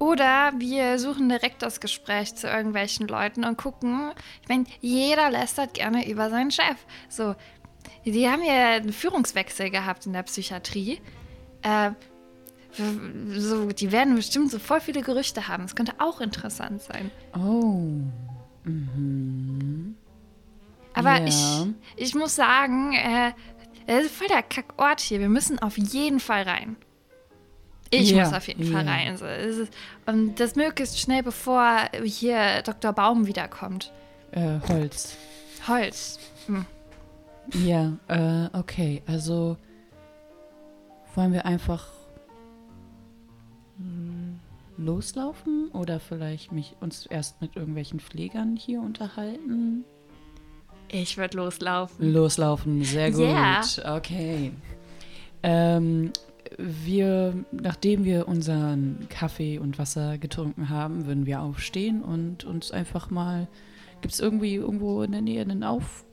Oder 0.00 0.52
wir 0.58 0.98
suchen 0.98 1.28
direkt 1.28 1.62
das 1.62 1.80
Gespräch 1.80 2.34
zu 2.34 2.48
irgendwelchen 2.48 3.06
Leuten 3.06 3.44
und 3.44 3.56
gucken. 3.56 4.10
Ich 4.42 4.48
meine, 4.48 4.64
jeder 4.80 5.30
lästert 5.30 5.74
gerne 5.74 6.08
über 6.10 6.28
seinen 6.30 6.50
Chef. 6.50 6.76
So, 7.08 7.36
die 8.04 8.28
haben 8.28 8.42
ja 8.42 8.72
einen 8.76 8.92
Führungswechsel 8.92 9.70
gehabt 9.70 10.06
in 10.06 10.12
der 10.12 10.22
Psychiatrie. 10.24 11.00
Äh, 11.62 11.90
so, 13.36 13.66
die 13.68 13.92
werden 13.92 14.16
bestimmt 14.16 14.50
so 14.50 14.58
voll 14.58 14.80
viele 14.80 15.02
Gerüchte 15.02 15.46
haben. 15.48 15.64
Es 15.64 15.76
könnte 15.76 15.94
auch 15.98 16.20
interessant 16.20 16.82
sein. 16.82 17.10
Oh. 17.34 18.00
Mhm. 18.64 19.94
Aber 20.92 21.18
Ja. 21.20 21.24
ich, 21.26 21.66
ich 21.96 22.14
muss 22.14 22.34
sagen, 22.34 22.92
äh, 22.94 23.32
es 23.86 24.06
ist 24.06 24.14
voll 24.16 24.28
der 24.28 24.42
Kackort 24.42 25.00
hier. 25.00 25.20
Wir 25.20 25.28
müssen 25.28 25.58
auf 25.58 25.76
jeden 25.78 26.20
Fall 26.20 26.42
rein. 26.42 26.76
Ich 27.90 28.10
Ja, 28.10 28.24
muss 28.24 28.32
auf 28.32 28.48
jeden 28.48 28.72
Fall 28.72 28.88
rein. 28.88 29.16
So, 29.16 29.26
ist, 29.26 29.72
und 30.06 30.40
das 30.40 30.56
möglichst 30.56 30.98
schnell, 30.98 31.22
bevor 31.22 31.88
hier 32.02 32.62
Dr. 32.62 32.92
Baum 32.92 33.26
wiederkommt. 33.26 33.92
Äh, 34.32 34.58
Holz. 34.68 35.16
Holz. 35.68 36.18
Hm. 36.46 36.66
Ja, 37.52 37.92
äh, 38.08 38.48
okay. 38.56 39.02
Also 39.06 39.56
wollen 41.14 41.32
wir 41.32 41.44
einfach 41.44 41.86
mm, 43.78 44.34
loslaufen 44.76 45.68
oder 45.72 46.00
vielleicht 46.00 46.52
mich 46.52 46.74
uns 46.80 47.06
erst 47.06 47.40
mit 47.40 47.56
irgendwelchen 47.56 48.00
Pflegern 48.00 48.56
hier 48.56 48.80
unterhalten? 48.80 49.84
Ich 50.88 51.16
würde 51.16 51.36
loslaufen. 51.38 52.12
Loslaufen, 52.12 52.84
sehr 52.84 53.10
gut. 53.10 53.20
Ja. 53.20 53.62
Okay. 53.96 54.52
Ähm, 55.42 56.12
wir, 56.58 57.34
nachdem 57.52 58.04
wir 58.04 58.28
unseren 58.28 59.06
Kaffee 59.08 59.58
und 59.58 59.78
Wasser 59.78 60.18
getrunken 60.18 60.68
haben, 60.68 61.06
würden 61.06 61.26
wir 61.26 61.40
aufstehen 61.42 62.02
und 62.02 62.44
uns 62.44 62.70
einfach 62.70 63.10
mal. 63.10 63.48
Gibt 64.00 64.14
es 64.14 64.20
irgendwie 64.20 64.56
irgendwo 64.56 65.02
in 65.02 65.12
der 65.12 65.22
Nähe 65.22 65.40
einen 65.40 65.64
Auf 65.64 66.04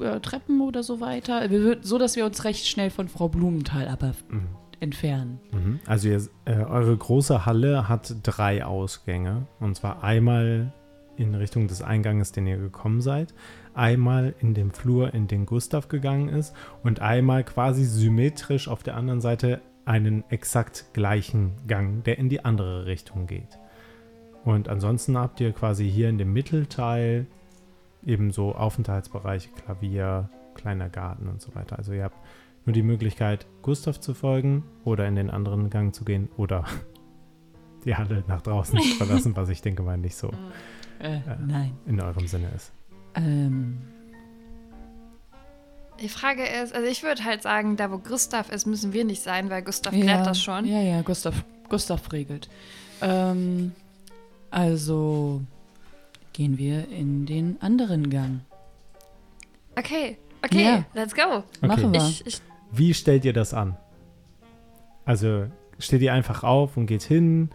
äh, 0.00 0.20
Treppen 0.20 0.60
oder 0.60 0.82
so 0.82 1.00
weiter? 1.00 1.50
Wir 1.50 1.78
so, 1.82 1.98
dass 1.98 2.16
wir 2.16 2.24
uns 2.26 2.44
recht 2.44 2.66
schnell 2.66 2.90
von 2.90 3.08
Frau 3.08 3.28
Blumenthal 3.28 3.88
aber 3.88 4.12
Mhm. 4.28 4.48
entfernen. 4.80 5.40
Mhm. 5.52 5.80
Also 5.86 6.08
ihr, 6.08 6.22
äh, 6.44 6.54
eure 6.64 6.96
große 6.96 7.46
Halle 7.46 7.88
hat 7.88 8.14
drei 8.22 8.64
Ausgänge. 8.64 9.46
Und 9.60 9.76
zwar 9.76 10.02
einmal 10.04 10.72
in 11.16 11.34
Richtung 11.34 11.66
des 11.66 11.80
Einganges, 11.80 12.32
den 12.32 12.46
ihr 12.46 12.58
gekommen 12.58 13.00
seid, 13.00 13.32
einmal 13.74 14.34
in 14.40 14.52
dem 14.52 14.70
Flur, 14.70 15.14
in 15.14 15.28
den 15.28 15.46
Gustav 15.46 15.88
gegangen 15.88 16.28
ist 16.28 16.54
und 16.82 17.00
einmal 17.00 17.42
quasi 17.44 17.84
symmetrisch 17.84 18.68
auf 18.68 18.82
der 18.82 18.96
anderen 18.96 19.20
Seite 19.22 19.60
einen 19.86 20.24
exakt 20.30 20.86
gleichen 20.92 21.52
Gang, 21.68 22.02
der 22.04 22.18
in 22.18 22.28
die 22.28 22.44
andere 22.44 22.86
Richtung 22.86 23.26
geht. 23.26 23.58
Und 24.44 24.68
ansonsten 24.68 25.16
habt 25.16 25.40
ihr 25.40 25.52
quasi 25.52 25.88
hier 25.90 26.08
in 26.08 26.18
dem 26.18 26.32
Mittelteil 26.32 27.26
ebenso 28.06 28.54
Aufenthaltsbereiche, 28.54 29.50
Klavier, 29.50 30.30
kleiner 30.54 30.88
Garten 30.88 31.28
und 31.28 31.42
so 31.42 31.54
weiter. 31.54 31.76
Also 31.76 31.92
ihr 31.92 32.04
habt 32.04 32.16
nur 32.64 32.72
die 32.72 32.82
Möglichkeit, 32.82 33.46
Gustav 33.62 34.00
zu 34.00 34.14
folgen 34.14 34.64
oder 34.84 35.06
in 35.06 35.14
den 35.16 35.28
anderen 35.30 35.68
Gang 35.70 35.94
zu 35.94 36.04
gehen 36.04 36.28
oder 36.36 36.64
die 37.84 37.94
Halle 37.96 38.24
nach 38.26 38.40
draußen 38.42 38.78
zu 38.80 38.94
verlassen, 38.96 39.36
was 39.36 39.48
ich 39.50 39.60
denke 39.62 39.82
mal 39.82 39.98
nicht 39.98 40.16
so 40.16 40.30
Äh, 40.98 41.16
Ja. 41.26 41.36
Nein. 41.46 41.72
in 41.86 42.00
eurem 42.00 42.26
Sinne 42.26 42.48
ist. 42.56 42.72
Ähm, 43.14 43.78
Die 46.00 46.08
Frage 46.08 46.42
ist, 46.44 46.74
also 46.74 46.86
ich 46.88 47.02
würde 47.02 47.24
halt 47.24 47.42
sagen, 47.42 47.76
da 47.76 47.90
wo 47.90 47.98
Gustav 47.98 48.50
ist, 48.50 48.66
müssen 48.66 48.92
wir 48.92 49.04
nicht 49.04 49.22
sein, 49.22 49.48
weil 49.50 49.62
Gustav 49.62 49.92
klärt 49.94 50.26
das 50.26 50.40
schon. 50.42 50.64
Ja, 50.66 50.80
ja, 50.80 51.02
Gustav, 51.02 51.44
Gustav 51.68 52.12
regelt. 52.12 52.48
Ähm, 53.00 53.72
also 54.50 55.42
gehen 56.36 56.58
wir 56.58 56.86
in 56.90 57.24
den 57.24 57.56
anderen 57.62 58.10
Gang. 58.10 58.40
Okay, 59.78 60.18
okay, 60.44 60.62
Ja. 60.64 60.84
let's 60.94 61.14
go. 61.14 61.42
Machen 61.66 61.92
wir. 61.94 62.00
Ich, 62.06 62.26
ich, 62.26 62.40
Wie 62.70 62.92
stellt 62.92 63.24
ihr 63.24 63.32
das 63.32 63.54
an? 63.54 63.76
Also 65.06 65.46
steht 65.78 66.02
ihr 66.02 66.12
einfach 66.12 66.44
auf 66.44 66.76
und 66.76 66.86
geht 66.86 67.02
hin? 67.02 67.48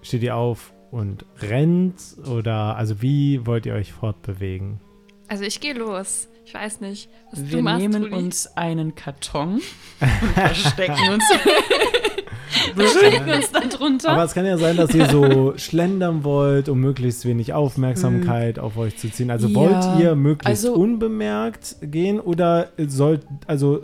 Steht 0.00 0.22
ihr 0.22 0.34
auf 0.36 0.72
und 0.90 1.26
rennt? 1.40 2.00
Oder 2.26 2.76
also 2.76 3.02
wie 3.02 3.44
wollt 3.46 3.66
ihr 3.66 3.74
euch 3.74 3.92
fortbewegen? 3.92 4.80
Also 5.28 5.44
ich 5.44 5.60
gehe 5.60 5.74
los. 5.74 6.28
Ich 6.44 6.54
weiß 6.54 6.80
nicht, 6.80 7.08
was 7.30 7.40
Wir 7.50 7.58
du 7.58 7.62
machst, 7.62 7.80
nehmen 7.80 8.02
Trudi. 8.02 8.14
uns 8.16 8.56
einen 8.56 8.94
Karton 8.94 9.54
und 10.00 10.08
verstecken 10.34 11.08
uns, 11.12 11.24
verstecken 12.74 13.30
uns 13.30 13.50
da 13.52 13.60
drunter. 13.60 14.10
Aber 14.10 14.24
es 14.24 14.34
kann 14.34 14.44
ja 14.44 14.58
sein, 14.58 14.76
dass 14.76 14.92
ihr 14.94 15.08
so 15.08 15.54
schlendern 15.56 16.24
wollt, 16.24 16.68
um 16.68 16.80
möglichst 16.80 17.24
wenig 17.24 17.52
Aufmerksamkeit 17.54 18.58
auf 18.58 18.76
euch 18.76 18.96
zu 18.98 19.08
ziehen. 19.10 19.30
Also 19.30 19.48
Ja, 19.48 19.54
wollt 19.54 20.00
ihr 20.02 20.14
möglichst 20.16 20.66
also- 20.66 20.74
unbemerkt 20.74 21.76
gehen 21.80 22.18
oder 22.20 22.70
sollt, 22.76 23.24
also 23.46 23.80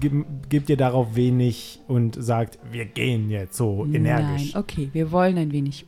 ge 0.00 0.24
gebt 0.48 0.70
ihr 0.70 0.76
darauf 0.78 1.14
wenig 1.14 1.80
und 1.88 2.16
sagt, 2.22 2.58
wir 2.70 2.86
gehen 2.86 3.30
jetzt 3.30 3.56
so 3.56 3.86
energisch? 3.92 4.54
Nein, 4.54 4.62
okay, 4.62 4.88
wir 4.92 5.12
wollen 5.12 5.36
ein 5.36 5.52
wenig 5.52 5.84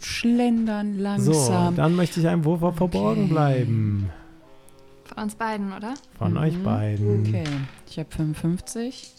schlendern, 0.00 0.96
So, 0.96 1.02
langsam. 1.02 1.76
dann 1.76 1.94
möchte 1.96 2.20
ich 2.20 2.26
einem 2.28 2.44
Wurf 2.44 2.62
auf 2.62 2.76
verborgen 2.76 3.24
Okay. 3.24 3.32
bleiben. 3.32 4.10
Von 5.08 5.22
uns 5.22 5.34
beiden, 5.34 5.72
oder? 5.72 5.94
Von 6.18 6.32
Mhm. 6.32 6.38
euch 6.38 6.62
beiden. 6.62 7.26
Okay, 7.26 7.44
ich 7.88 7.98
habe 7.98 8.10
55. 8.10 9.12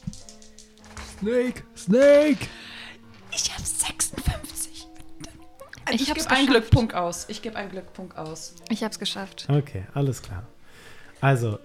Snake, 1.19 1.63
Snake! 1.75 2.47
Ich 3.31 3.51
habe 3.53 3.63
56. 3.63 4.88
Ich 5.89 6.01
Ich, 6.01 6.09
hab's 6.09 6.23
gebe 6.25 6.35
einen. 6.35 6.47
Glückpunkt 6.47 6.93
aus. 6.93 7.25
Ich 7.29 7.41
gebe 7.41 7.55
einen 7.55 7.71
Glückpunkt 7.71 8.17
aus. 8.17 8.55
Ich 8.69 8.83
hab's 8.83 8.99
geschafft. 8.99 9.47
Okay, 9.49 9.83
alles 9.93 10.21
klar. 10.21 10.43
Also, 11.21 11.59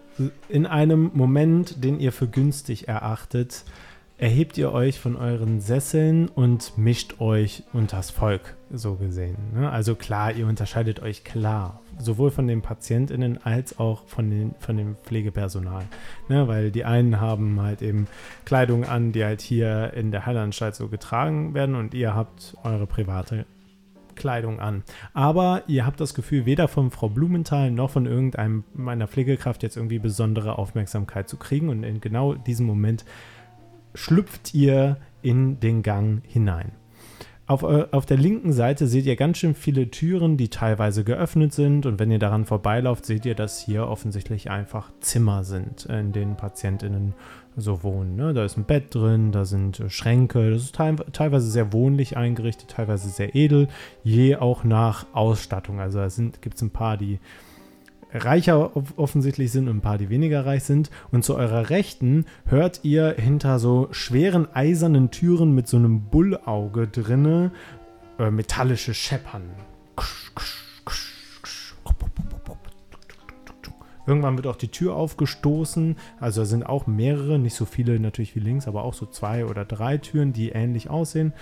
in 0.49 0.67
einem 0.67 1.11
Moment, 1.15 1.83
den 1.85 1.99
ihr 2.01 2.13
für 2.13 2.29
günstig 2.29 2.89
erachtet, 2.89 3.65
erhebt 4.19 4.57
ihr 4.59 4.73
euch 4.73 5.01
von 5.01 5.17
euren 5.17 5.61
Sesseln 5.61 6.29
und 6.29 6.79
mischt 6.79 7.21
euch 7.21 7.65
unters 7.73 8.11
Volk, 8.11 8.57
so 8.71 8.95
gesehen. 8.95 9.37
Ne? 9.55 9.71
Also 9.71 9.95
klar, 9.95 10.33
ihr 10.33 10.47
unterscheidet 10.47 11.01
euch 11.01 11.25
klar, 11.25 11.81
sowohl 11.99 12.31
von 12.31 12.47
den 12.47 12.63
PatientInnen 12.63 13.45
als 13.45 13.79
auch 13.79 14.07
von, 14.07 14.31
den, 14.31 14.55
von 14.59 14.77
dem 14.77 14.97
Pflegepersonal. 15.03 15.85
Ne? 16.29 16.47
Weil 16.47 16.71
die 16.71 16.85
einen 16.85 17.21
haben 17.21 17.61
halt 17.61 17.83
eben 17.83 18.07
Kleidung 18.45 18.85
an, 18.85 19.13
die 19.13 19.25
halt 19.25 19.41
hier 19.41 19.93
in 19.95 20.11
der 20.13 20.27
Heilanstalt 20.27 20.75
so 20.75 20.89
getragen 20.89 21.55
werden 21.55 21.75
und 21.75 21.95
ihr 21.95 22.15
habt 22.15 22.57
eure 22.63 22.87
private 22.87 23.47
Kleidung 24.15 24.61
an. 24.61 24.83
Aber 25.15 25.63
ihr 25.67 25.87
habt 25.87 26.01
das 26.01 26.15
Gefühl, 26.15 26.47
weder 26.47 26.69
von 26.69 26.91
Frau 26.91 27.09
Blumenthal 27.09 27.71
noch 27.71 27.91
von 27.91 28.07
irgendeinem 28.07 28.65
meiner 28.75 29.09
Pflegekraft 29.09 29.63
jetzt 29.63 29.77
irgendwie 29.77 29.99
besondere 29.99 30.59
Aufmerksamkeit 30.59 31.29
zu 31.29 31.37
kriegen. 31.37 31.69
Und 31.69 31.83
in 31.83 32.01
genau 32.01 32.35
diesem 32.35 32.67
Moment 32.67 33.05
schlüpft 33.95 34.55
ihr 34.55 34.97
in 35.23 35.61
den 35.61 35.83
Gang 35.83 36.23
hinein. 36.27 36.73
Auf, 37.47 37.65
eu- 37.65 37.87
auf 37.91 38.07
der 38.07 38.17
linken 38.17 38.53
Seite 38.53 38.87
seht 38.87 39.05
ihr 39.05 39.17
ganz 39.17 39.39
schön 39.39 39.55
viele 39.55 39.91
Türen, 39.91 40.37
die 40.37 40.49
teilweise 40.49 41.05
geöffnet 41.05 41.53
sind. 41.53 41.87
Und 41.87 41.99
wenn 41.99 42.11
ihr 42.11 42.21
daran 42.21 42.45
vorbeilauft, 42.47 43.05
seht 43.05 43.27
ihr, 43.27 43.35
dass 43.35 43.61
hier 43.61 43.89
offensichtlich 43.89 44.49
einfach 44.51 44.91
Zimmer 45.01 45.45
sind, 45.45 45.85
in 45.87 46.13
denen 46.13 46.37
PatientInnen 46.37 47.15
so 47.57 47.83
wohnen. 47.83 48.17
Ne? 48.17 48.33
Da 48.33 48.45
ist 48.45 48.57
ein 48.57 48.65
Bett 48.65 48.95
drin, 48.95 49.33
da 49.33 49.45
sind 49.45 49.81
äh, 49.81 49.91
Schränke. 49.91 50.53
Das 50.53 50.63
ist 50.63 50.75
teil 50.77 50.97
teilweise 51.13 51.51
sehr 51.51 51.73
wohnlich 51.73 52.17
eingerichtet, 52.17 52.71
teilweise 52.71 53.11
sehr 53.11 53.35
edel, 53.35 53.69
je 54.03 54.37
auch 54.37 54.65
nach 54.65 55.05
Ausstattung. 55.13 55.79
Also 55.81 55.99
da 55.99 56.09
gibt 56.41 56.55
es 56.57 56.63
ein 56.63 56.71
paar, 56.71 56.97
die 56.97 57.19
reicher 58.13 58.77
off- 58.77 58.95
offensichtlich 58.97 59.53
sind 59.53 59.69
und 59.69 59.79
ein 59.79 59.81
paar, 59.81 59.99
die 59.99 60.11
weniger 60.11 60.45
reich 60.47 60.65
sind. 60.65 60.91
Und 61.11 61.25
zu 61.25 61.37
eurer 61.37 61.71
Rechten 61.71 62.27
hört 62.47 62.81
ihr 62.83 63.15
hinter 63.19 63.59
so 63.59 63.89
schweren 63.91 64.47
eisernen 64.55 65.11
Türen 65.11 65.55
mit 65.55 65.69
so 65.69 65.77
einem 65.77 66.03
Bullauge 66.03 66.89
drinne 66.89 67.51
äh, 68.19 68.31
metallische 68.31 68.95
Scheppern. 68.95 69.43
Irgendwann 74.05 74.37
wird 74.37 74.49
auch 74.49 74.57
die 74.57 74.69
Tür 74.69 74.97
aufgestoßen. 74.97 75.97
Also 76.19 76.41
da 76.41 76.45
sind 76.45 76.65
auch 76.65 76.89
mehrere, 76.89 77.39
nicht 77.39 77.55
so 77.55 77.65
viele 77.65 78.01
natürlich 78.01 78.35
wie 78.35 78.41
links, 78.41 78.67
aber 78.67 78.83
auch 78.83 78.95
so 78.95 79.07
zwei 79.07 79.47
oder 79.47 79.65
drei 79.65 79.97
Türen, 79.99 80.33
die 80.33 80.51
ähnlich 80.51 80.91
aussehen. 80.91 81.33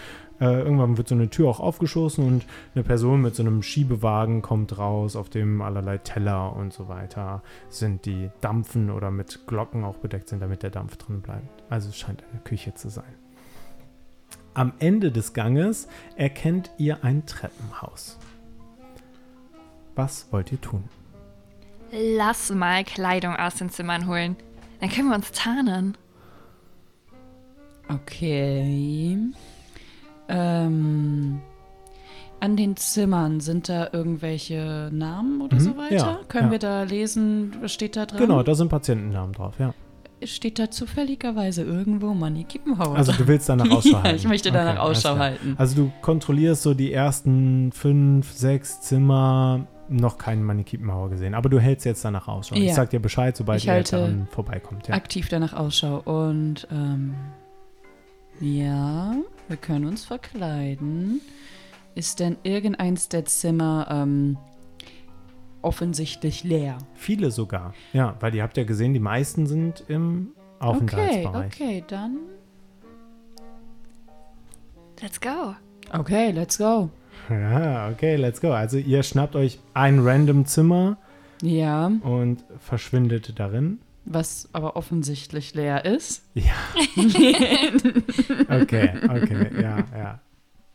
Äh, 0.40 0.60
irgendwann 0.62 0.96
wird 0.96 1.08
so 1.08 1.14
eine 1.14 1.28
Tür 1.28 1.48
auch 1.48 1.60
aufgestoßen 1.60 2.26
und 2.26 2.46
eine 2.74 2.82
Person 2.82 3.20
mit 3.20 3.34
so 3.34 3.42
einem 3.42 3.62
Schiebewagen 3.62 4.40
kommt 4.40 4.78
raus, 4.78 5.14
auf 5.14 5.28
dem 5.28 5.60
allerlei 5.60 5.98
Teller 5.98 6.56
und 6.56 6.72
so 6.72 6.88
weiter 6.88 7.42
sind, 7.68 8.06
die 8.06 8.30
dampfen 8.40 8.90
oder 8.90 9.10
mit 9.10 9.46
Glocken 9.46 9.84
auch 9.84 9.96
bedeckt 9.96 10.28
sind, 10.30 10.40
damit 10.40 10.62
der 10.62 10.70
Dampf 10.70 10.96
drin 10.96 11.20
bleibt. 11.20 11.62
Also 11.68 11.90
es 11.90 11.98
scheint 11.98 12.24
eine 12.32 12.40
Küche 12.40 12.74
zu 12.74 12.88
sein. 12.88 13.14
Am 14.54 14.72
Ende 14.78 15.12
des 15.12 15.34
Ganges 15.34 15.88
erkennt 16.16 16.70
ihr 16.78 17.04
ein 17.04 17.26
Treppenhaus. 17.26 18.18
Was 19.94 20.26
wollt 20.32 20.50
ihr 20.52 20.60
tun? 20.60 20.84
Lass 21.92 22.50
mal 22.50 22.84
Kleidung 22.84 23.36
aus 23.36 23.56
den 23.56 23.68
Zimmern 23.68 24.06
holen. 24.06 24.36
Dann 24.80 24.88
können 24.88 25.08
wir 25.08 25.16
uns 25.16 25.32
tarnen. 25.32 25.96
Okay. 27.88 29.18
Ähm, 30.30 31.40
an 32.40 32.56
den 32.56 32.76
Zimmern 32.76 33.40
sind 33.40 33.68
da 33.68 33.88
irgendwelche 33.92 34.88
Namen 34.92 35.42
oder 35.42 35.56
Mhm, 35.56 35.60
so 35.60 35.76
weiter? 35.76 35.94
ja, 35.94 36.20
Können 36.28 36.46
ja. 36.46 36.52
wir 36.52 36.58
da 36.58 36.82
lesen, 36.84 37.52
was 37.60 37.72
steht 37.72 37.96
da 37.96 38.06
dran? 38.06 38.18
Genau, 38.18 38.42
da 38.42 38.54
sind 38.54 38.68
Patientennamen 38.68 39.32
drauf, 39.34 39.54
ja. 39.58 39.74
Steht 40.22 40.58
da 40.58 40.70
zufälligerweise 40.70 41.62
irgendwo 41.62 42.12
Manni 42.14 42.44
Kippenhauer? 42.44 42.94
Also 42.96 43.12
du 43.12 43.26
willst 43.26 43.48
danach 43.48 43.70
Ausschau 43.70 43.94
halten. 43.96 44.06
ja, 44.08 44.14
ich 44.14 44.26
möchte 44.28 44.50
danach 44.52 44.72
Okay, 44.74 44.80
Ausschau 44.90 45.16
halten. 45.18 45.54
Also 45.58 45.76
du 45.76 45.92
kontrollierst 46.02 46.62
so 46.62 46.74
die 46.74 46.92
ersten 46.92 47.72
fünf, 47.72 48.30
sechs 48.32 48.82
Zimmer, 48.82 49.66
noch 49.88 50.18
keinen 50.18 50.44
Manikiepenmauer 50.44 51.08
gesehen, 51.10 51.34
aber 51.34 51.48
du 51.48 51.58
hältst 51.58 51.84
jetzt 51.86 52.04
danach 52.04 52.28
Ausschau. 52.28 52.54
Ich 52.54 52.64
Ja. 52.64 52.74
sag 52.74 52.90
dir 52.90 53.00
Bescheid, 53.00 53.34
sobald 53.36 53.60
Ich 53.60 53.66
ihr 53.66 53.82
daran 53.82 54.28
vorbeikommt. 54.30 54.88
Ja. 54.88 54.94
Aktiv 54.94 55.28
danach 55.28 55.52
Ausschau. 55.54 55.98
Und 56.04 56.68
ähm, 56.70 57.14
ja, 58.40 59.14
wir 59.48 59.56
können 59.56 59.86
uns 59.86 60.04
verkleiden. 60.04 61.20
Ist 61.94 62.20
denn 62.20 62.36
irgendeins 62.42 63.08
der 63.08 63.24
Zimmer 63.24 63.86
ähm, 63.90 64.36
offensichtlich 65.62 66.44
leer? 66.44 66.78
Viele 66.94 67.30
sogar. 67.30 67.74
Ja, 67.92 68.16
weil 68.20 68.34
ihr 68.34 68.42
habt 68.42 68.56
ja 68.56 68.64
gesehen, 68.64 68.94
die 68.94 69.00
meisten 69.00 69.46
sind 69.46 69.84
im 69.88 70.28
Okay, 70.60 70.68
Aufenthaltsbereich. 70.68 71.52
okay, 71.54 71.84
dann. 71.88 72.16
Let's 75.00 75.20
go. 75.20 75.54
Okay, 75.92 76.30
let's 76.30 76.58
go. 76.58 76.90
Ja, 77.30 77.88
okay, 77.90 78.16
let's 78.16 78.40
go. 78.40 78.52
Also 78.52 78.76
ihr 78.78 79.02
schnappt 79.02 79.34
euch 79.36 79.58
ein 79.74 79.98
random 80.00 80.44
Zimmer 80.46 80.98
Ja, 81.42 81.86
und 81.86 82.44
verschwindet 82.58 83.38
darin. 83.38 83.80
Was 84.12 84.48
aber 84.52 84.76
offensichtlich 84.76 85.54
leer 85.54 85.84
ist. 85.84 86.24
Ja. 86.34 86.52
Okay, 88.48 88.90
okay, 89.08 89.62
ja, 89.62 89.84
ja. 89.96 90.20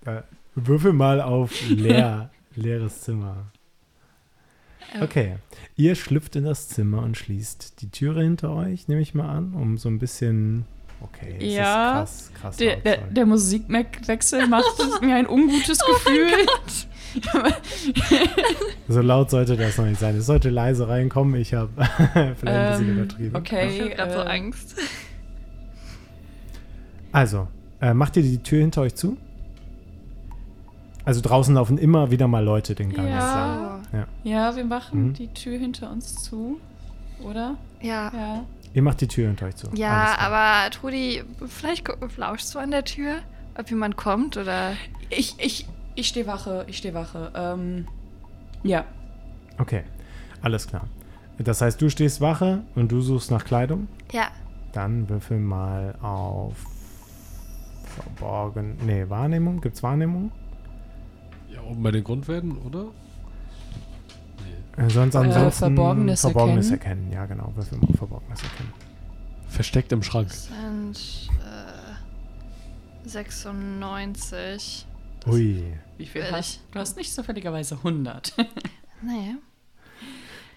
Äh, 0.06 0.22
würfel 0.56 0.94
mal 0.94 1.22
auf 1.22 1.68
leer, 1.70 2.32
leeres 2.56 3.02
Zimmer. 3.02 3.52
Okay, 5.02 5.38
ihr 5.76 5.96
schlüpft 5.96 6.36
in 6.38 6.46
das 6.46 6.70
Zimmer 6.70 7.04
und 7.04 7.18
schließt 7.18 7.82
die 7.82 7.92
Türe 7.92 8.24
hinter 8.24 8.52
euch, 8.54 8.88
nehme 8.88 9.02
ich 9.02 9.14
mal 9.14 9.30
an, 9.30 9.54
um 9.54 9.78
so 9.78 9.90
ein 9.90 10.00
bisschen. 10.00 10.66
Okay, 11.02 11.36
es 11.39 11.54
Ja, 11.54 12.04
ist 12.04 12.34
krass, 12.34 12.41
krass. 12.41 12.58
Der, 12.58 12.76
laut 12.76 12.86
der, 12.86 12.98
der 12.98 13.26
Musikwechsel 13.26 14.48
macht 14.48 14.66
mir 15.02 15.16
ein 15.16 15.28
ungutes 15.28 15.80
Oh 15.88 15.93
Gefühl. 15.93 16.28
so 18.88 19.02
laut 19.02 19.30
sollte 19.30 19.56
das 19.56 19.78
noch 19.78 19.86
nicht 19.86 20.00
sein. 20.00 20.16
Es 20.18 20.26
sollte 20.26 20.50
leise 20.50 20.88
reinkommen. 20.88 21.39
Ich 21.39 21.54
habe 21.54 21.70
vielleicht 22.14 22.46
ein 22.46 22.70
bisschen 22.72 22.89
Ähm, 22.89 22.98
übertrieben. 22.98 23.30
Ich 23.30 23.36
Okay. 23.36 23.80
habe 23.82 23.89
gerade 23.91 24.14
so 24.14 24.20
äh, 24.20 24.28
Angst. 24.28 24.76
Also, 27.12 27.48
äh, 27.82 27.93
macht 27.93 28.18
ihr 28.18 28.24
die 28.24 28.39
Tür 28.39 28.60
hinter 28.62 28.82
euch 28.82 28.96
zu? 28.96 29.18
Also 31.06 31.22
draußen 31.22 31.54
laufen 31.56 31.78
immer 31.78 32.10
wieder 32.12 32.28
mal 32.28 32.43
Leute 32.43 32.74
den 32.76 32.91
Gang 32.91 33.08
Ja. 33.10 33.82
entlang. 33.91 34.08
Ja, 34.24 34.56
wir 34.56 34.66
machen 34.66 35.10
Mhm. 35.10 35.14
die 35.14 35.28
Tür 35.28 35.58
hinter 35.58 35.91
uns 35.91 36.16
zu, 36.16 36.60
oder? 37.24 37.56
Ja. 37.82 38.12
Ja. 38.14 38.43
Ihr 38.76 38.82
macht 38.84 38.99
die 39.01 39.07
Tür 39.07 39.28
hinter 39.28 39.47
euch 39.47 39.55
zu. 39.55 39.69
Ja, 39.73 40.17
aber 40.19 40.69
Trudi, 40.69 41.23
vielleicht 41.47 41.86
gu- 41.86 41.93
lauschst 42.17 42.53
du 42.53 42.59
an 42.59 42.69
der 42.71 42.84
Tür, 42.84 43.19
ob 43.57 43.69
jemand 43.69 43.95
kommt 43.97 44.36
oder. 44.38 44.73
Ich, 45.09 45.36
ich, 45.39 45.65
ich 45.95 46.07
stehe 46.09 46.28
Wache, 46.28 46.65
ich 46.67 46.78
stehe 46.78 46.93
Wache. 46.93 47.32
Ähm, 47.36 47.88
ja. 48.63 48.84
Okay, 49.57 49.84
alles 50.41 50.67
klar. 50.67 50.88
Das 51.39 51.61
heißt, 51.61 51.82
du 51.82 51.89
stehst 51.89 52.19
Wache 52.21 52.63
und 52.76 52.91
du 52.91 52.99
suchst 53.01 53.32
nach 53.32 53.45
Kleidung? 53.45 53.88
Ja. 54.11 54.28
Dann 54.73 55.07
würfel 55.09 55.39
mal 55.39 55.95
auf 56.01 56.55
Verborgen. 57.86 58.78
Nee, 58.86 59.05
Wahrnehmung. 59.07 59.61
Gibt's 59.61 59.82
Wahrnehmung? 59.84 60.32
Ja, 61.49 61.61
oben 61.61 61.82
bei 61.82 61.91
den 61.91 62.03
Grundwerten, 62.03 62.57
oder? 62.57 62.88
Äh, 64.78 64.89
sonst 64.89 65.15
ansonsten 65.15 65.76
Verborgenes 65.76 66.21
Verborgenes 66.21 66.71
erkennen. 66.71 67.11
Ja, 67.11 67.26
genau. 67.26 67.51
Würfel 67.55 67.78
mal 67.78 67.93
Verborgenes 67.95 68.43
erkennen. 68.43 68.73
Versteckt 69.47 69.91
im 69.91 70.03
Schrank. 70.03 70.32
Sind 70.32 71.30
äh, 73.05 73.07
96. 73.09 74.86
Ui. 75.28 75.63
Wie 75.97 76.05
viel 76.05 76.23
hast 76.32 76.61
du? 76.71 76.80
hast 76.80 76.97
nicht 76.97 77.13
zufälligerweise 77.13 77.76
100. 77.76 78.34
Nee. 79.01 79.36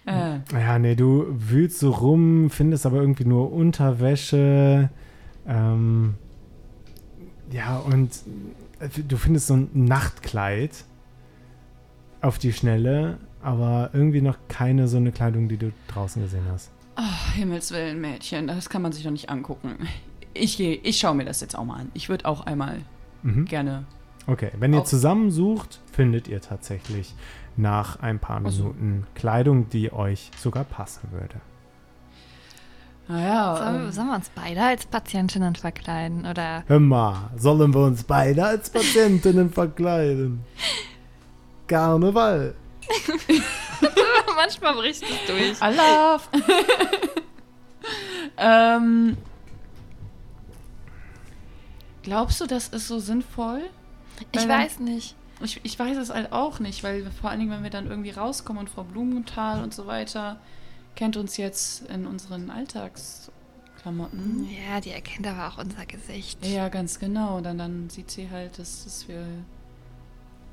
äh, 0.05 0.39
Ja, 0.53 0.79
nee, 0.79 0.95
du 0.95 1.25
wühlst 1.29 1.79
so 1.79 1.91
rum, 1.91 2.49
findest 2.49 2.85
aber 2.85 2.97
irgendwie 2.97 3.25
nur 3.25 3.51
Unterwäsche. 3.51 4.89
Ähm, 5.45 6.15
ja, 7.51 7.77
und 7.77 8.09
äh, 8.79 8.87
du 8.89 9.17
findest 9.17 9.47
so 9.47 9.55
ein 9.55 9.69
Nachtkleid 9.73 10.71
auf 12.21 12.39
die 12.39 12.53
Schnelle, 12.53 13.19
aber 13.41 13.89
irgendwie 13.93 14.21
noch 14.21 14.37
keine 14.47 14.87
so 14.87 14.97
eine 14.97 15.11
Kleidung, 15.11 15.47
die 15.49 15.57
du 15.57 15.71
draußen 15.87 16.21
gesehen 16.21 16.45
hast. 16.51 16.71
oh, 16.97 17.33
Himmelswillen, 17.35 17.99
Mädchen, 18.01 18.47
das 18.47 18.69
kann 18.69 18.81
man 18.81 18.91
sich 18.91 19.03
doch 19.03 19.11
nicht 19.11 19.29
angucken. 19.29 19.75
Ich 20.33 20.57
gehe, 20.57 20.75
ich 20.75 20.97
schaue 20.99 21.15
mir 21.15 21.25
das 21.25 21.41
jetzt 21.41 21.57
auch 21.57 21.65
mal 21.65 21.75
an. 21.79 21.91
Ich 21.93 22.09
würde 22.09 22.25
auch 22.25 22.41
einmal 22.45 22.79
Mhm. 23.23 23.45
gerne. 23.45 23.85
Okay, 24.27 24.51
wenn 24.59 24.73
ihr 24.73 24.83
zusammensucht, 24.85 25.79
findet 25.91 26.27
ihr 26.27 26.39
tatsächlich 26.41 27.13
nach 27.57 27.99
ein 27.99 28.19
paar 28.19 28.41
Ach 28.45 28.51
so. 28.51 28.63
Minuten 28.63 29.07
Kleidung, 29.15 29.69
die 29.69 29.91
euch 29.91 30.29
sogar 30.37 30.63
passen 30.65 31.09
würde. 31.11 31.35
Naja, 33.07 33.55
Sollen, 33.57 33.73
wir- 33.79 33.85
ähm, 33.85 33.91
sollen 33.91 34.07
wir 34.09 34.15
uns 34.15 34.29
beide 34.35 34.63
als 34.63 34.85
Patientinnen 34.85 35.55
verkleiden? 35.55 36.25
Oder 36.27 36.63
Hör 36.67 36.79
mal, 36.79 37.31
sollen 37.37 37.73
wir 37.73 37.81
uns 37.85 38.03
beide 38.03 38.45
als 38.45 38.69
Patientinnen 38.69 39.49
verkleiden? 39.49 40.41
Karneval. 41.67 42.53
manchmal 44.35 44.73
bricht 44.73 45.03
es 45.03 45.09
durch. 45.27 45.61
Alaf! 45.61 46.29
ähm, 48.37 49.17
glaubst 52.03 52.41
du, 52.41 52.45
das 52.47 52.69
ist 52.69 52.87
so 52.87 52.99
sinnvoll? 52.99 53.61
Ich 54.31 54.39
Weil 54.41 54.47
dann- 54.47 54.61
weiß 54.61 54.79
nicht. 54.79 55.15
Ich, 55.41 55.61
ich 55.63 55.79
weiß 55.79 55.97
es 55.97 56.09
halt 56.09 56.33
auch 56.33 56.59
nicht, 56.59 56.83
weil 56.83 57.05
wir, 57.05 57.11
vor 57.11 57.29
allen 57.29 57.39
Dingen, 57.39 57.51
wenn 57.51 57.63
wir 57.63 57.69
dann 57.69 57.87
irgendwie 57.87 58.09
rauskommen 58.09 58.59
und 58.61 58.69
Frau 58.69 58.83
Blumenthal 58.83 59.63
und 59.63 59.73
so 59.73 59.87
weiter 59.87 60.37
kennt 60.95 61.15
uns 61.15 61.37
jetzt 61.37 61.85
in 61.87 62.05
unseren 62.05 62.49
Alltagsklamotten. 62.49 64.49
Ja, 64.67 64.81
die 64.81 64.91
erkennt 64.91 65.25
aber 65.27 65.47
auch 65.47 65.57
unser 65.57 65.85
Gesicht. 65.85 66.45
Ja, 66.45 66.67
ganz 66.67 66.99
genau. 66.99 67.39
Dann, 67.39 67.57
dann 67.57 67.89
sieht 67.89 68.11
sie 68.11 68.29
halt, 68.29 68.59
dass, 68.59 68.83
dass 68.83 69.07
wir 69.07 69.25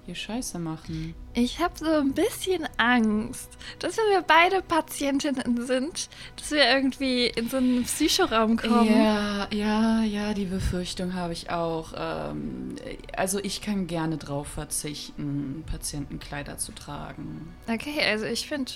hier 0.07 0.15
Scheiße 0.15 0.59
machen. 0.59 1.15
Ich 1.35 1.59
habe 1.61 1.75
so 1.77 1.91
ein 1.91 2.13
bisschen 2.13 2.67
Angst, 2.79 3.51
dass 3.81 3.99
wenn 3.99 4.11
wir 4.11 4.23
beide 4.23 4.63
Patientinnen 4.63 5.67
sind, 5.67 6.09
dass 6.37 6.53
wir 6.53 6.65
irgendwie 6.65 7.27
in 7.27 7.51
so 7.51 7.59
einen 7.59 7.85
Psychoraum 7.85 8.57
kommen. 8.57 8.89
Ja, 8.89 9.49
ja, 9.53 10.03
ja, 10.03 10.33
die 10.33 10.47
Befürchtung 10.47 11.15
habe 11.15 11.33
ich 11.33 11.51
auch. 11.51 11.93
Ähm, 11.97 12.77
also 13.15 13.39
ich 13.41 13.61
kann 13.61 13.87
gerne 13.87 14.17
drauf 14.17 14.47
verzichten, 14.47 15.65
Patientenkleider 15.67 16.57
zu 16.57 16.73
tragen. 16.73 17.53
Okay, 17.69 18.01
also 18.09 18.25
ich 18.25 18.49
finde, 18.49 18.73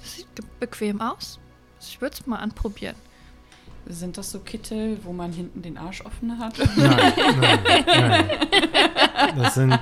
das 0.00 0.16
sieht 0.16 0.26
bequem 0.60 1.00
aus. 1.00 1.38
Ich 1.80 2.00
würde 2.00 2.16
es 2.18 2.26
mal 2.26 2.38
anprobieren. 2.38 2.96
Sind 3.86 4.16
das 4.16 4.30
so 4.30 4.38
Kittel, 4.40 4.96
wo 5.04 5.12
man 5.12 5.32
hinten 5.32 5.60
den 5.62 5.76
Arsch 5.76 6.00
offen 6.06 6.38
hat? 6.38 6.54
Nein, 6.76 7.12
nein, 7.40 7.84
nein. 7.86 8.24
Das 9.36 9.54
sind, 9.54 9.78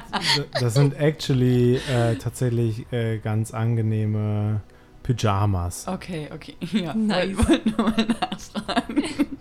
das 0.61 0.75
sind 0.75 0.95
actually 0.99 1.77
äh, 1.89 2.17
tatsächlich 2.17 2.91
äh, 2.93 3.19
ganz 3.19 3.53
angenehme 3.53 4.61
Pyjamas. 5.05 5.87
Okay, 5.87 6.29
okay. 6.35 6.57
Ja, 6.73 6.95
Nice. 6.95 7.37
wollte 7.39 7.49
wollt 7.49 7.79
nur 7.79 7.91
mal 7.91 8.07
nachfragen. 8.21 9.03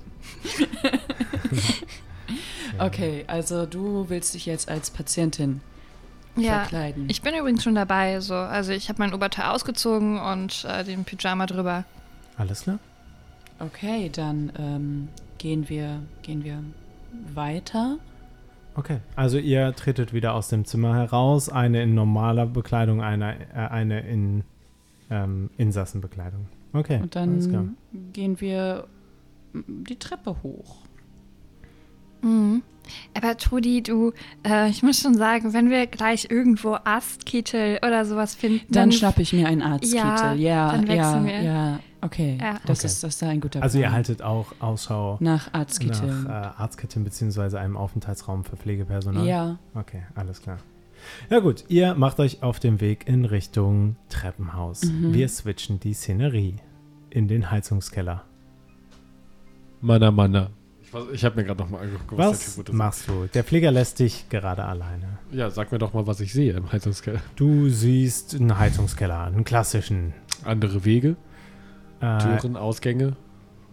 okay, 2.80 3.24
also 3.28 3.66
du 3.66 4.06
willst 4.10 4.34
dich 4.34 4.46
jetzt 4.46 4.70
als 4.70 4.90
Patientin 4.92 5.62
Ja. 6.36 6.60
verkleiden. 6.60 7.06
Ich 7.10 7.22
bin 7.22 7.34
übrigens 7.36 7.64
schon 7.64 7.76
dabei. 7.76 8.20
So. 8.20 8.36
Also 8.36 8.72
ich 8.74 8.90
habe 8.90 9.02
mein 9.02 9.14
Oberteil 9.14 9.46
ausgezogen 9.52 10.20
und 10.20 10.66
äh, 10.70 10.84
den 10.84 11.04
Pyjama 11.04 11.46
drüber. 11.46 11.84
Alles 12.38 12.64
klar? 12.64 12.80
Okay, 13.66 14.10
dann 14.14 14.52
ähm, 14.58 15.08
gehen 15.38 15.70
wir, 15.70 16.02
gehen 16.22 16.44
wir 16.44 16.64
weiter. 17.34 17.98
Okay. 18.76 19.00
Also 19.16 19.38
ihr 19.38 19.74
tretet 19.76 20.14
wieder 20.14 20.34
aus 20.34 20.48
dem 20.48 20.66
Zimmer 20.66 20.96
heraus. 20.96 21.50
Eine 21.50 21.84
in 21.84 21.94
normaler 21.94 22.46
Bekleidung, 22.46 23.02
eine, 23.02 23.36
äh, 23.54 23.68
eine 23.70 24.00
in 24.02 24.44
ähm, 25.10 25.50
Insassenbekleidung. 25.58 26.48
Okay, 26.74 27.00
Und 27.02 27.18
alles 27.18 27.50
klar. 27.50 27.66
dann 27.92 28.14
gehen 28.14 28.40
wir 28.40 28.88
mm, 29.52 29.84
die 29.84 29.98
Treppe 29.98 30.38
hoch. 30.42 30.78
Mhm. 32.22 32.62
Aber 33.14 33.38
Trudi, 33.38 33.84
du, 33.84 34.14
äh, 34.46 34.70
ich 34.70 34.84
muss 34.84 35.02
schon 35.02 35.16
sagen, 35.16 35.54
wenn 35.54 35.70
wir 35.70 35.86
gleich 35.88 36.28
irgendwo 36.30 36.78
Astkittel 36.84 37.78
oder 37.86 38.06
sowas 38.06 38.36
finden, 38.36 38.72
Dann 38.72 38.92
schnappe 38.92 39.22
ich 39.22 39.34
mir 39.34 39.48
einen 39.48 39.62
Arztkittel. 39.62 40.00
Ja, 40.00 40.34
Ja, 40.34 40.72
dann 40.72 40.88
ja, 40.88 41.26
wir. 41.26 41.42
ja. 41.42 41.80
Okay, 42.02 42.38
Ja. 42.42 42.60
Das, 42.66 42.80
Okay. 42.80 42.88
Ist, 42.88 43.04
das 43.04 43.16
ist 43.16 43.24
ein 43.24 43.40
guter 43.42 43.62
Also 43.62 43.78
ihr 43.80 43.92
haltet 43.92 44.22
auch 44.24 44.48
Ausschau 44.60 45.18
Nach 45.20 45.54
Arztkitteln. 45.54 46.24
nach 46.24 46.30
äh, 46.58 46.62
Arztkitteln 46.62 47.04
beziehungsweise 47.06 47.60
einem 47.60 47.78
Aufenthaltsraum 47.78 48.44
für 48.44 48.58
Pflegepersonal. 48.58 49.26
ja. 49.28 49.60
Okay, 49.76 50.04
alles 50.16 50.42
klar. 50.42 50.58
Ja 51.30 51.40
gut, 51.40 51.66
ihr 51.68 51.96
macht 51.96 52.20
euch 52.20 52.44
auf 52.44 52.60
den 52.60 52.80
Weg 52.80 53.08
in 53.08 53.26
Richtung 53.26 53.96
Treppenhaus. 54.10 54.84
Mhm. 54.84 55.14
Wir 55.14 55.28
switchen 55.30 55.80
die 55.80 55.94
Szenerie 55.94 56.56
in 57.10 57.28
den 57.28 57.50
Heizungskeller. 57.52 58.24
Manna, 59.82 60.12
Manna. 60.12 60.50
Ich, 60.84 60.90
weiß- 60.94 61.12
ich 61.14 61.26
habe 61.26 61.38
mir 61.38 61.44
gerade 61.44 61.62
noch 61.64 61.70
mal 61.70 61.82
angeguckt, 61.82 62.18
Was 62.18 62.56
Typ 62.56 62.70
ist. 62.70 62.74
machst 62.76 63.08
du? 63.08 63.28
Der 63.34 63.44
Pfleger 63.44 63.72
lässt 63.72 64.00
dich 64.00 64.28
gerade 64.30 64.64
alleine. 64.66 65.18
Ja, 65.32 65.50
sag 65.50 65.72
mir 65.72 65.78
doch 65.80 65.94
mal, 65.94 66.06
was 66.06 66.20
ich 66.20 66.34
sehe 66.34 66.54
im 66.54 66.72
Heizungskeller. 66.72 67.22
Du 67.36 67.70
siehst 67.70 68.36
einen 68.36 68.58
Heizungskeller, 68.58 69.24
einen 69.24 69.44
klassischen. 69.44 70.14
Andere 70.44 70.86
Wege, 70.86 71.16
Äh, 72.02 72.18
Türen, 72.18 72.58
Ausgänge. 72.58 73.16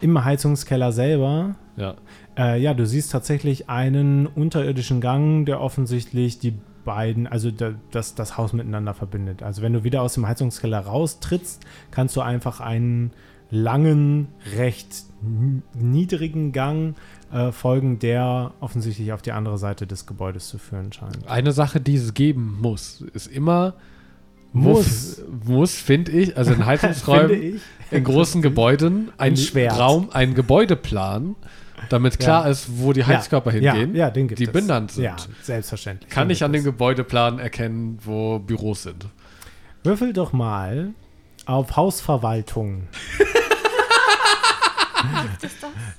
Im 0.00 0.24
Heizungskeller 0.24 0.92
selber 0.92 1.56
Ja. 1.76 1.94
Äh, 2.36 2.60
ja, 2.60 2.74
du 2.74 2.86
siehst 2.86 3.10
tatsächlich 3.10 3.68
einen 3.68 4.26
unterirdischen 4.26 5.00
Gang, 5.00 5.44
der 5.44 5.60
offensichtlich 5.60 6.38
die 6.38 6.54
beiden, 6.84 7.26
also 7.26 7.50
da, 7.50 7.72
das, 7.90 8.14
das 8.14 8.38
Haus 8.38 8.52
miteinander 8.52 8.94
verbindet. 8.94 9.42
Also 9.42 9.62
wenn 9.62 9.72
du 9.72 9.84
wieder 9.84 10.02
aus 10.02 10.14
dem 10.14 10.26
Heizungskeller 10.26 10.80
raustrittst, 10.80 11.62
kannst 11.90 12.16
du 12.16 12.20
einfach 12.20 12.60
einen 12.60 13.12
langen, 13.50 14.28
recht 14.56 15.04
niedrigen 15.74 16.52
Gang 16.52 16.94
äh, 17.32 17.50
folgen, 17.50 17.98
der 17.98 18.52
offensichtlich 18.60 19.12
auf 19.12 19.22
die 19.22 19.32
andere 19.32 19.58
Seite 19.58 19.86
des 19.86 20.06
Gebäudes 20.06 20.48
zu 20.48 20.58
führen 20.58 20.92
scheint. 20.92 21.26
Eine 21.28 21.52
Sache, 21.52 21.80
die 21.80 21.96
es 21.96 22.14
geben 22.14 22.58
muss, 22.60 23.02
ist 23.12 23.26
immer 23.26 23.74
Muss. 24.62 25.22
muss, 25.44 25.74
finde 25.76 26.12
ich, 26.12 26.36
also 26.36 26.52
in 26.52 26.64
Heizungsräumen, 26.66 27.60
in 27.90 28.04
großen 28.04 28.42
Gebäuden, 28.42 29.10
ein 29.18 29.36
Ein. 29.36 29.78
Raum, 29.78 30.08
ein 30.12 30.34
Gebäudeplan, 30.34 31.36
damit 31.88 32.18
klar 32.18 32.44
Ja. 32.44 32.50
ist, 32.50 32.66
wo 32.78 32.92
die 32.92 33.04
Heizkörper 33.04 33.54
ja, 33.54 33.72
hingehen. 33.72 33.94
Ja, 33.94 34.10
die 34.10 34.44
es. 34.44 34.52
benannt 34.52 34.92
sind. 34.92 35.04
Ja, 35.04 35.16
selbstverständlich. 35.42 36.10
Kann 36.10 36.28
Den 36.28 36.32
ich 36.34 36.44
an 36.44 36.52
dem 36.52 36.64
Gebäudeplan 36.64 37.38
erkennen, 37.38 37.98
wo 38.04 38.38
Büros 38.38 38.82
sind. 38.82 39.06
Würfel 39.84 40.12
doch 40.12 40.32
mal 40.32 40.90
auf 41.46 41.76
Hausverwaltung. 41.76 42.88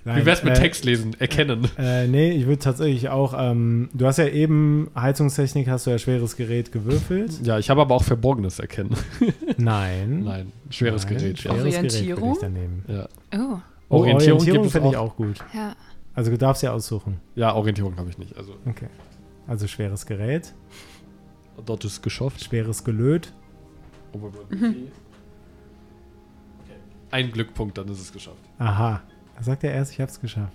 Wie 0.04 0.26
wär's 0.26 0.44
mit 0.44 0.54
äh, 0.58 0.60
Text 0.62 0.86
lesen? 0.86 1.16
Erkennen. 1.20 1.68
Äh, 1.78 2.08
nee, 2.08 2.32
ich 2.32 2.46
würde 2.48 2.60
tatsächlich 2.60 3.10
auch, 3.10 3.34
ähm, 3.38 3.90
du 3.94 4.06
hast 4.06 4.18
ja 4.18 4.28
eben 4.28 4.90
Heizungstechnik, 4.96 5.68
hast 5.68 5.86
du 5.88 5.92
ja 5.92 5.98
schweres 5.98 6.36
Gerät 6.36 6.72
gewürfelt. 6.72 7.46
Ja, 7.46 7.60
ich 7.60 7.70
habe 7.70 7.82
aber 7.82 7.96
auch 7.96 8.04
Verborgenes 8.04 8.60
erkennen. 8.60 8.96
Nein. 9.58 10.24
Nein, 10.24 10.52
schweres 10.70 11.06
Nein, 11.06 11.18
Gerät. 11.18 11.40
Schweres 11.40 11.60
Orientierung? 11.76 12.22
Gerät 12.22 12.36
ich 12.36 12.42
daneben. 12.42 12.84
Ja. 12.88 13.08
Oh, 13.34 13.58
Oh, 13.92 13.98
Orientierung, 14.00 14.40
Orientierung 14.40 14.66
es 14.68 14.72
finde 14.72 14.90
ich 14.90 14.98
auch. 14.98 15.16
gut. 15.16 15.40
ja. 15.54 15.76
Also 16.14 16.32
du 16.32 16.38
darfst 16.38 16.62
ja 16.64 16.74
aussuchen. 16.74 17.20
Ja, 17.36 17.56
Orientierung 17.56 17.96
habe 17.98 18.10
ich 18.10 18.18
nicht. 18.18 18.36
Also 18.38 18.54
Okay. 18.68 18.88
Also 19.48 19.66
schweres 19.68 20.06
Gerät, 20.06 20.54
dort 21.66 21.84
ist 21.86 22.02
geschafft. 22.04 22.44
schweres 22.44 22.84
Gelöt. 22.84 23.34
Ein 27.12 27.32
Glückpunkt, 27.32 27.78
dann 27.78 27.88
ist 27.88 28.00
es 28.00 28.14
geschafft. 28.14 28.38
Aha. 28.60 29.02
Da 29.36 29.44
sagt 29.44 29.64
er 29.64 29.72
erst, 29.74 29.94
ich 29.94 30.02
habe 30.02 30.12
es 30.12 30.20
geschafft. 30.22 30.54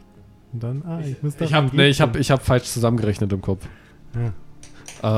Und 0.52 0.62
dann, 0.62 0.82
ah, 0.86 1.00
ich, 1.00 1.20
muss 1.22 1.36
doch 1.36 1.44
Ich 1.46 1.52
habe 1.52 1.68
einen 1.68 1.76
nee, 1.76 1.88
ich 1.88 2.00
hab, 2.00 2.14
ich 2.16 2.30
hab 2.30 2.42
falsch 2.42 2.64
zusammengerechnet 2.64 3.32
im 3.32 3.40
Kopf. 3.40 3.66
Ja. 4.14 4.32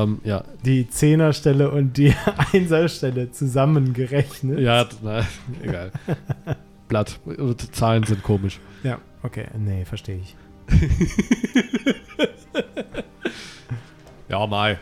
Ähm, 0.03 0.19
ja, 0.23 0.43
Die 0.65 0.89
Zehnerstelle 0.89 1.69
und 1.69 1.95
die 1.97 2.13
Einserstelle 2.53 3.31
zusammengerechnet. 3.31 4.59
ja, 4.59 4.85
na, 5.03 5.21
egal. 5.61 5.91
Blatt. 6.87 7.19
Zahlen 7.71 8.03
sind 8.03 8.23
komisch. 8.23 8.59
Ja, 8.83 8.99
okay. 9.21 9.45
Nee, 9.57 9.85
verstehe 9.85 10.17
ich. 10.19 10.35
Ja, 14.29 14.45
Mai. 14.45 14.77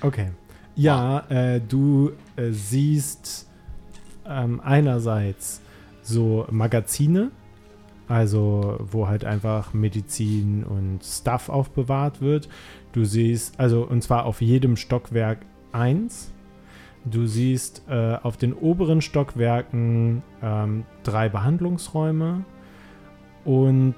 Okay. 0.00 0.30
Ja, 0.74 1.24
äh, 1.28 1.60
du 1.60 2.12
äh, 2.36 2.50
siehst 2.52 3.46
ähm, 4.26 4.60
einerseits 4.64 5.60
so 6.10 6.46
Magazine 6.50 7.30
also 8.10 8.76
wo 8.80 9.06
halt 9.06 9.24
einfach 9.24 9.72
Medizin 9.72 10.64
und 10.64 11.04
Stuff 11.04 11.48
aufbewahrt 11.48 12.20
wird. 12.20 12.48
Du 12.90 13.04
siehst, 13.04 13.58
also 13.60 13.86
und 13.86 14.02
zwar 14.02 14.26
auf 14.26 14.42
jedem 14.42 14.76
Stockwerk 14.76 15.38
eins. 15.70 16.32
Du 17.04 17.26
siehst 17.26 17.84
äh, 17.88 18.16
auf 18.20 18.36
den 18.36 18.52
oberen 18.52 19.00
Stockwerken 19.00 20.24
ähm, 20.42 20.84
drei 21.04 21.28
Behandlungsräume 21.28 22.44
und 23.44 23.94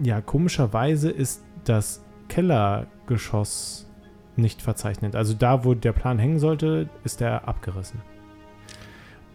ja, 0.00 0.22
komischerweise 0.22 1.10
ist 1.10 1.44
das 1.64 2.02
Kellergeschoss 2.28 3.86
nicht 4.36 4.62
verzeichnet. 4.62 5.14
Also 5.14 5.34
da, 5.34 5.66
wo 5.66 5.74
der 5.74 5.92
Plan 5.92 6.18
hängen 6.18 6.38
sollte, 6.38 6.88
ist 7.04 7.20
der 7.20 7.46
abgerissen. 7.46 8.00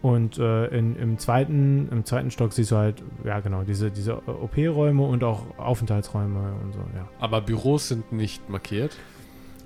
Und 0.02 0.38
äh, 0.38 0.68
in, 0.68 0.96
im, 0.96 1.18
zweiten, 1.18 1.90
im 1.92 2.06
zweiten 2.06 2.30
Stock 2.30 2.54
siehst 2.54 2.72
du 2.72 2.76
halt, 2.76 3.04
ja 3.24 3.40
genau, 3.40 3.64
diese, 3.64 3.90
diese 3.90 4.18
OP-Räume 4.28 5.04
und 5.04 5.24
auch 5.24 5.58
Aufenthaltsräume 5.58 6.54
und 6.64 6.74
so, 6.74 6.80
ja. 6.96 7.08
Aber 7.20 7.42
Büros 7.42 7.88
sind 7.88 8.12
nicht 8.12 8.48
markiert. 8.50 8.96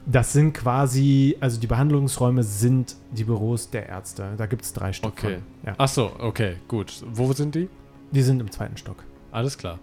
Das 0.06 0.34
sind 0.34 0.54
quasi, 0.54 1.38
also 1.42 1.60
die 1.60 1.68
Behandlungsräume 1.68 2.44
sind 2.44 2.96
die 3.12 3.24
Büros 3.24 3.70
der 3.70 3.88
Ärzte. 3.88 4.34
Da 4.38 4.46
gibt 4.48 4.64
es 4.64 4.74
drei 4.74 4.94
Stück. 4.94 5.12
Okay. 5.12 5.36
Von. 5.36 5.68
Ja. 5.68 5.76
Ach 5.78 5.88
so, 5.88 6.12
okay, 6.18 6.56
gut. 6.68 7.04
Wo 7.12 7.32
sind 7.34 7.54
die? 7.54 7.70
Die 8.12 8.22
sind 8.22 8.40
im 8.40 8.50
zweiten 8.50 8.78
Stock. 8.78 9.04
Alles 9.32 9.58
klar. 9.58 9.80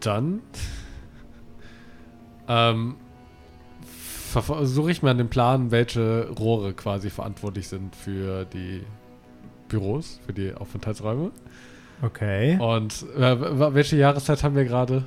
Dann 0.00 0.42
ähm, 2.46 2.96
versuche 4.40 4.90
ich 4.90 5.02
mal 5.02 5.14
den 5.14 5.28
Plan, 5.28 5.70
welche 5.70 6.30
Rohre 6.30 6.72
quasi 6.72 7.10
verantwortlich 7.10 7.68
sind 7.68 7.94
für 7.94 8.46
die 8.46 8.82
Büros, 9.68 10.18
für 10.26 10.32
die 10.32 10.54
Aufenthaltsräume. 10.54 11.30
Okay. 12.02 12.58
Und 12.58 13.04
äh, 13.16 13.74
welche 13.74 13.96
Jahreszeit 13.96 14.42
haben 14.42 14.56
wir 14.56 14.64
gerade? 14.64 15.04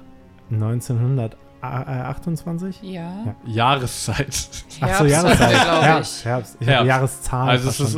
1928? 0.52 2.84
Ja. 2.84 3.26
Ja. 3.26 3.36
Jahreszeit. 3.46 4.48
Ach 4.82 5.00
so, 5.00 5.06
Herbst, 5.06 5.12
Jahreszeit. 5.12 5.50
glaube 5.50 5.80
ich. 5.80 5.86
Herbst, 5.86 6.26
Herbst. 6.26 6.58
Ich 6.60 6.68
Herbst. 6.68 6.88
Jahreszahl. 6.88 7.50
Also 7.50 7.70
es 7.70 7.80
ist 7.80 7.98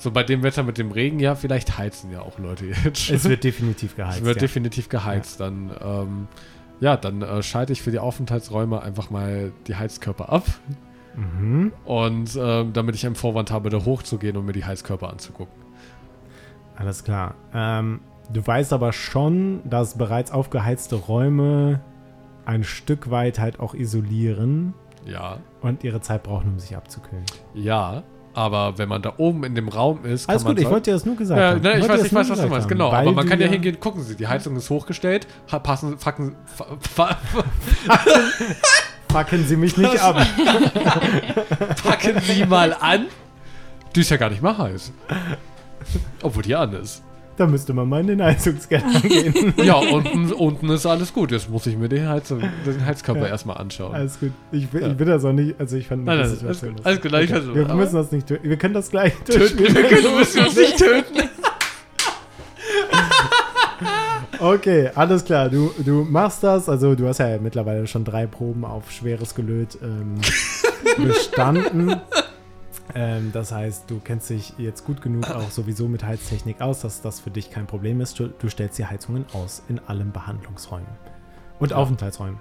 so 0.00 0.10
bei 0.10 0.22
dem 0.22 0.42
Wetter 0.42 0.62
mit 0.62 0.78
dem 0.78 0.92
Regen, 0.92 1.20
ja, 1.20 1.34
vielleicht 1.34 1.76
heizen 1.76 2.10
ja 2.10 2.22
auch 2.22 2.38
Leute 2.38 2.64
jetzt. 2.84 3.10
es 3.10 3.28
wird 3.28 3.44
definitiv 3.44 3.96
geheizt. 3.96 4.20
Es 4.20 4.24
wird 4.24 4.36
ja. 4.36 4.40
definitiv 4.40 4.88
geheizt. 4.88 5.40
Dann, 5.40 5.70
ähm, 5.82 6.28
ja, 6.80 6.96
dann 6.96 7.22
äh, 7.22 7.42
schalte 7.42 7.72
ich 7.72 7.82
für 7.82 7.90
die 7.90 7.98
Aufenthaltsräume 7.98 8.82
einfach 8.82 9.10
mal 9.10 9.52
die 9.66 9.76
Heizkörper 9.76 10.30
ab. 10.32 10.44
mhm. 11.14 11.72
Und 11.84 12.38
ähm, 12.40 12.72
damit 12.72 12.94
ich 12.94 13.04
einen 13.06 13.14
Vorwand 13.14 13.50
habe, 13.50 13.70
da 13.70 13.84
hochzugehen 13.84 14.36
und 14.36 14.46
mir 14.46 14.52
die 14.52 14.64
Heizkörper 14.64 15.10
anzugucken. 15.10 15.54
Alles 16.76 17.04
klar. 17.04 17.34
Ähm, 17.52 18.00
du 18.32 18.46
weißt 18.46 18.72
aber 18.72 18.92
schon, 18.92 19.60
dass 19.68 19.98
bereits 19.98 20.30
aufgeheizte 20.32 20.96
Räume 20.96 21.80
ein 22.46 22.64
Stück 22.64 23.10
weit 23.10 23.38
halt 23.38 23.60
auch 23.60 23.74
isolieren 23.74 24.72
Ja, 25.04 25.38
und 25.60 25.84
ihre 25.84 26.00
Zeit 26.00 26.22
brauchen, 26.22 26.48
um 26.52 26.58
sich 26.58 26.76
abzukühlen. 26.76 27.24
ja. 27.54 28.02
Aber 28.32 28.78
wenn 28.78 28.88
man 28.88 29.02
da 29.02 29.14
oben 29.16 29.42
in 29.44 29.54
dem 29.54 29.68
Raum 29.68 30.04
ist, 30.04 30.26
kann 30.26 30.34
Alles 30.34 30.44
gut, 30.44 30.58
ich 30.58 30.70
wollte 30.70 30.90
dir 30.90 30.94
das 30.94 31.04
nur 31.04 31.16
gesagt 31.16 31.40
ja, 31.40 31.50
haben. 31.50 31.62
ne, 31.62 31.78
ich, 31.78 31.88
weiß, 31.88 32.04
ich 32.04 32.14
weiß, 32.14 32.28
nur 32.28 32.36
was 32.36 32.44
du 32.44 32.48
meinst, 32.48 32.68
genau. 32.68 32.92
Aber 32.92 33.12
man 33.12 33.28
kann 33.28 33.40
ja 33.40 33.48
hingehen, 33.48 33.80
gucken 33.80 34.02
Sie, 34.02 34.14
die 34.14 34.28
Heizung 34.28 34.56
ist 34.56 34.70
hochgestellt, 34.70 35.26
passen, 35.62 35.98
fucken, 35.98 36.36
Packen 39.08 39.44
Sie 39.46 39.56
mich 39.56 39.76
nicht 39.76 40.00
ab. 40.00 40.16
packen 41.84 42.20
Sie 42.20 42.44
mal 42.44 42.72
an. 42.74 43.06
Die 43.96 44.00
ist 44.00 44.10
ja 44.10 44.16
gar 44.16 44.30
nicht 44.30 44.42
mal 44.42 44.56
heiß. 44.56 44.92
Obwohl 46.22 46.44
die 46.44 46.54
an 46.54 46.72
ist. 46.74 47.02
Da 47.40 47.46
müsste 47.46 47.72
man 47.72 47.88
mal 47.88 48.02
in 48.02 48.06
den 48.08 48.22
Heizungskeller 48.22 49.00
gehen. 49.02 49.54
Ja, 49.64 49.76
unten, 49.76 50.30
unten 50.30 50.68
ist 50.68 50.84
alles 50.84 51.10
gut. 51.10 51.32
Jetzt 51.32 51.48
muss 51.48 51.66
ich 51.66 51.74
mir 51.74 51.88
den, 51.88 52.06
Heiz, 52.06 52.28
den 52.28 52.84
Heizkörper 52.84 53.22
Ja. 53.22 53.28
erstmal 53.28 53.56
anschauen. 53.56 53.94
Alles 53.94 54.20
gut. 54.20 54.32
Ich, 54.52 54.70
will- 54.74 54.82
Ja. 54.82 54.88
ich 54.88 54.96
bin 54.98 55.08
das 55.08 55.24
auch 55.24 55.32
nicht, 55.32 55.58
also 55.58 55.74
ich 55.78 55.86
fand 55.86 56.04
Nein, 56.04 56.18
nein, 56.18 56.28
Situation 56.28 56.76
alles 56.84 57.00
gut, 57.00 57.14
alles 57.14 57.30
gut, 57.30 57.46
Okay, 57.54 57.66
Wir 57.66 57.74
müssen 57.74 57.94
das 57.94 58.12
nicht 58.12 58.26
töten. 58.26 58.46
Wir 58.46 58.58
können 58.58 58.74
das 58.74 58.90
gleich 58.90 59.14
töten, 59.24 59.58
wir 59.58 59.72
können, 59.72 60.18
müssen 60.18 60.44
uns 60.44 60.54
nicht 60.54 60.76
töten. 60.76 61.30
Okay, 64.38 64.90
alles 64.94 65.24
klar. 65.24 65.48
Du, 65.48 65.70
du 65.78 66.06
machst 66.08 66.42
das. 66.42 66.68
Also 66.68 66.94
du 66.94 67.06
hast 67.08 67.18
ja 67.18 67.38
mittlerweile 67.38 67.86
schon 67.86 68.04
drei 68.04 68.26
Proben 68.26 68.64
auf 68.66 68.90
schweres 68.90 69.34
Gelöt 69.34 69.78
ähm, 69.82 70.14
bestanden. 71.06 71.96
Ähm, 72.94 73.30
das 73.32 73.52
heißt, 73.52 73.90
du 73.90 74.00
kennst 74.00 74.30
dich 74.30 74.54
jetzt 74.58 74.84
gut 74.84 75.00
genug 75.02 75.28
auch 75.34 75.50
sowieso 75.50 75.88
mit 75.88 76.04
Heiztechnik 76.04 76.60
aus, 76.60 76.80
dass 76.80 77.02
das 77.02 77.20
für 77.20 77.30
dich 77.30 77.50
kein 77.50 77.66
Problem 77.66 78.00
ist. 78.00 78.18
Du, 78.18 78.28
du 78.28 78.48
stellst 78.48 78.78
die 78.78 78.86
Heizungen 78.86 79.24
aus 79.32 79.62
in 79.68 79.80
allen 79.86 80.12
Behandlungsräumen. 80.12 80.86
Und 81.58 81.70
Ja. 81.72 81.76
Aufenthaltsräumen. 81.76 82.38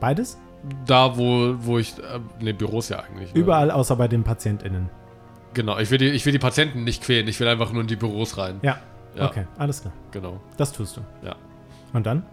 Beides? 0.00 0.38
Da, 0.86 1.16
wo, 1.18 1.54
wo 1.58 1.78
ich, 1.78 1.94
äh, 1.98 2.20
ne, 2.42 2.54
Büros 2.54 2.88
ja 2.88 3.00
eigentlich. 3.00 3.34
Ne? 3.34 3.40
Überall 3.40 3.70
außer 3.70 3.96
bei 3.96 4.08
den 4.08 4.24
PatientInnen. 4.24 4.88
Genau, 5.52 5.78
ich 5.78 5.90
will, 5.90 5.98
die, 5.98 6.08
ich 6.08 6.24
will 6.26 6.32
die 6.32 6.38
Patienten 6.38 6.84
nicht 6.84 7.02
quälen, 7.02 7.28
ich 7.28 7.38
will 7.38 7.46
einfach 7.48 7.70
nur 7.72 7.82
in 7.82 7.86
die 7.86 7.96
Büros 7.96 8.38
rein. 8.38 8.58
Ja. 8.62 8.78
Ja, 9.16 9.26
Okay, 9.28 9.46
alles 9.58 9.82
klar. 9.82 9.92
genau. 10.10 10.40
Das 10.56 10.72
tust 10.72 10.96
du. 10.96 11.00
Ja. 11.24 11.36
Und 11.92 12.04
dann? 12.06 12.24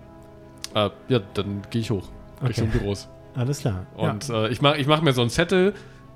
Äh, 0.74 0.90
ja, 1.10 1.20
dann 1.36 1.62
gehe 1.70 1.82
ich 1.82 1.92
hoch, 1.92 2.08
Richtung 2.44 2.70
Büros. 2.70 3.08
Alles 3.36 3.60
klar. 3.60 3.86
Und 3.96 4.30
äh, 4.30 4.48
ich 4.48 4.62
mache 4.64 4.78
ich 4.78 4.88
mach 4.88 5.02
mir 5.04 5.14
so 5.14 5.22
einen 5.22 5.30
Zettel, 5.30 5.74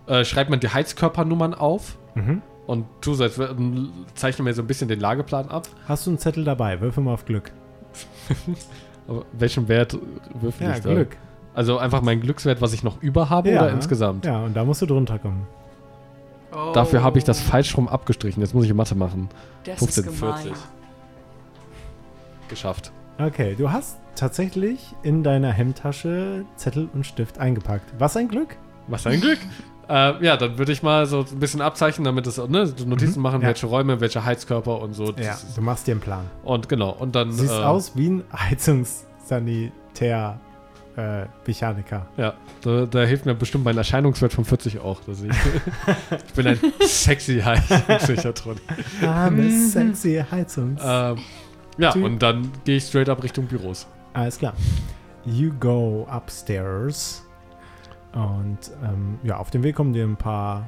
äh, 0.07 0.23
schreibe 0.25 0.51
mir 0.51 0.57
die 0.57 0.69
Heizkörpernummern 0.69 1.53
auf 1.53 1.97
mhm. 2.15 2.41
und 2.67 2.85
tu 3.01 3.13
so, 3.13 3.23
als 3.23 3.37
wär- 3.37 3.55
zeichne 4.13 4.43
mir 4.43 4.53
so 4.53 4.61
ein 4.61 4.67
bisschen 4.67 4.87
den 4.87 4.99
Lageplan 4.99 5.49
ab. 5.49 5.67
Hast 5.87 6.05
du 6.05 6.11
einen 6.11 6.19
Zettel 6.19 6.43
dabei? 6.43 6.79
Würfel 6.81 7.03
mal 7.03 7.13
auf 7.13 7.25
Glück. 7.25 7.51
Welchen 9.33 9.67
Wert 9.67 9.97
würfel 10.33 10.67
Ja, 10.67 10.75
ich 10.75 10.81
da? 10.81 10.93
Glück. 10.93 11.17
Also 11.53 11.77
einfach 11.77 12.01
mein 12.01 12.19
Glückswert, 12.21 12.61
was 12.61 12.73
ich 12.73 12.83
noch 12.83 13.01
über 13.01 13.29
habe 13.29 13.51
Ja. 13.51 13.61
oder 13.61 13.71
insgesamt? 13.71 14.25
Ja, 14.25 14.43
und 14.43 14.55
da 14.55 14.65
musst 14.65 14.81
du 14.81 14.85
drunter 14.85 15.19
kommen. 15.19 15.47
Oh, 16.51 16.71
Dafür 16.73 17.03
habe 17.03 17.17
ich 17.17 17.23
das 17.23 17.39
falsch 17.41 17.75
rum 17.77 17.87
abgestrichen. 17.87 18.41
Jetzt 18.41 18.53
muss 18.53 18.65
ich 18.65 18.73
Mathe 18.73 18.95
machen. 18.95 19.29
Das 19.63 19.79
15, 19.79 20.03
ist 20.05 20.19
gemein. 20.19 20.33
40. 20.43 20.53
Geschafft. 22.49 22.91
Okay, 23.17 23.55
du 23.57 23.71
hast 23.71 23.97
tatsächlich 24.15 24.93
in 25.03 25.23
deiner 25.23 25.51
Hemdtasche 25.51 26.45
Zettel 26.55 26.89
und 26.93 27.05
Stift 27.05 27.37
eingepackt. 27.39 27.93
Was 27.97 28.17
ein 28.17 28.27
Glück. 28.27 28.57
Was 28.87 29.07
ein 29.07 29.21
Glück. 29.21 29.39
Äh, 29.89 30.23
ja, 30.25 30.37
dann 30.37 30.57
würde 30.57 30.71
ich 30.71 30.81
mal 30.83 31.05
so 31.05 31.25
ein 31.29 31.39
bisschen 31.39 31.61
abzeichnen, 31.61 32.05
damit 32.05 32.27
es 32.27 32.37
ne, 32.37 32.71
Notizen 32.85 33.19
Mhm, 33.19 33.23
machen, 33.23 33.41
ja. 33.41 33.47
welche 33.47 33.67
Räume, 33.67 33.99
welche 34.01 34.23
Heizkörper 34.25 34.79
und 34.81 34.93
so. 34.93 35.11
Ja, 35.13 35.37
du 35.55 35.61
machst 35.61 35.87
dir 35.87 35.91
einen 35.91 36.01
Plan. 36.01 36.25
Und 36.43 36.69
genau, 36.69 36.89
und 36.91 37.15
dann. 37.15 37.31
Siehst 37.31 37.53
äh, 37.53 37.63
aus 37.63 37.95
wie 37.95 38.09
ein 38.09 38.23
Heizungssanitär 38.33 40.39
äh, 40.97 41.25
Mechaniker. 41.45 42.05
Ja, 42.17 42.33
da, 42.61 42.85
da 42.85 43.03
hilft 43.03 43.25
mir 43.25 43.35
bestimmt 43.35 43.65
mein 43.65 43.77
Erscheinungswert 43.77 44.31
von 44.33 44.45
40 44.45 44.79
auch. 44.79 45.01
Dass 45.01 45.21
ich, 45.21 45.31
ich 46.27 46.33
bin 46.33 46.47
ein 46.47 46.59
sexy 46.81 47.43
Psychotron. 47.99 48.55
Arme, 49.05 49.49
sexy 49.51 50.23
Heizungs. 50.31 50.81
ähm, 50.83 51.17
ja, 51.77 51.93
und 51.93 52.19
dann 52.19 52.49
gehe 52.63 52.77
ich 52.77 52.85
straight 52.85 53.09
up 53.09 53.21
Richtung 53.23 53.47
Büros. 53.47 53.85
Alles 54.13 54.37
klar. 54.37 54.53
You 55.25 55.51
go 55.59 56.07
upstairs. 56.09 57.24
Und 58.15 58.57
ähm, 58.83 59.19
ja, 59.23 59.37
auf 59.37 59.51
dem 59.51 59.61
Weg 59.63 59.75
kommen 59.75 59.93
dir 59.93 60.03
ein 60.05 60.15
paar 60.15 60.67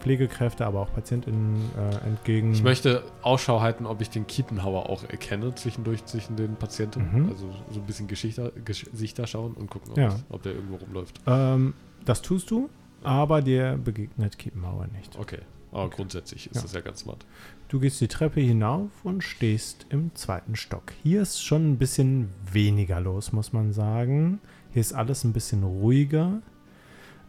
Pflegekräfte, 0.00 0.64
aber 0.64 0.80
auch 0.80 0.92
PatientInnen 0.94 1.56
äh, 1.76 2.06
entgegen. 2.06 2.52
Ich 2.52 2.62
möchte 2.62 3.02
Ausschau 3.20 3.60
halten, 3.60 3.84
ob 3.84 4.00
ich 4.00 4.08
den 4.08 4.26
Kiepenhauer 4.26 4.88
auch 4.88 5.04
erkenne 5.04 5.54
zwischendurch 5.54 6.04
zwischen 6.06 6.36
den 6.36 6.56
Patienten. 6.56 7.06
Mhm. 7.24 7.28
Also 7.28 7.50
so 7.70 7.80
ein 7.80 7.86
bisschen 7.86 8.06
Geschichter, 8.08 8.50
Gesichter 8.64 9.26
schauen 9.26 9.52
und 9.52 9.68
gucken, 9.68 9.90
ob, 9.92 9.98
Ja. 9.98 10.08
es- 10.08 10.24
ob 10.30 10.42
der 10.42 10.54
irgendwo 10.54 10.76
rumläuft. 10.76 11.20
ähm, 11.26 11.74
das 12.06 12.22
tust 12.22 12.50
du, 12.50 12.70
aber 13.02 13.42
dir 13.42 13.78
begegnet 13.82 14.38
Kiepenhauer 14.38 14.86
nicht. 14.86 15.18
Okay. 15.18 15.40
Aber 15.72 15.90
grundsätzlich 15.90 16.46
ist 16.46 16.56
Ja. 16.56 16.62
das 16.62 16.72
ja 16.72 16.80
ganz 16.80 17.00
smart. 17.00 17.24
Du 17.68 17.78
gehst 17.78 18.00
die 18.00 18.08
Treppe 18.08 18.40
hinauf 18.40 18.88
und 19.04 19.22
stehst 19.22 19.84
im 19.90 20.12
zweiten 20.14 20.56
Stock. 20.56 20.94
Hier 21.02 21.20
ist 21.22 21.44
schon 21.44 21.70
ein 21.72 21.76
bisschen 21.78 22.30
weniger 22.50 23.00
los, 23.00 23.32
muss 23.32 23.52
man 23.52 23.72
sagen. 23.74 24.40
Hier 24.72 24.80
ist 24.80 24.94
alles 24.94 25.22
ein 25.24 25.32
bisschen 25.34 25.62
ruhiger. 25.62 26.40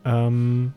Ähm, 0.05 0.73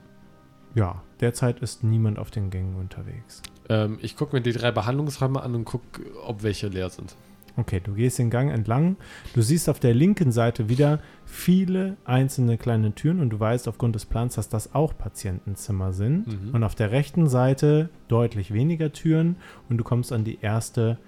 ja, 0.75 1.03
derzeit 1.21 1.61
ist 1.61 1.85
niemand 1.85 2.19
auf 2.19 2.31
den 2.31 2.51
Gängen 2.51 2.77
unterwegs. 2.77 3.43
Ähm, 3.69 3.99
ich 4.03 4.17
gucke 4.17 4.37
mir 4.37 4.43
die 4.43 4.53
drei 4.53 4.71
Behandlungsräume 4.71 5.43
an 5.43 5.55
und 5.55 5.65
gucke, 5.65 6.03
ob 6.25 6.43
welche 6.43 6.69
leer 6.69 6.91
sind. 6.91 7.17
Okay, 7.57 7.81
du 7.83 7.95
gehst 7.95 8.19
den 8.19 8.31
Gang 8.31 8.51
entlang. 8.51 8.97
Du 9.33 9.41
siehst 9.41 9.69
auf 9.69 9.79
der 9.79 9.95
linken 9.95 10.33
Seite 10.33 10.69
wieder 10.69 10.99
viele 11.25 11.97
einzelne 12.05 12.59
kleine 12.59 12.95
Türen 12.95 13.21
und 13.21 13.31
du 13.31 13.39
weißt 13.39 13.69
aufgrund 13.69 13.95
des 13.95 14.07
Plans, 14.07 14.35
dass 14.35 14.49
das 14.49 14.75
auch 14.75 14.97
Patientenzimmer 14.97 15.93
sind. 15.93 16.27
Mhm. 16.27 16.55
Und 16.55 16.65
auf 16.65 16.75
der 16.75 16.91
rechten 16.91 17.29
Seite 17.29 17.91
deutlich 18.09 18.53
weniger 18.53 18.93
Türen 18.93 19.37
und 19.69 19.79
du 19.79 19.85
kommst 19.85 20.13
an 20.13 20.25
die 20.25 20.41
erste 20.41 20.99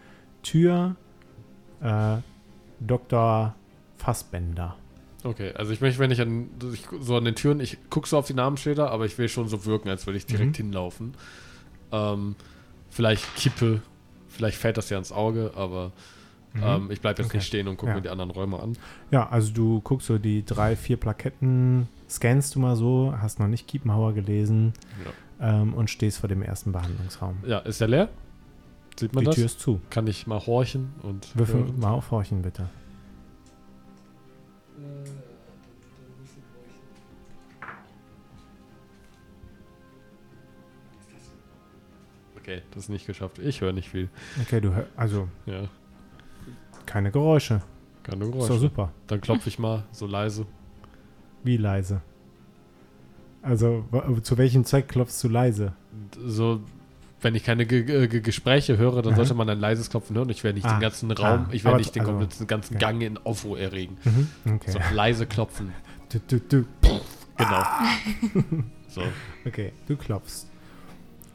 Tür. 0.43 0.95
Äh, 1.81 2.19
Dr. 2.79 3.55
Fassbender. 3.97 4.77
Okay, 5.27 5.53
also 5.55 5.73
ich 5.73 5.81
möchte, 5.81 5.99
wenn 5.99 6.11
ich, 6.11 6.21
an, 6.21 6.49
ich 6.73 6.87
so 7.01 7.17
an 7.17 7.25
den 7.25 7.35
Türen, 7.35 7.59
ich 7.61 7.79
gucke 7.91 8.09
so 8.09 8.17
auf 8.17 8.27
die 8.27 8.35
Namensschilder, 8.35 8.91
aber 8.91 9.07
ich 9.07 9.19
will 9.19 9.29
schon 9.29 9.49
so 9.49 9.65
wirken, 9.65 9.89
als 9.89 10.07
würde 10.07 10.19
ich 10.19 10.27
direkt 10.27 10.53
Mhm. 10.53 10.65
hinlaufen. 10.67 11.15
Ähm, 11.93 12.37
vielleicht 12.91 13.35
kippe, 13.37 13.83
vielleicht 14.29 14.57
fällt 14.57 14.77
das 14.77 14.89
ja 14.91 14.99
ins 14.99 15.13
Auge, 15.13 15.53
aber 15.57 15.93
Mhm. 16.55 16.63
Ähm, 16.65 16.91
ich 16.91 17.03
bleibe 17.03 17.21
jetzt 17.21 17.29
Okay. 17.29 17.37
nicht 17.37 17.47
stehen 17.49 17.69
und 17.69 17.77
gucke 17.77 17.91
Ja. 17.91 17.97
mir 17.97 18.01
die 18.03 18.09
anderen 18.09 18.31
Räume 18.31 18.59
an. 18.59 18.79
Ja, 19.11 19.29
also 19.29 19.53
du 19.53 19.83
guckst 19.83 20.07
so 20.07 20.17
die 20.17 20.43
drei, 20.43 20.75
vier 20.75 20.97
Plaketten, 20.97 21.87
scannst 22.09 22.55
du 22.55 22.61
mal 22.61 22.77
so, 22.77 23.13
hast 23.21 23.39
noch 23.41 23.47
nicht 23.47 23.69
Kiepenhauer 23.69 24.15
gelesen 24.15 24.73
ähm, 25.39 25.75
und 25.75 25.91
stehst 25.91 26.19
vor 26.19 26.29
dem 26.31 26.41
ersten 26.41 26.73
Behandlungsraum. 26.73 27.37
Ja, 27.47 27.59
ist 27.59 27.83
der 27.83 27.89
leer? 27.89 28.09
Sieht 28.99 29.13
man 29.13 29.25
die 29.25 29.27
das? 29.27 29.35
Tür 29.35 29.45
ist 29.45 29.61
zu. 29.61 29.81
Kann 29.91 30.07
ich 30.07 30.27
mal 30.27 30.47
horchen 30.47 30.95
und 31.03 31.37
Würfel 31.37 31.67
mal 31.77 31.91
auf 31.91 32.11
Horchen, 32.11 32.41
bitte. 32.41 32.71
Okay, 42.47 42.63
das 42.71 42.85
ist 42.85 42.89
nicht 42.91 43.09
geschafft. 43.09 43.41
Ich 43.41 43.61
höre 43.61 43.73
nicht 43.73 43.89
viel. 43.89 44.09
Okay, 44.41 44.61
du 44.61 44.73
hör, 44.73 44.87
also 44.97 45.27
Ja, 45.47 45.65
keine 46.87 47.11
Geräusche. 47.11 47.61
keine 48.05 48.25
Ist 48.25 48.31
doch 48.31 48.39
Geräusche. 48.39 48.59
super. 48.61 48.93
Dann 49.09 49.21
klopfe 49.21 49.49
ich 49.49 49.59
mal 49.59 49.83
so 49.91 50.07
leise. 50.07 50.47
Wie 51.43 51.57
leise? 51.57 52.03
Also, 53.43 53.85
zu 54.23 54.39
welchem 54.39 54.65
Zweck 54.65 54.87
klopfst 54.87 55.25
du 55.25 55.29
leise? 55.29 55.73
So, 56.25 56.61
wenn 57.21 57.35
ich 57.35 57.43
keine 57.43 57.67
Ge 57.67 57.83
Ge 57.83 58.07
Ge 58.07 58.21
Gespräche 58.21 58.77
höre, 58.79 59.03
dann 59.03 59.15
Aha. 59.15 59.17
sollte 59.17 59.35
man 59.35 59.51
ein 59.51 59.59
leises 59.59 59.91
Klopfen 59.91 60.15
hören. 60.17 60.31
Ich 60.31 60.45
werde 60.45 60.55
nicht 60.59 60.67
Ah, 60.67 60.75
den 60.75 60.81
ganzen 60.81 61.11
Raum, 61.11 61.47
ah, 61.49 61.53
ich 61.53 61.65
werde 61.65 61.79
nicht 61.79 61.97
den 61.97 62.03
also, 62.03 62.13
kompletten 62.13 62.47
ganzen 62.47 62.77
okay. 62.77 62.81
Gang 62.81 63.03
in 63.03 63.19
Aufruhr 63.19 63.59
erregen. 63.59 63.97
Mhm. 64.05 64.55
Okay. 64.55 64.71
So 64.71 64.79
leise 64.95 65.27
klopfen. 65.27 65.73
Du, 66.13 66.21
du, 66.21 66.39
du. 66.39 66.65
Genau. 67.37 67.63
so. 68.89 69.03
Okay, 69.45 69.73
du 69.89 69.97
klopfst. 69.97 70.47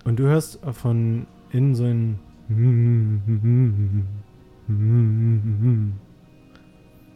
Und 0.04 0.18
du 0.18 0.24
hörst 0.24 0.60
von 0.74 1.28
innen 1.52 1.76
so 1.76 1.86
ein 1.86 2.20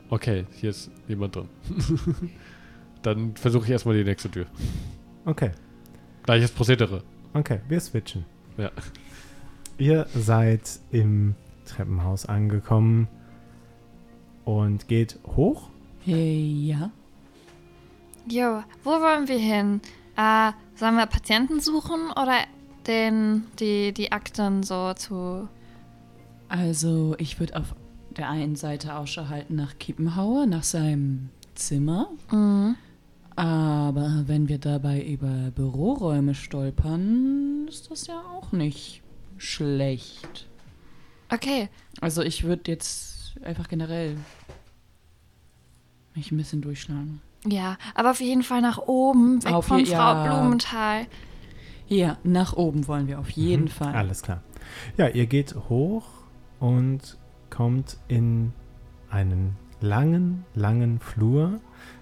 Okay, 0.10 0.46
hier 0.52 0.70
ist 0.70 0.92
jemand 1.08 1.36
drin. 1.36 1.50
dann 3.02 3.36
versuche 3.36 3.66
ich 3.66 3.72
erstmal 3.72 3.98
die 3.98 4.04
nächste 4.04 4.30
Tür. 4.30 4.46
Okay, 5.26 5.52
Gleiches 6.24 6.52
Prozedere. 6.52 7.04
okay, 7.34 7.60
wir 7.68 7.80
switchen. 7.80 8.26
Ja. 8.58 8.72
Ihr 9.78 10.08
seid 10.16 10.80
im 10.92 11.36
Treppenhaus 11.66 12.26
angekommen 12.26 13.08
und 14.44 14.88
geht 14.88 15.20
hoch. 15.36 15.70
Ja. 16.06 16.92
Jo, 18.28 18.64
wo 18.84 18.90
wollen 18.90 19.28
wir 19.28 19.38
hin? 19.38 19.82
Äh, 20.18 20.52
sollen 20.76 20.96
wir 20.96 21.06
Patienten 21.06 21.60
suchen 21.60 22.10
oder 22.12 22.38
den, 22.88 23.46
die, 23.60 23.94
die 23.94 24.12
Akten 24.12 24.64
so 24.64 24.94
zu. 24.94 25.48
Also, 26.48 27.16
ich 27.18 27.40
würde 27.40 27.56
auf 27.58 27.76
der 28.18 28.30
einen 28.30 28.56
Seite 28.56 28.96
Ausschau 28.96 29.28
halten 29.30 29.56
nach 29.56 29.78
Kiepenhauer, 29.80 30.46
nach 30.46 30.64
seinem 30.64 31.30
Zimmer. 31.56 32.08
Mhm. 32.32 32.76
Aber 33.36 34.24
wenn 34.28 34.48
wir 34.48 34.60
dabei 34.60 35.02
über 35.04 35.52
Büroräume 35.52 36.36
stolpern, 36.36 37.66
ist 37.68 37.92
das 37.92 38.08
ja 38.08 38.22
auch 38.22 38.52
nicht 38.54 39.02
schlecht. 39.38 40.48
Okay, 41.32 41.68
Also, 42.00 42.22
ich 42.22 42.44
würde 42.46 42.72
jetzt 42.72 43.36
einfach 43.44 43.68
generell 43.68 44.16
mich 46.16 46.32
ein 46.32 46.38
bisschen 46.38 46.62
durchschlagen. 46.62 47.22
ja, 47.46 47.78
aber 47.94 48.12
auf 48.12 48.22
jeden 48.22 48.44
Fall 48.44 48.62
nach 48.62 48.78
oben, 48.78 49.44
weg 49.44 49.52
Auf 49.54 49.66
von 49.66 49.80
je- 49.80 49.88
Frau 49.88 49.96
ja. 49.98 50.24
Blumenthal. 50.40 51.08
Ja, 51.88 52.18
nach 52.24 52.54
oben 52.54 52.88
wollen 52.88 53.08
wir 53.08 53.20
auf 53.20 53.30
jeden 53.30 53.66
Mhm, 53.66 53.70
Fall. 53.70 53.94
Alles 53.94 54.22
klar. 54.22 54.42
Ja, 54.98 55.08
ihr 55.08 55.26
geht 55.28 55.56
hoch 55.70 56.06
und 56.60 57.18
kommt 57.50 57.98
in 58.08 58.54
einen 59.10 59.56
langen, 59.82 60.46
langen 60.56 61.00
Flur, 61.00 61.60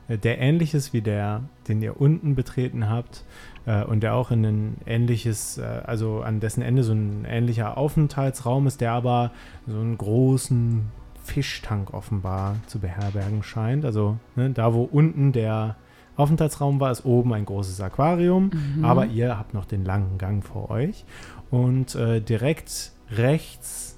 äh, 0.07 0.17
der 0.17 0.39
ähnlich 0.39 0.73
ist 0.73 0.93
wie 0.93 1.01
der, 1.01 1.41
den 1.67 1.81
ihr 1.81 1.99
unten 1.99 2.35
betreten 2.35 2.89
habt 2.89 3.25
äh, 3.65 3.83
und 3.83 4.01
der 4.03 4.15
auch 4.15 4.31
in 4.31 4.45
ein 4.45 4.77
ähnliches, 4.85 5.57
äh, 5.57 5.63
also 5.63 6.21
an 6.21 6.39
dessen 6.39 6.61
Ende 6.61 6.83
so 6.83 6.93
ein 6.93 7.25
ähnlicher 7.27 7.77
Aufenthaltsraum 7.77 8.67
ist, 8.67 8.79
der 8.79 8.93
aber 8.93 9.31
so 9.67 9.77
einen 9.79 9.97
großen 9.97 10.85
Fischtank 11.23 11.93
offenbar 11.93 12.55
zu 12.67 12.79
beherbergen 12.79 13.43
scheint. 13.43 13.85
Also 13.85 14.17
ne, 14.35 14.49
da, 14.49 14.73
wo 14.73 14.83
unten 14.83 15.31
der 15.33 15.75
Aufenthaltsraum 16.15 16.79
war, 16.79 16.91
ist 16.91 17.05
oben 17.05 17.33
ein 17.33 17.45
großes 17.45 17.81
Aquarium. 17.81 18.51
Mhm. 18.75 18.85
Aber 18.85 19.05
ihr 19.05 19.37
habt 19.37 19.53
noch 19.53 19.65
den 19.65 19.83
langen 19.83 20.17
Gang 20.17 20.43
vor 20.43 20.69
euch. 20.69 21.05
Und 21.49 21.95
äh, 21.95 22.21
direkt 22.21 22.91
rechts 23.11 23.97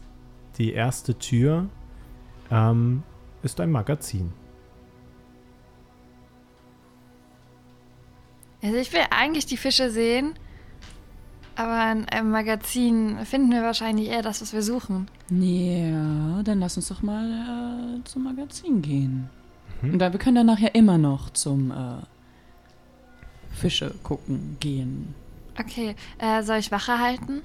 die 0.57 0.73
erste 0.73 1.17
Tür 1.17 1.67
ähm, 2.51 3.03
ist 3.43 3.59
ein 3.59 3.71
Magazin. 3.71 4.33
Also 8.61 8.77
ich 8.77 8.91
will 8.93 9.01
eigentlich 9.11 9.45
die 9.45 9.57
Fische 9.57 9.91
sehen, 9.91 10.33
aber 11.55 11.91
in 11.91 12.09
einem 12.09 12.31
Magazin 12.31 13.17
finden 13.23 13.51
wir 13.51 13.61
wahrscheinlich 13.61 14.09
eher 14.09 14.23
das, 14.23 14.41
was 14.41 14.53
wir 14.53 14.63
suchen. 14.63 15.07
Ja, 15.29 16.41
dann 16.43 16.59
lass 16.59 16.75
uns 16.75 16.87
doch 16.87 17.03
mal 17.03 17.99
äh, 17.99 18.03
zum 18.05 18.23
Magazin 18.23 18.81
gehen. 18.81 19.29
Mhm. 19.87 19.93
Und 19.93 19.99
dann, 19.99 20.11
wir 20.13 20.19
können 20.19 20.35
dann 20.35 20.45
nachher 20.47 20.75
immer 20.75 20.97
noch 20.97 21.29
zum 21.31 21.71
äh, 21.71 21.75
Fische 23.53 23.93
gucken 24.03 24.57
gehen. 24.59 25.13
Okay, 25.59 25.95
äh, 26.17 26.43
soll 26.43 26.57
ich 26.57 26.71
Wache 26.71 26.99
halten? 26.99 27.41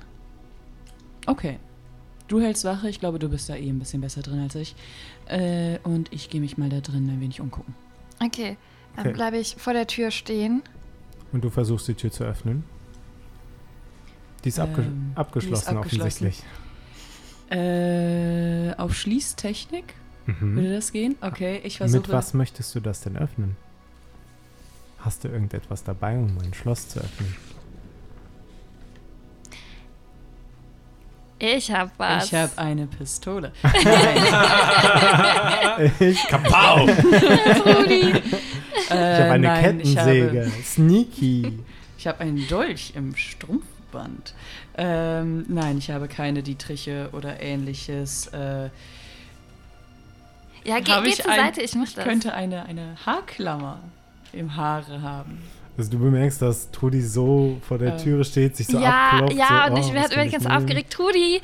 Okay. 1.27 1.59
Du 2.29 2.41
hältst 2.41 2.65
Wache, 2.65 2.89
ich 2.89 3.01
glaube, 3.01 3.19
du 3.19 3.29
bist 3.29 3.49
da 3.49 3.57
eh 3.57 3.69
ein 3.69 3.79
bisschen 3.79 4.01
besser 4.01 4.23
drin 4.23 4.41
als 4.41 4.55
ich. 4.55 4.75
Äh, 5.27 5.79
und 5.85 6.13
ich 6.13 6.31
gehe 6.31 6.41
mich 6.41 6.59
mal 6.59 6.69
da 6.69 6.81
drin 6.81 7.09
ein 7.09 7.21
wenig 7.21 7.41
umgucken. 7.41 7.75
Okay, 8.23 8.57
dann 8.97 9.07
Okay. 9.07 9.15
bleibe 9.15 9.39
ich 9.39 9.57
vor 9.57 9.73
der 9.73 9.87
Tür 9.87 10.11
stehen. 10.11 10.63
Und 11.33 11.43
du 11.45 11.51
versuchst 11.51 11.89
die 11.89 11.95
Tür 11.95 12.11
zu 12.11 12.25
öffnen. 12.25 12.65
Die 14.45 14.49
ist 14.49 14.59
abge 14.59 14.83
Ähm, 14.83 15.13
abgeschlossen, 15.17 15.51
die 15.51 15.71
ist 15.73 15.77
abgeschlossen. 15.77 16.27
offensichtlich. 16.27 16.45
Äh, 17.51 18.75
auf 18.77 18.95
Schließtechnik 18.95 19.95
Mhm. 20.41 20.57
würde 20.57 20.75
das 20.75 20.93
gehen? 20.93 21.17
Okay, 21.21 21.61
ich 21.65 21.79
versuche. 21.79 22.03
Mit 22.03 22.13
was 22.13 22.35
möchtest 22.35 22.75
du 22.75 22.81
das 22.81 23.01
denn 23.01 23.17
öffnen? 23.17 23.57
Hast 24.99 25.25
du 25.25 25.29
irgendetwas 25.29 25.83
dabei, 25.83 26.19
um 26.19 26.37
ein 26.43 26.53
Schloss 26.53 26.89
zu 26.89 27.01
öffnen? 27.01 27.35
Ich 31.43 31.73
hab 31.73 31.99
was. 31.99 32.27
Ich 32.27 32.35
habe 32.35 32.53
eine 32.57 32.87
Pistole. 32.87 33.51
ich 35.99 36.29
Kapau! 36.29 36.85
Rudi. 36.85 38.13
ich 38.13 38.91
habe 38.91 39.31
eine 39.31 39.63
Kettensäge. 39.63 40.53
Sneaky. 40.63 41.61
Ich 41.97 42.07
habe 42.07 42.21
einen 42.21 42.47
Dolch 42.47 42.93
im 42.95 43.17
Strumpfband. 43.17 44.35
Ähm, 44.77 45.47
nein, 45.49 45.79
ich 45.79 45.91
habe 45.91 46.09
keine 46.09 46.43
Dietriche 46.43 47.09
oder 47.13 47.41
ähnliches. 47.41 48.27
Äh, 48.29 48.69
Ja, 50.65 50.81
geh, 50.81 50.93
Hab 50.93 51.05
geh 51.05 51.11
ich 51.11 51.23
zur 51.23 51.31
ein- 51.31 51.41
Seite, 51.47 51.63
ich 51.63 51.75
mach 51.75 51.85
ich 51.87 51.95
das. 51.95 52.05
könnte 52.05 52.33
eine, 52.35 52.65
eine 52.65 52.97
Haarklammer 53.07 53.81
im 54.33 54.55
Haare 54.57 55.01
haben. 55.03 55.39
Also 55.79 55.91
du 55.93 55.99
bemerkst, 55.99 56.43
dass 56.43 56.71
Trudi 56.71 57.01
so 57.01 57.59
vor 57.67 57.79
der 57.79 57.93
Ähm, 57.93 57.99
Türe 57.99 58.25
steht, 58.25 58.57
sich 58.57 58.67
so 58.67 58.79
ja, 58.79 59.11
abklopft. 59.13 59.37
ja, 59.37 59.65
so, 59.67 59.73
und 59.73 59.79
oh, 59.79 59.81
ich 59.89 59.95
was 59.95 60.11
werde 60.17 60.31
nehmen? 60.31 60.47
aufgeregt. 60.47 60.99
Rudi, 60.99 61.41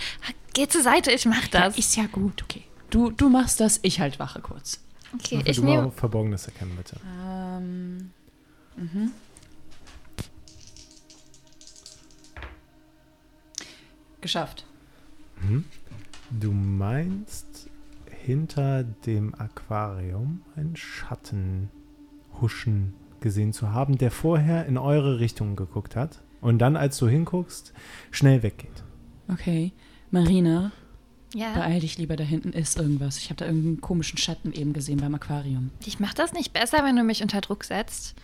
geh 0.52 0.68
zur 0.68 0.82
Seite, 0.82 1.10
ich 1.12 1.24
mach 1.24 1.46
das. 1.48 1.78
ist 1.78 1.96
ja 1.96 2.04
gut, 2.10 2.42
okay. 2.42 2.62
Du, 2.90 3.10
du 3.10 3.28
machst 3.30 3.60
das, 3.60 3.78
ich 3.82 3.98
halt 4.00 4.18
wache 4.18 4.40
kurz. 4.40 4.80
okay, 5.14 5.40
ich 5.44 5.60
nehme. 5.62 5.90
Verborgenes 5.92 6.46
erkennen, 6.46 6.76
bitte. 6.76 6.96
Ähm, 7.26 8.10
mhm. 8.76 9.12
Geschafft. 14.20 14.64
Mhm. 15.40 15.64
Du 16.30 16.50
meinst 16.52 17.45
hinter 18.26 18.82
dem 18.82 19.34
Aquarium 19.36 20.42
einen 20.56 20.74
Schatten 20.74 21.70
huschen 22.40 22.92
gesehen 23.20 23.52
zu 23.52 23.70
haben, 23.70 23.98
der 23.98 24.10
vorher 24.10 24.66
in 24.66 24.76
eure 24.76 25.20
Richtung 25.20 25.54
geguckt 25.54 25.94
hat 25.94 26.22
und 26.40 26.58
dann, 26.58 26.76
als 26.76 26.98
du 26.98 27.06
hinguckst, 27.06 27.72
schnell 28.10 28.42
weggeht. 28.42 28.82
Okay. 29.28 29.72
Marina, 30.10 30.72
Ja, 31.34 31.54
beeil 31.54 31.78
dich 31.80 31.98
lieber, 31.98 32.16
da 32.16 32.24
hinten 32.24 32.52
ist 32.52 32.78
irgendwas. 32.78 33.16
Ich 33.18 33.26
habe 33.26 33.36
da 33.36 33.46
irgendeinen 33.46 33.80
komischen 33.80 34.18
Schatten 34.18 34.52
eben 34.52 34.72
gesehen 34.72 34.98
beim 34.98 35.14
Aquarium. 35.14 35.70
ich 35.84 36.00
mach 36.00 36.12
das 36.12 36.32
nicht 36.32 36.52
besser, 36.52 36.84
wenn 36.84 36.96
du 36.96 37.04
mich 37.04 37.22
unter 37.22 37.40
Druck 37.40 37.62
setzt. 37.62 38.16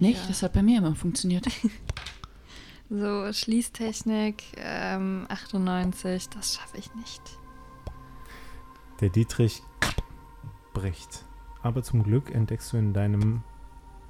Nicht? 0.00 0.22
Ja. 0.22 0.28
Das 0.28 0.42
hat 0.42 0.54
bei 0.54 0.62
mir 0.62 0.78
immer 0.78 0.96
funktioniert. 0.96 1.46
So, 2.88 3.32
Schließtechnik, 3.32 4.44
ähm, 4.58 5.26
98, 5.28 6.28
das 6.28 6.54
schaffe 6.54 6.78
ich 6.78 6.94
nicht. 6.94 7.20
Der 9.00 9.08
Dietrich 9.10 9.62
bricht. 10.72 11.24
Aber 11.62 11.82
zum 11.82 12.02
Glück 12.02 12.34
entdeckst 12.34 12.72
du 12.72 12.76
in 12.76 12.92
deinem 12.92 13.42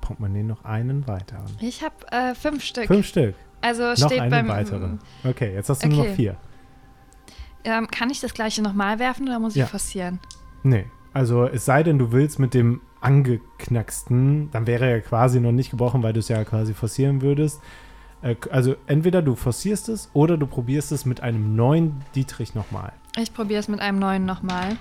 Portemonnaie 0.00 0.42
noch 0.42 0.64
einen 0.64 1.06
weiteren. 1.08 1.46
Ich 1.60 1.82
habe 1.82 1.94
äh, 2.12 2.34
fünf 2.34 2.62
Stück. 2.62 2.86
Fünf 2.86 3.06
Stück. 3.06 3.34
Also 3.62 3.82
Noch 3.90 3.96
steht 3.96 4.20
einen 4.20 4.30
beim. 4.30 4.48
weiteren. 4.48 5.00
Okay, 5.24 5.54
jetzt 5.54 5.68
hast 5.70 5.82
du 5.82 5.88
nur 5.88 5.98
noch 5.98 6.04
Okay. 6.04 6.14
vier. 6.14 6.36
ähm, 7.64 7.88
kann 7.88 8.10
ich 8.10 8.20
das 8.20 8.32
gleiche 8.34 8.62
nochmal 8.62 8.98
werfen 9.00 9.26
oder 9.26 9.40
muss 9.40 9.54
ich 9.54 9.60
Ja. 9.60 9.66
forcieren? 9.66 10.20
Nee. 10.62 10.84
Also 11.12 11.46
es 11.46 11.64
sei 11.64 11.82
denn, 11.82 11.98
du 11.98 12.12
willst 12.12 12.38
mit 12.38 12.52
dem 12.54 12.80
angeknacksten, 13.00 14.50
dann 14.52 14.66
wäre 14.66 14.84
er 14.84 14.90
ja 14.96 15.00
quasi 15.00 15.40
noch 15.40 15.52
nicht 15.52 15.70
gebrochen, 15.70 16.02
weil 16.02 16.12
du 16.12 16.20
es 16.20 16.28
ja 16.28 16.44
quasi 16.44 16.74
forcieren 16.74 17.22
würdest. 17.22 17.60
Äh, 18.22 18.36
Also 18.50 18.76
entweder 18.86 19.22
du 19.22 19.34
forcierst 19.34 19.88
es 19.88 20.10
oder 20.12 20.36
du 20.36 20.46
probierst 20.46 20.92
es 20.92 21.04
mit 21.06 21.20
einem 21.22 21.56
neuen 21.56 22.02
Dietrich 22.14 22.54
nochmal. 22.54 22.92
Ich 23.16 23.32
probiere 23.32 23.60
es 23.60 23.68
mit 23.68 23.80
einem 23.80 23.98
neuen 23.98 24.24
nochmal. 24.26 24.76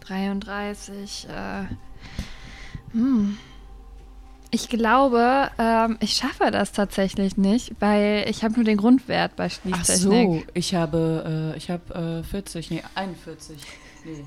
33. 0.00 1.28
Äh, 1.28 1.64
hm. 2.92 3.36
Ich 4.54 4.68
glaube, 4.68 5.50
ähm, 5.58 5.96
ich 6.00 6.12
schaffe 6.12 6.50
das 6.50 6.72
tatsächlich 6.72 7.38
nicht, 7.38 7.72
weil 7.80 8.26
ich 8.28 8.44
habe 8.44 8.54
nur 8.54 8.64
den 8.64 8.76
Grundwert 8.76 9.34
bei 9.36 9.46
Ach 9.46 9.50
Schließtechnik. 9.50 10.00
so, 10.00 10.42
ich 10.52 10.74
habe, 10.74 11.52
äh, 11.54 11.56
ich 11.56 11.70
habe 11.70 12.20
äh, 12.20 12.22
40, 12.22 12.70
nee, 12.70 12.82
41. 12.94 13.56
Nee. 14.04 14.24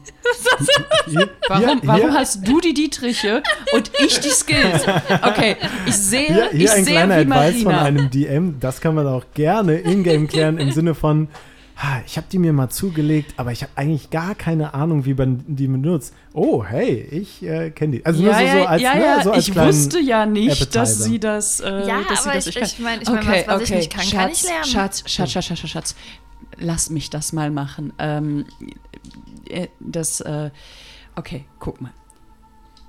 Hier, 1.08 1.30
Warum, 1.50 1.64
hier, 1.66 1.80
warum 1.84 2.02
hier, 2.02 2.14
hast 2.14 2.48
du 2.48 2.62
die 2.62 2.74
Dietriche 2.74 3.44
und 3.74 3.92
ich 4.00 4.20
die 4.22 4.30
Skills? 4.30 4.86
Okay, 5.22 5.58
ich 5.86 5.96
sehe, 5.98 6.28
hier, 6.28 6.54
ich 6.54 6.60
hier 6.60 6.74
ein 6.74 6.86
sehe 6.86 6.94
kleiner 6.96 7.18
wie 7.18 7.32
Advice 7.32 7.64
von 7.64 7.72
Marina. 7.74 7.84
einem 7.84 8.10
DM. 8.10 8.60
Das 8.62 8.80
kann 8.80 8.96
man 8.96 9.06
auch 9.06 9.26
gerne 9.34 9.76
in-game 9.76 10.28
klären 10.30 10.58
im 10.60 10.72
Sinne 10.72 10.96
von, 10.96 11.28
"Ha, 11.28 11.38
ich 12.06 12.16
habe 12.16 12.28
die 12.32 12.40
mir 12.40 12.54
mal 12.54 12.70
zugelegt, 12.70 13.34
aber 13.38 13.52
ich 13.52 13.62
habe 13.62 13.72
eigentlich 13.76 14.10
gar 14.10 14.34
keine 14.34 14.74
Ahnung, 14.74 15.04
wie 15.06 15.14
man 15.14 15.44
die 15.46 15.68
benutzt. 15.68 16.14
Oh, 16.34 16.64
hey, 16.64 17.02
ich 17.12 17.44
äh, 17.44 17.70
kenne 17.72 17.98
die. 17.98 18.06
Also 18.06 18.24
ja, 18.24 18.32
nur 18.32 18.40
so, 18.40 18.46
so 18.48 18.58
ja, 18.58 18.66
als, 18.66 18.82
ja, 18.82 18.96
ne, 18.96 19.02
ja, 19.02 19.24
so 19.24 19.32
als 19.32 19.48
ich 19.48 19.56
wusste 19.56 20.00
ja 20.00 20.26
nicht, 20.26 20.76
dass 20.76 20.92
Appetizer. 20.92 21.04
sie 21.04 21.20
das, 21.20 21.60
äh, 21.60 21.88
Ja, 21.88 22.02
dass 22.08 22.24
sie 22.24 22.30
aber 22.30 22.36
das 22.38 22.48
ich, 22.48 22.56
ich 22.56 22.80
meine, 22.80 23.02
ich 23.02 23.10
mein, 23.10 23.28
was, 23.28 23.48
was 23.48 23.62
ich 23.64 23.70
nicht 23.72 23.94
kann, 23.94 24.04
Schatz, 24.04 24.14
kann 24.14 24.32
ich 24.32 24.44
lernen. 24.44 24.66
Schatz, 24.66 25.04
Schatz, 25.06 25.32
Schatz, 25.32 25.46
Schatz, 25.46 25.70
Schatz, 25.70 25.96
lass 26.58 26.90
mich 26.90 27.10
das 27.10 27.34
mal 27.34 27.52
machen. 27.52 27.92
Ähm, 28.00 28.46
äh, 29.50 29.68
das, 29.82 30.22
äh, 30.22 30.52
okay, 31.16 31.46
guck 31.60 31.82
mal. 31.82 31.92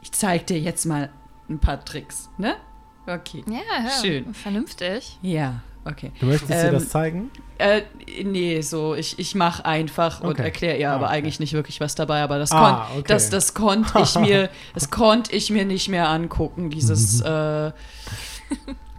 Ich 0.02 0.12
zeig 0.12 0.46
dir 0.46 0.60
jetzt 0.60 0.86
mal 0.86 1.10
ein 1.48 1.58
paar 1.58 1.84
Tricks, 1.84 2.30
ne? 2.38 2.54
Okay. 3.08 3.44
Ja, 3.48 3.60
ja, 3.84 3.90
Schön. 4.00 4.32
vernünftig. 4.32 5.18
Ja, 5.22 5.60
okay. 5.86 6.12
Du 6.20 6.26
möchtest 6.26 6.50
dir 6.50 6.64
Ähm, 6.68 6.72
das 6.74 6.88
zeigen? 6.88 7.30
Äh, 7.58 7.82
nee, 8.24 8.60
so, 8.60 8.94
ich, 8.94 9.18
ich 9.18 9.34
mache 9.34 9.64
einfach 9.64 10.20
und 10.20 10.30
Okay. 10.32 10.42
erkläre 10.42 10.76
ihr 10.78 10.90
Ah, 10.90 10.94
aber 10.96 11.06
okay. 11.06 11.14
eigentlich 11.16 11.40
nicht 11.40 11.52
wirklich 11.54 11.80
was 11.80 11.94
dabei, 11.94 12.22
aber 12.22 12.38
das, 12.38 12.52
Ah, 12.52 12.86
kon 12.90 12.98
okay. 12.98 13.04
das, 13.08 13.30
das 13.30 13.54
konnte 13.54 13.98
ich 14.00 14.14
mir, 14.18 14.50
das 14.74 14.90
konnte 14.90 15.34
ich 15.34 15.50
mir 15.50 15.64
nicht 15.64 15.88
mehr 15.88 16.08
angucken, 16.08 16.70
dieses 16.70 17.20
Mhm. 17.20 17.26
äh, 17.26 17.72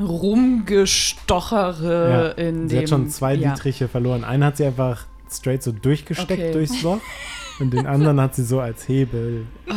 Rumgestochere 0.03 2.33
in 2.37 2.69
sie 2.69 2.75
dem. 2.75 2.81
hat 2.83 2.89
schon 2.89 3.09
zwei 3.09 3.33
ja. 3.35 3.53
Dietriche 3.53 3.87
verloren. 3.87 4.23
Einen 4.23 4.43
hat 4.43 4.57
sie 4.57 4.65
einfach 4.65 5.05
straight 5.31 5.63
so 5.63 5.71
durchgesteckt 5.71 6.53
durchs 6.55 6.81
Loch 6.83 6.99
und 7.59 7.71
den 7.73 7.87
anderen 7.87 8.19
hat 8.21 8.35
sie 8.35 8.43
so 8.43 8.59
als 8.59 8.87
Hebel 8.87 9.45
Oh. 9.69 9.73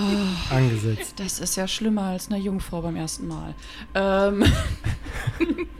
angesetzt. 0.54 1.14
Das 1.18 1.40
ist 1.40 1.56
ja 1.56 1.66
schlimmer 1.66 2.02
als 2.02 2.28
eine 2.30 2.38
Jungfrau 2.38 2.82
beim 2.82 2.96
ersten 2.96 3.26
Mal. 3.28 3.54
Ähm, 3.94 4.44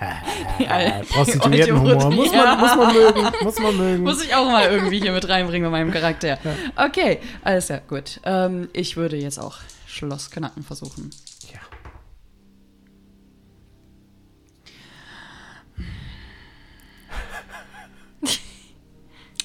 Äh, 0.00 1.02
Prostituiertenhumor. 1.04 2.10
Muss, 2.12 2.32
Ja. 2.32 2.54
man, 2.54 2.60
muss 2.60 2.76
man 2.76 2.94
mögen. 2.94 3.28
Muss 3.42 3.58
man 3.58 3.76
mögen. 3.76 4.02
muss 4.04 4.24
ich 4.24 4.34
auch 4.34 4.44
mal 4.46 4.70
irgendwie 4.70 5.00
hier 5.00 5.12
mit 5.12 5.28
reinbringen 5.28 5.70
bei 5.70 5.78
meinem 5.78 5.92
Charakter. 5.92 6.38
Okay, 6.76 7.18
alles 7.42 7.68
ja 7.68 7.78
gut. 7.78 8.20
Ähm, 8.24 8.68
ich 8.72 8.96
würde 8.96 9.16
jetzt 9.16 9.38
auch 9.38 9.58
Schloss 9.86 10.30
knacken 10.30 10.62
versuchen. 10.62 11.10
Ja. 11.52 11.58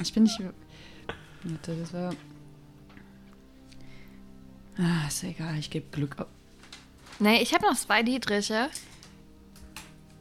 Ich 0.01 0.13
bin 0.13 0.23
nicht. 0.23 0.39
Warte, 1.43 1.75
das 1.75 1.93
war. 1.93 2.13
Ah, 4.77 5.07
ist 5.07 5.23
egal, 5.23 5.57
ich 5.57 5.69
gebe 5.69 5.85
Glück. 5.91 6.19
ab. 6.19 6.29
Nee, 7.19 7.41
ich 7.41 7.53
habe 7.53 7.65
noch 7.65 7.75
zwei 7.75 8.01
Dietriche. 8.01 8.69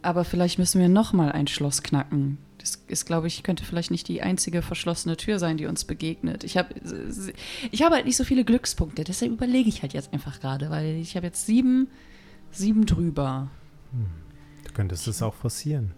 Aber 0.02 0.24
vielleicht 0.24 0.58
müssen 0.58 0.80
wir 0.80 0.88
noch 0.88 1.12
mal 1.12 1.32
ein 1.32 1.46
Schloss 1.46 1.82
knacken. 1.82 2.38
Das 2.58 2.80
ist, 2.86 3.06
glaube 3.06 3.26
ich, 3.26 3.42
könnte 3.42 3.64
vielleicht 3.64 3.90
nicht 3.90 4.06
die 4.06 4.22
einzige 4.22 4.62
verschlossene 4.62 5.16
Tür 5.16 5.38
sein, 5.38 5.56
die 5.56 5.66
uns 5.66 5.84
begegnet. 5.84 6.44
Ich 6.44 6.56
habe 6.56 6.74
ich 7.70 7.82
habe 7.82 7.96
halt 7.96 8.06
nicht 8.06 8.16
so 8.16 8.24
viele 8.24 8.44
Glückspunkte, 8.44 9.02
deshalb 9.02 9.32
überlege 9.32 9.68
ich 9.68 9.82
halt 9.82 9.94
jetzt 9.94 10.12
einfach 10.12 10.40
gerade, 10.40 10.70
weil 10.70 10.96
ich 10.96 11.16
habe 11.16 11.26
jetzt 11.26 11.46
sieben, 11.46 11.88
sieben 12.52 12.86
drüber. 12.86 13.48
Du 14.64 14.72
könntest 14.72 15.08
es 15.08 15.22
auch 15.22 15.34
forcieren. 15.34 15.92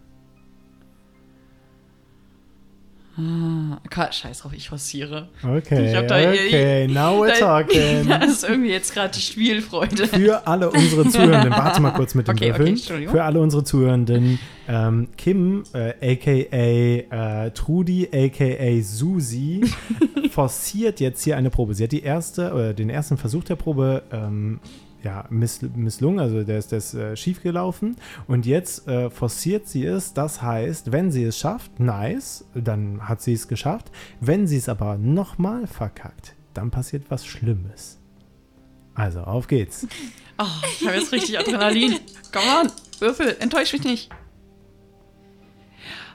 Ah, 3.16 4.10
scheiß 4.12 4.40
drauf, 4.40 4.52
ich 4.52 4.68
forciere. 4.68 5.28
Okay, 5.44 5.86
Ich 5.86 5.92
da- 5.92 6.00
okay, 6.18 6.88
now 6.88 7.22
we're 7.22 7.28
Da- 7.38 7.62
talking. 7.62 8.08
Das 8.08 8.26
ist 8.32 8.44
irgendwie 8.44 8.70
jetzt 8.70 8.92
gerade 8.92 9.16
Spielfreude. 9.18 10.08
Für 10.08 10.46
alle 10.46 10.68
unsere 10.70 11.08
Zuhörenden, 11.08 11.50
warte 11.52 11.80
mal 11.80 11.92
kurz 11.92 12.14
mit 12.16 12.26
dem 12.26 12.34
Okay, 12.34 12.46
okay, 12.50 12.58
Würfeln. 12.58 12.76
Entschuldigung. 12.76 13.14
Für 13.14 13.22
alle 13.22 13.40
unsere 13.40 13.62
Zuhörenden, 13.62 14.38
ähm, 14.68 15.08
Kim, 15.16 15.62
äh, 15.74 16.12
aka 16.14 16.30
äh, 16.30 17.50
Trudi, 17.52 18.08
aka 18.12 18.82
Susi, 18.82 19.60
forciert 20.30 20.98
jetzt 21.00 21.22
hier 21.22 21.36
eine 21.36 21.50
Probe. 21.50 21.74
Sie 21.74 21.84
hat 21.84 21.92
die 21.92 22.02
erste, 22.02 22.52
oder 22.52 22.74
den 22.74 22.90
ersten 22.90 23.16
Versuch 23.16 23.44
der 23.44 23.56
Probe 23.56 24.02
ähm, 24.12 24.58
ja, 25.04 25.24
miss, 25.30 25.60
misslungen, 25.62 26.18
also 26.18 26.42
der 26.42 26.58
ist, 26.58 26.72
der 26.72 26.78
ist 26.78 26.94
äh, 26.94 27.14
schief 27.16 27.42
gelaufen. 27.42 27.96
Und 28.26 28.46
jetzt 28.46 28.88
äh, 28.88 29.10
forciert 29.10 29.68
sie 29.68 29.84
es. 29.84 30.14
Das 30.14 30.42
heißt, 30.42 30.90
wenn 30.90 31.12
sie 31.12 31.22
es 31.24 31.38
schafft, 31.38 31.78
nice, 31.78 32.44
dann 32.54 33.06
hat 33.08 33.20
sie 33.22 33.34
es 33.34 33.46
geschafft. 33.46 33.90
Wenn 34.20 34.46
sie 34.46 34.56
es 34.56 34.68
aber 34.68 34.96
nochmal 34.96 35.66
verkackt, 35.66 36.34
dann 36.54 36.70
passiert 36.70 37.04
was 37.10 37.24
Schlimmes. 37.26 37.98
Also, 38.94 39.20
auf 39.20 39.46
geht's. 39.46 39.86
Oh, 40.36 40.44
ich 40.80 40.84
habe 40.84 40.96
jetzt 40.96 41.12
richtig 41.12 41.38
Adrenalin. 41.38 41.92
Come 42.32 42.44
on, 42.62 42.72
Würfel, 42.98 43.36
enttäusch 43.38 43.72
mich 43.72 43.84
nicht. 43.84 44.10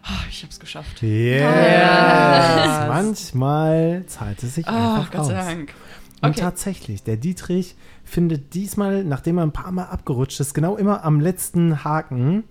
Oh, 0.03 0.27
ich 0.29 0.41
habe 0.43 0.51
es 0.51 0.59
geschafft. 0.59 1.01
Yes. 1.01 1.41
Yes. 1.41 2.87
Manchmal 2.89 4.03
zahlt 4.07 4.43
es 4.43 4.55
sich 4.55 4.67
Ah, 4.67 4.95
einfach 4.97 5.11
Gott 5.11 5.21
aus. 5.21 5.27
sei 5.27 5.33
Dank. 5.35 5.73
Und 6.21 6.31
Okay. 6.31 6.39
tatsächlich, 6.41 7.03
der 7.03 7.17
Dietrich 7.17 7.75
findet 8.03 8.53
diesmal, 8.53 9.03
nachdem 9.03 9.37
er 9.37 9.43
ein 9.43 9.53
paar 9.53 9.71
Mal 9.71 9.85
abgerutscht 9.85 10.39
ist, 10.39 10.53
genau 10.53 10.75
immer 10.75 11.03
am 11.03 11.19
letzten 11.19 11.83
Haken, 11.83 12.43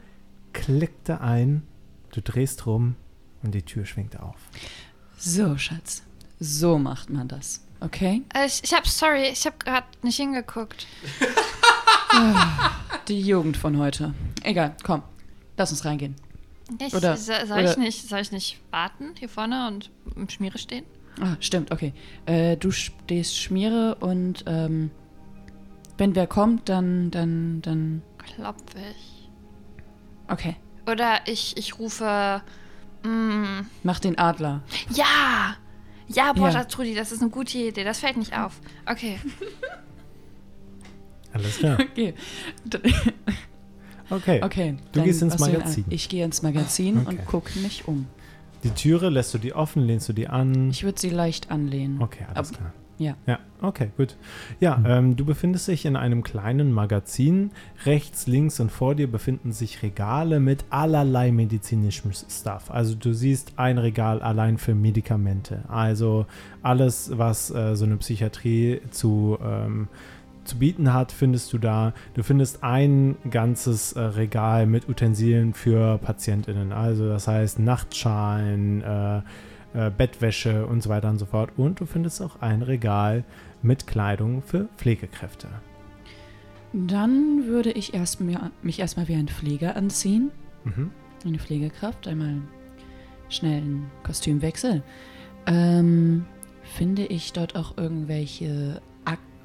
klickt 0.53 1.09
er 1.09 1.21
ein, 1.21 1.63
du 2.13 2.23
drehst 2.23 2.67
rum 2.67 2.97
und 3.43 3.55
die 3.55 3.63
Tür 3.63 3.85
schwingt 3.85 4.19
auf. 4.19 4.37
So, 5.19 5.57
Schatz. 5.59 6.03
So 6.41 6.79
macht 6.79 7.11
man 7.11 7.29
das. 7.29 7.65
Okay? 7.81 8.23
Äh, 8.35 8.47
ich 8.47 8.61
ich 8.65 8.73
habe, 8.73 8.89
sorry, 8.89 9.29
ich 9.31 9.45
habe 9.47 9.57
gerade 9.59 9.87
nicht 10.03 10.17
hingeguckt. 10.17 10.87
Die 13.09 13.21
Jugend 13.21 13.57
von 13.57 13.77
heute. 13.79 14.15
Egal, 14.43 14.75
komm. 14.83 15.03
Lass 15.57 15.71
uns 15.71 15.85
reingehen. 15.85 16.15
Ich, 16.81 16.95
Oder- 16.95 17.17
soll, 17.17 17.47
soll, 17.47 17.59
oder- 17.61 17.71
ich 17.71 17.77
nicht, 17.77 18.09
soll 18.09 18.21
ich 18.21 18.33
nicht 18.33 18.61
warten 18.71 19.15
hier 19.19 19.29
vorne 19.29 19.69
und 19.69 19.91
im 20.17 20.29
Schmiere 20.29 20.59
stehen? 20.59 20.85
Ah, 21.21 21.37
stimmt, 21.41 21.73
okay. 21.73 21.93
Äh, 22.27 22.57
du 22.57 22.71
stehst 22.71 23.37
Schmiere 23.39 23.97
und 24.01 24.45
ähm, 24.47 24.91
wenn 25.97 26.15
wer 26.15 26.27
kommt, 26.27 26.69
dann, 26.69 27.11
dann, 27.11 27.61
dann. 27.63 28.03
Klopfe 28.19 28.79
ich. 28.97 29.31
Okay. 30.29 30.57
Oder 30.87 31.21
ich, 31.27 31.57
ich 31.57 31.79
rufe. 31.79 32.43
Mm, 33.05 33.61
Mach 33.83 33.99
den 34.01 34.19
Adler. 34.19 34.63
ja! 34.95 35.57
Ja, 36.11 36.33
boah, 36.33 36.49
Ja. 36.49 36.55
das, 36.63 36.69
Trudi, 36.69 36.95
das 36.95 37.13
ist 37.13 37.21
eine 37.21 37.31
gute 37.31 37.59
Idee. 37.59 37.85
Das 37.85 38.01
fällt 38.01 38.17
nicht 38.17 38.37
auf. 38.39 38.61
Okay. 38.87 39.19
Alles 41.35 41.59
klar. 41.59 41.79
Okay. 41.81 42.15
Okay. 44.11 44.43
Okay. 44.43 44.77
Du 44.93 45.01
dann 45.01 45.05
gehst 45.05 45.21
ins 45.21 45.39
Magazin. 45.39 45.85
Ich 45.91 46.09
gehe 46.09 46.25
ins 46.25 46.41
Magazin 46.43 46.99
Okay. 47.01 47.09
und 47.09 47.27
gucke 47.27 47.59
mich 47.59 47.87
um. 47.87 48.07
Die 48.65 48.71
Türe 48.71 49.09
lässt 49.09 49.33
du 49.35 49.39
die 49.39 49.53
offen, 49.55 49.83
lehnst 49.83 50.09
du 50.09 50.13
die 50.13 50.29
an. 50.29 50.71
Ich 50.71 50.85
würde 50.85 51.01
sie 51.01 51.11
leicht 51.11 51.51
anlehnen. 51.51 52.01
Okay, 52.03 52.25
alles 52.35 52.51
Ab- 52.51 52.57
klar. 52.57 52.73
ja. 52.99 53.15
Ja, 53.27 53.39
okay, 53.63 53.91
gut. 53.97 54.17
Ja, 54.59 54.83
ähm, 54.85 55.15
du 55.17 55.25
befindest 55.25 55.69
dich 55.69 55.85
in 55.87 55.95
einem 55.97 56.23
kleinen 56.25 56.73
Magazin. 56.73 57.53
Rechts, 57.87 58.27
links 58.27 58.59
und 58.59 58.73
vor 58.73 58.95
dir 58.97 59.11
befinden 59.11 59.53
sich 59.53 59.83
Regale 59.85 60.41
mit 60.41 60.65
allerlei 60.71 61.31
medizinischem 61.31 62.11
Stuff. 62.13 62.71
Also 62.71 62.95
du 62.97 63.13
siehst 63.13 63.53
ein 63.57 63.79
Regal 63.79 64.21
allein 64.23 64.59
für 64.59 64.75
Medikamente. 64.75 65.63
Also 65.69 66.27
alles, 66.63 67.13
was 67.17 67.51
äh, 67.53 67.77
so 67.77 67.85
eine 67.85 67.97
Psychiatrie 67.99 68.81
zu, 68.91 69.39
ähm, 69.41 69.87
zu 70.49 70.59
bieten 70.59 70.93
hat, 70.93 71.13
findest 71.13 71.53
du 71.53 71.59
da. 71.59 71.93
Du 72.15 72.23
findest 72.23 72.65
ein 72.65 73.17
ganzes 73.31 73.93
äh, 73.93 74.01
Regal 74.01 74.67
mit 74.67 74.89
Utensilien 74.89 75.55
für 75.55 75.99
PatientInnen. 75.99 76.73
Also 76.73 77.09
das 77.09 77.29
heißt 77.29 77.59
Nachtschalen, 77.59 78.83
äh, 78.83 79.19
äh, 79.75 79.91
Bettwäsche 79.91 80.67
und 80.67 80.83
so 80.83 80.91
weiter 80.91 81.11
und 81.11 81.19
so 81.19 81.27
fort. 81.27 81.51
Und 81.57 81.81
du 81.81 81.87
findest 81.87 82.23
auch 82.23 82.41
ein 82.41 82.63
Regal 82.63 83.25
mit 83.63 83.87
Kleidung 83.87 84.43
für 84.43 84.69
Pflegekräfte. 84.77 85.49
Dann 86.73 87.47
würde 87.47 87.71
ich 87.71 87.95
erst 87.95 88.21
mir, 88.21 88.51
mich 88.63 88.81
erstmal 88.81 89.09
wie 89.09 89.15
ein 89.15 89.29
Pfleger 89.29 89.77
anziehen. 89.77 90.31
Mhm. 90.65 90.91
Eine 91.25 91.39
Pflegekraft. 91.39 92.09
Einmal 92.09 92.43
schnellen 93.29 93.91
Kostümwechsel. 94.05 94.83
Ähm, 95.47 96.25
finde 96.63 97.07
ich 97.07 97.33
dort 97.33 97.57
auch 97.57 97.77
irgendwelche 97.77 98.81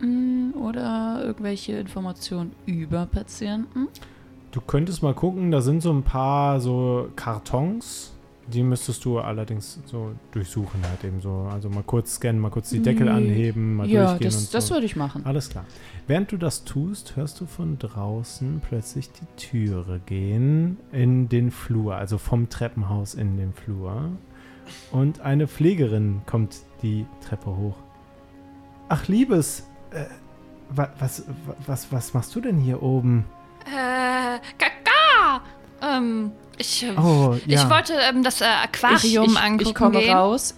Akten 0.03 0.53
oder 0.53 1.21
irgendwelche 1.23 1.73
Informationen 1.73 2.51
über 2.65 3.05
Patienten? 3.05 3.87
Du 4.51 4.61
könntest 4.61 5.01
mal 5.01 5.13
gucken, 5.13 5.51
da 5.51 5.61
sind 5.61 5.81
so 5.81 5.91
ein 5.91 6.03
paar 6.03 6.59
so 6.59 7.09
Kartons. 7.15 8.11
Die 8.45 8.61
müsstest 8.61 9.05
du 9.05 9.19
allerdings 9.19 9.79
so 9.85 10.11
durchsuchen 10.31 10.81
halt 10.89 11.05
eben 11.05 11.21
so. 11.21 11.47
Also 11.49 11.69
mal 11.69 11.81
kurz 11.83 12.15
scannen, 12.15 12.41
mal 12.41 12.51
kurz 12.51 12.69
die 12.71 12.81
Deckel 12.81 13.05
Nee. 13.05 13.11
anheben, 13.11 13.75
mal 13.77 13.87
ja, 13.89 14.09
durchgehen 14.09 14.25
das, 14.25 14.35
und 14.35 14.41
so. 14.47 14.57
das 14.57 14.69
würde 14.71 14.85
ich 14.85 14.97
machen. 14.97 15.25
Alles 15.25 15.49
klar. 15.49 15.63
Während 16.07 16.33
du 16.33 16.37
das 16.37 16.65
tust, 16.65 17.15
hörst 17.15 17.39
du 17.39 17.45
von 17.45 17.79
draußen 17.79 18.61
plötzlich 18.67 19.09
die 19.11 19.25
Türe 19.37 20.01
gehen 20.05 20.77
in 20.91 21.29
den 21.29 21.51
Flur, 21.51 21.95
also 21.95 22.17
vom 22.17 22.49
Treppenhaus 22.49 23.13
in 23.15 23.37
den 23.37 23.53
Flur. 23.53 24.09
Und 24.91 25.21
eine 25.21 25.47
Pflegerin 25.47 26.21
kommt 26.25 26.57
die 26.81 27.05
Treppe 27.25 27.55
hoch. 27.55 27.77
Ach, 28.89 29.07
Liebes, 29.07 29.63
äh, 29.93 30.05
wa, 30.69 30.89
was, 30.99 31.23
wa- 31.45 31.55
was, 31.65 31.91
was 31.91 32.13
machst 32.13 32.35
du 32.35 32.41
denn 32.41 32.57
hier 32.57 32.81
oben? 32.83 33.25
Äh, 33.65 34.39
Kaka! 34.57 35.41
Ähm, 35.81 36.31
ich, 36.57 36.83
äh, 36.83 36.93
Oh, 36.97 37.35
ja. 37.45 37.63
ich 37.63 37.69
wollte 37.69 37.93
ähm, 38.09 38.23
das 38.23 38.41
äh, 38.41 38.45
Aquarium 38.45 39.25
ich, 39.25 39.31
ich, 39.33 39.39
angucken 39.39 39.69
ich 39.69 39.75
komme 39.75 39.99
gehen. 39.99 40.13
raus. 40.15 40.55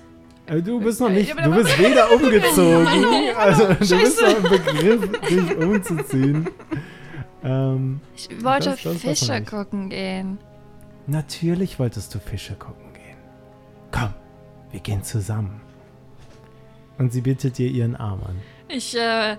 Äh, 0.47 0.61
Du 0.61 0.79
bist 0.79 0.99
noch 1.01 1.09
nicht, 1.09 1.31
du 1.31 1.51
bist 1.51 1.79
weder 1.79 2.11
umgezogen, 2.11 3.35
also 3.37 3.65
du 3.67 3.75
bist 3.77 4.21
noch 4.21 4.37
im 4.37 4.43
Begriff, 4.43 5.21
dich 5.27 5.57
umzuziehen. 5.57 6.49
Ähm, 7.43 7.99
Ich 8.15 8.29
wollte 8.43 8.71
Das- 8.71 8.83
das 8.83 8.97
Fische 8.97 9.41
gucken 9.43 9.89
gehen. 9.89 10.37
Natürlich 11.07 11.77
wolltest 11.79 12.13
du 12.15 12.19
Fische 12.19 12.53
gucken 12.55 12.93
gehen. 12.93 13.17
Komm, 13.91 14.13
wir 14.71 14.79
gehen 14.79 15.03
zusammen. 15.03 15.61
Und 16.97 17.11
sie 17.13 17.21
bietet 17.21 17.57
dir 17.57 17.67
ihren 17.69 17.95
Arm 17.95 18.21
an. 18.27 18.39
Ich, 18.67 18.95
äh, 18.95 19.37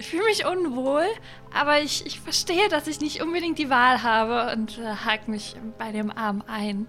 fühle 0.00 0.24
mich 0.24 0.46
unwohl, 0.46 1.06
aber 1.52 1.80
ich, 1.80 2.06
ich 2.06 2.20
verstehe, 2.20 2.68
dass 2.68 2.86
ich 2.86 3.00
nicht 3.00 3.22
unbedingt 3.22 3.58
die 3.58 3.70
Wahl 3.70 4.02
habe 4.02 4.52
und 4.56 4.78
äh, 4.78 4.94
hake 5.04 5.30
mich 5.30 5.56
bei 5.78 5.92
dem 5.92 6.10
Arm 6.10 6.42
ein. 6.46 6.86